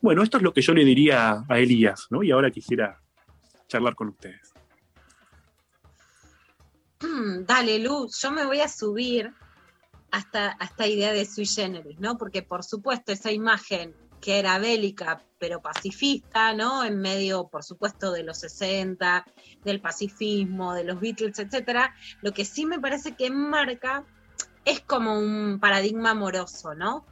[0.00, 2.22] Bueno, esto es lo que yo le diría a Elías, ¿no?
[2.22, 3.02] y ahora quisiera
[3.68, 4.55] charlar con ustedes.
[7.46, 9.32] Dale, Lu, yo me voy a subir
[10.10, 12.16] hasta esta idea de sui generis, ¿no?
[12.16, 16.84] Porque por supuesto esa imagen que era bélica pero pacifista, ¿no?
[16.84, 19.26] En medio, por supuesto, de los 60,
[19.64, 24.04] del pacifismo, de los Beatles, etcétera, lo que sí me parece que marca
[24.64, 27.04] es como un paradigma amoroso, ¿no?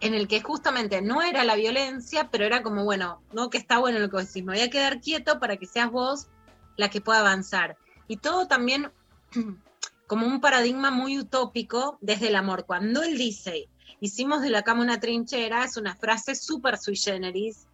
[0.00, 3.78] En el que justamente no era la violencia, pero era como, bueno, no que está
[3.78, 6.28] bueno lo que decís, me voy a quedar quieto para que seas vos
[6.76, 7.76] la que pueda avanzar.
[8.06, 8.92] Y todo también
[10.06, 12.66] como un paradigma muy utópico desde el amor.
[12.66, 13.68] Cuando él dice,
[14.00, 17.66] hicimos de la cama una trinchera, es una frase súper sui generis,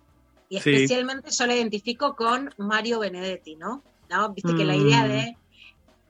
[0.49, 0.71] y Sí.
[0.71, 3.85] especialmente yo la identifico con Mario Benedetti, ¿no?
[4.09, 4.33] ¿No?
[4.33, 5.09] Viste que la idea Mm.
[5.09, 5.39] de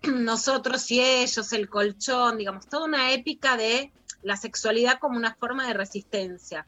[0.24, 3.92] nosotros y ellos, el colchón, digamos, toda una épica de
[4.22, 6.66] la sexualidad como una forma de resistencia.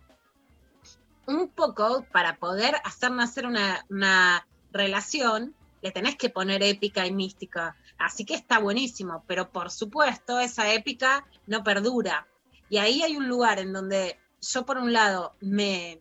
[1.27, 7.13] Un poco para poder hacer nacer una, una relación, le tenés que poner épica y
[7.13, 7.77] mística.
[7.99, 12.27] Así que está buenísimo, pero por supuesto esa épica no perdura.
[12.71, 16.01] Y ahí hay un lugar en donde yo por un lado me,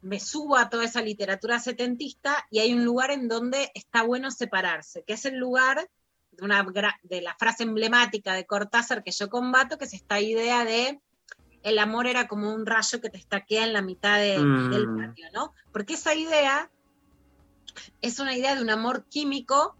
[0.00, 4.30] me subo a toda esa literatura setentista y hay un lugar en donde está bueno
[4.30, 5.88] separarse, que es el lugar
[6.32, 6.64] de, una,
[7.02, 11.00] de la frase emblemática de Cortázar que yo combato, que es esta idea de
[11.62, 14.70] el amor era como un rayo que te estaquea en la mitad de- Mm.
[14.70, 15.52] del patio, ¿no?
[15.72, 16.70] Porque esa idea
[18.02, 19.76] es una idea de un amor químico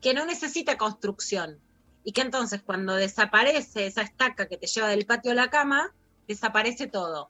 [0.00, 1.58] que no necesita construcción
[2.04, 5.92] y que entonces cuando desaparece esa estaca que te lleva del patio a la cama,
[6.26, 7.28] desaparece todo.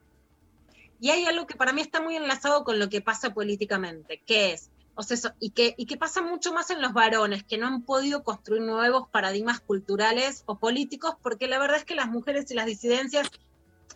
[1.00, 4.52] Y hay algo que para mí está muy enlazado con lo que pasa políticamente, que
[4.52, 7.68] es, o sea, y, que, y que pasa mucho más en los varones, que no
[7.68, 12.50] han podido construir nuevos paradigmas culturales o políticos, porque la verdad es que las mujeres
[12.50, 13.30] y las disidencias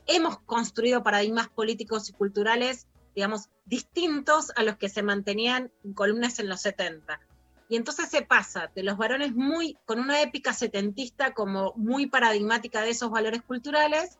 [0.06, 6.38] hemos construido paradigmas políticos y culturales, digamos, distintos a los que se mantenían en columnas
[6.38, 7.20] en los 70.
[7.68, 12.82] Y entonces se pasa de los varones muy, con una épica setentista como muy paradigmática
[12.82, 14.18] de esos valores culturales,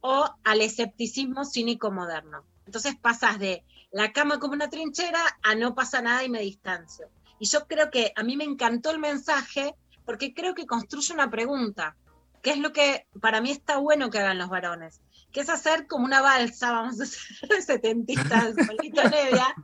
[0.00, 2.44] o al escepticismo cínico moderno.
[2.66, 7.08] Entonces pasas de la cama como una trinchera a no pasa nada y me distancio.
[7.38, 11.30] Y yo creo que a mí me encantó el mensaje porque creo que construye una
[11.30, 11.96] pregunta,
[12.42, 15.00] que es lo que para mí está bueno que hagan los varones,
[15.32, 19.54] que es hacer como una balsa, vamos a ser setentistas, Polito Nevia,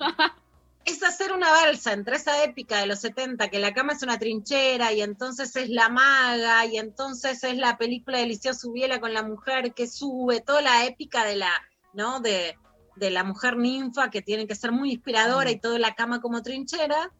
[0.84, 4.92] es una balsa entre esa épica de los 70, que la cama es una trinchera,
[4.92, 9.22] y entonces es la maga, y entonces es la película de Liceo Subiela con la
[9.22, 11.50] mujer que sube, toda la épica de la,
[11.92, 12.20] ¿no?
[12.20, 12.58] De,
[12.96, 16.42] de la mujer ninfa que tiene que ser muy inspiradora y toda la cama como
[16.42, 17.10] trinchera,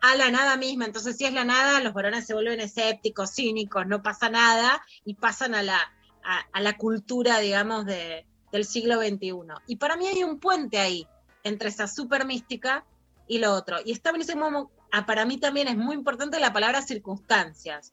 [0.00, 0.84] a la nada misma.
[0.84, 5.14] Entonces, si es la nada, los varones se vuelven escépticos, cínicos, no pasa nada, y
[5.14, 5.78] pasan a la,
[6.24, 9.32] a, la cultura, digamos, de, del siglo XXI.
[9.66, 11.06] Y para mí hay un puente ahí
[11.44, 12.84] entre esa super mística
[13.26, 13.78] y lo otro.
[13.84, 17.92] Y está buenísimo, ah, para mí también es muy importante la palabra circunstancias.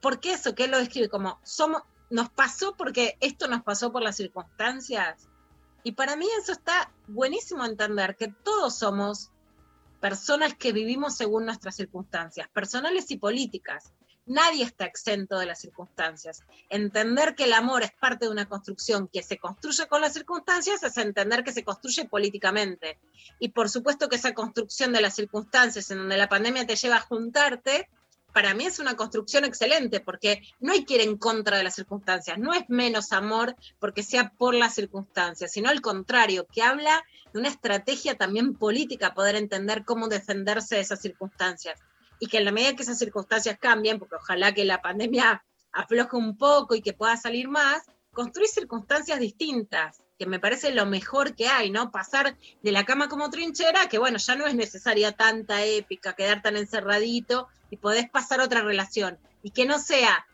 [0.00, 4.02] Porque eso que él lo describe como somos, nos pasó porque esto nos pasó por
[4.02, 5.28] las circunstancias.
[5.84, 9.30] Y para mí eso está buenísimo entender que todos somos
[10.00, 13.92] personas que vivimos según nuestras circunstancias, personales y políticas.
[14.32, 16.42] Nadie está exento de las circunstancias.
[16.70, 20.82] Entender que el amor es parte de una construcción que se construye con las circunstancias
[20.82, 22.98] es entender que se construye políticamente.
[23.38, 26.96] Y por supuesto que esa construcción de las circunstancias en donde la pandemia te lleva
[26.96, 27.90] a juntarte,
[28.32, 31.74] para mí es una construcción excelente, porque no hay que ir en contra de las
[31.74, 37.04] circunstancias, no es menos amor porque sea por las circunstancias, sino al contrario, que habla
[37.34, 41.78] de una estrategia también política, poder entender cómo defenderse de esas circunstancias
[42.22, 46.16] y que en la medida que esas circunstancias cambien, porque ojalá que la pandemia afloje
[46.16, 47.82] un poco y que pueda salir más,
[48.12, 51.90] construir circunstancias distintas, que me parece lo mejor que hay, ¿no?
[51.90, 56.42] Pasar de la cama como trinchera, que bueno, ya no es necesaria tanta épica, quedar
[56.42, 59.18] tan encerradito y podés pasar otra relación.
[59.42, 60.24] Y que no sea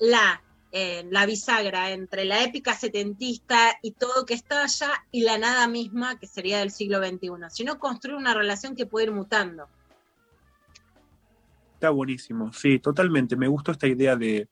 [0.00, 0.42] la,
[0.72, 5.68] eh, la bisagra entre la épica setentista y todo que está allá y la nada
[5.68, 9.68] misma que sería del siglo XXI, sino construir una relación que puede ir mutando.
[11.84, 13.36] Está buenísimo, sí, totalmente.
[13.36, 14.48] Me gustó esta idea de,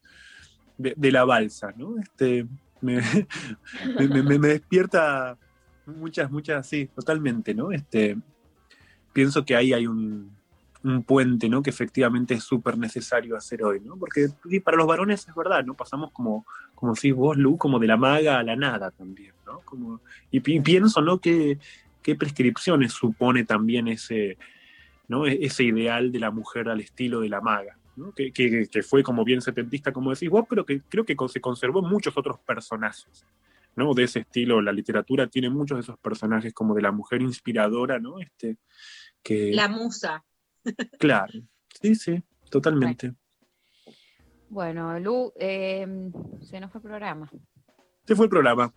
[0.77, 1.97] de, la balsa, ¿no?
[1.99, 2.47] Este,
[2.83, 3.01] me,
[4.23, 5.39] me, despierta
[5.87, 7.73] muchas, muchas, sí, totalmente, ¿no?
[7.73, 8.19] Este,
[9.15, 10.37] pienso que ahí hay un,
[10.85, 11.63] un puente, ¿no?
[11.63, 13.97] Que efectivamente es súper necesario hacer hoy, ¿no?
[13.97, 14.29] Porque
[14.63, 15.73] para los varones es verdad, ¿no?
[15.73, 16.45] Pasamos como,
[16.75, 19.61] como decís vos, Lu, como de la maga a la nada también, ¿no?
[19.61, 21.19] Como, y, pi- pienso, ¿no?
[21.19, 21.59] Que,
[22.03, 24.37] qué prescripciones supone también ese,
[25.13, 25.27] ¿no?
[25.27, 28.13] E- ese ideal de la mujer al estilo de la maga, ¿no?
[28.13, 31.41] que, que- que fue como bien setentista, como decís vos, pero que creo que se
[31.41, 33.27] conservó en muchos otros personajes.
[33.75, 33.95] ¿no?
[33.95, 37.99] de ese estilo, la literatura tiene muchos de esos personajes como de la mujer inspiradora,
[37.99, 38.21] ¿no?
[38.21, 38.59] Este,
[39.23, 40.23] que, La musa.
[40.99, 41.33] Claro,
[41.81, 43.15] sí, sí, totalmente.
[44.51, 45.87] Bueno, Lu, eh,
[46.43, 47.31] se nos fue el programa.
[48.01, 48.73] Este fue el programa.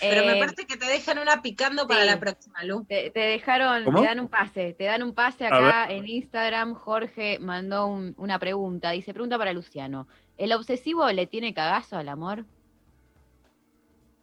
[0.00, 2.06] Pero me Eh, parece que te dejan una picando para sí.
[2.06, 2.84] la próxima, Lu.
[2.84, 4.00] Te, te dejaron, ¿Cómo?
[4.00, 6.74] te dan un pase, te dan un pase acá en Instagram.
[6.74, 10.08] Jorge mandó un- una pregunta, dice, pregunta para Luciano.
[10.36, 12.44] ¿El obsesivo le tiene cagazo al amor?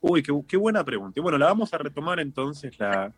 [0.01, 1.19] Uy, qué, qué buena pregunta.
[1.19, 3.11] Y bueno, la vamos a retomar entonces la,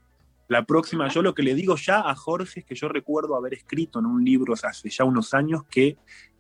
[0.48, 1.08] la próxima.
[1.10, 4.06] Yo lo que le digo ya a Jorge es que yo recuerdo haber escrito en
[4.06, 5.98] un libro hace ya unos años que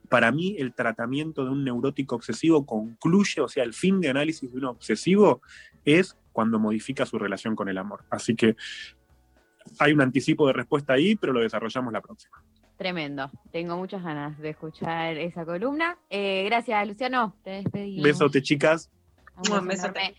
[0.09, 4.51] para mí el tratamiento de un neurótico obsesivo concluye, o sea, el fin de análisis
[4.51, 5.41] de un obsesivo
[5.85, 8.05] es cuando modifica su relación con el amor.
[8.09, 8.55] Así que
[9.79, 12.43] hay un anticipo de respuesta ahí, pero lo desarrollamos la próxima.
[12.77, 13.31] Tremendo.
[13.51, 15.97] Tengo muchas ganas de escuchar esa columna.
[16.09, 17.35] Eh, gracias, Luciano.
[17.43, 18.03] Te despedimos.
[18.03, 18.91] Besote, chicas.
[19.35, 20.15] Un beso Un besote.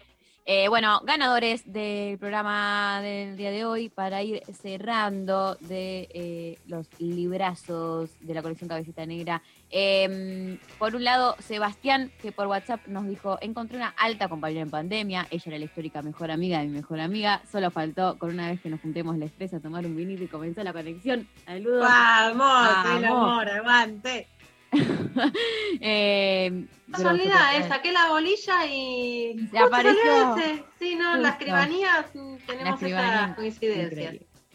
[0.50, 6.88] Eh, bueno, ganadores del programa del día de hoy para ir cerrando de eh, los
[6.98, 9.42] librazos de la colección Cabecita Negra.
[9.70, 14.70] Eh, por un lado, Sebastián, que por WhatsApp nos dijo, encontré una alta compañera en
[14.70, 18.48] pandemia, ella era la histórica mejor amiga de mi mejor amiga, solo faltó con una
[18.48, 21.28] vez que nos juntemos las tres a tomar un vinito y comenzó la conexión.
[21.44, 21.82] Saludos.
[21.82, 23.32] Vamos, el Vamos.
[23.32, 24.26] amor, aguante.
[25.80, 29.48] Eh, Casualidad, saqué la bolilla y.
[29.58, 30.36] Apareció.
[30.36, 30.64] ese.
[30.78, 31.44] Sí, no, en la Justo.
[31.44, 34.14] escribanía mm, La tenemos esas coincidencias.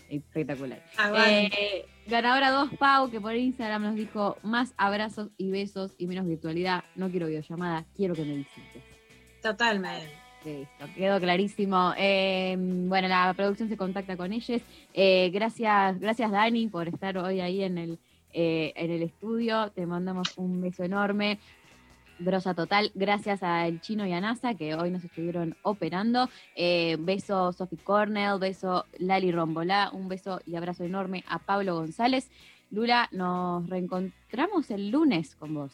[0.10, 0.84] Espectacular.
[0.98, 1.78] Aguante.
[1.78, 6.28] Eh, ganadora 2, Pau, que por Instagram nos dijo más abrazos y besos y menos
[6.28, 6.84] virtualidad.
[6.96, 8.84] No quiero videollamada, quiero que me visites.
[9.42, 10.24] Totalmente.
[10.46, 11.94] Listo, quedó clarísimo.
[11.98, 14.62] Eh, bueno, la producción se contacta con ellos.
[14.94, 18.00] Eh, gracias, gracias Dani por estar hoy ahí en el,
[18.34, 19.72] eh, en el estudio.
[19.72, 21.40] Te mandamos un beso enorme.
[22.20, 26.30] Grosa total, gracias al Chino y a NASA que hoy nos estuvieron operando.
[26.56, 32.30] Eh, beso Sophie Cornell, beso Lali Rombolá, un beso y abrazo enorme a Pablo González.
[32.70, 35.74] Lula, nos reencontramos el lunes con vos.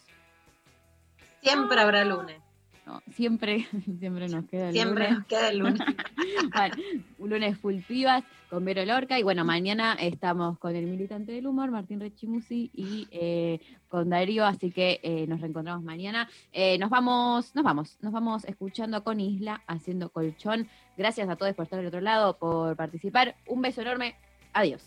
[1.42, 2.49] Siempre habrá lunes.
[2.90, 3.68] No, siempre,
[4.00, 5.20] siempre nos queda el Siempre lunes.
[5.20, 5.80] nos queda el lunes.
[6.56, 6.76] Bueno,
[7.20, 11.46] un lunes full pibas con Vero Lorca y bueno, mañana estamos con el militante del
[11.46, 16.28] humor, Martín Rechimusi y eh, con Darío, así que eh, nos reencontramos mañana.
[16.52, 20.68] Eh, nos vamos, nos vamos, nos vamos escuchando con Isla, haciendo colchón.
[20.98, 23.36] Gracias a todos por estar del otro lado, por participar.
[23.46, 24.16] Un beso enorme.
[24.54, 24.82] Adiós.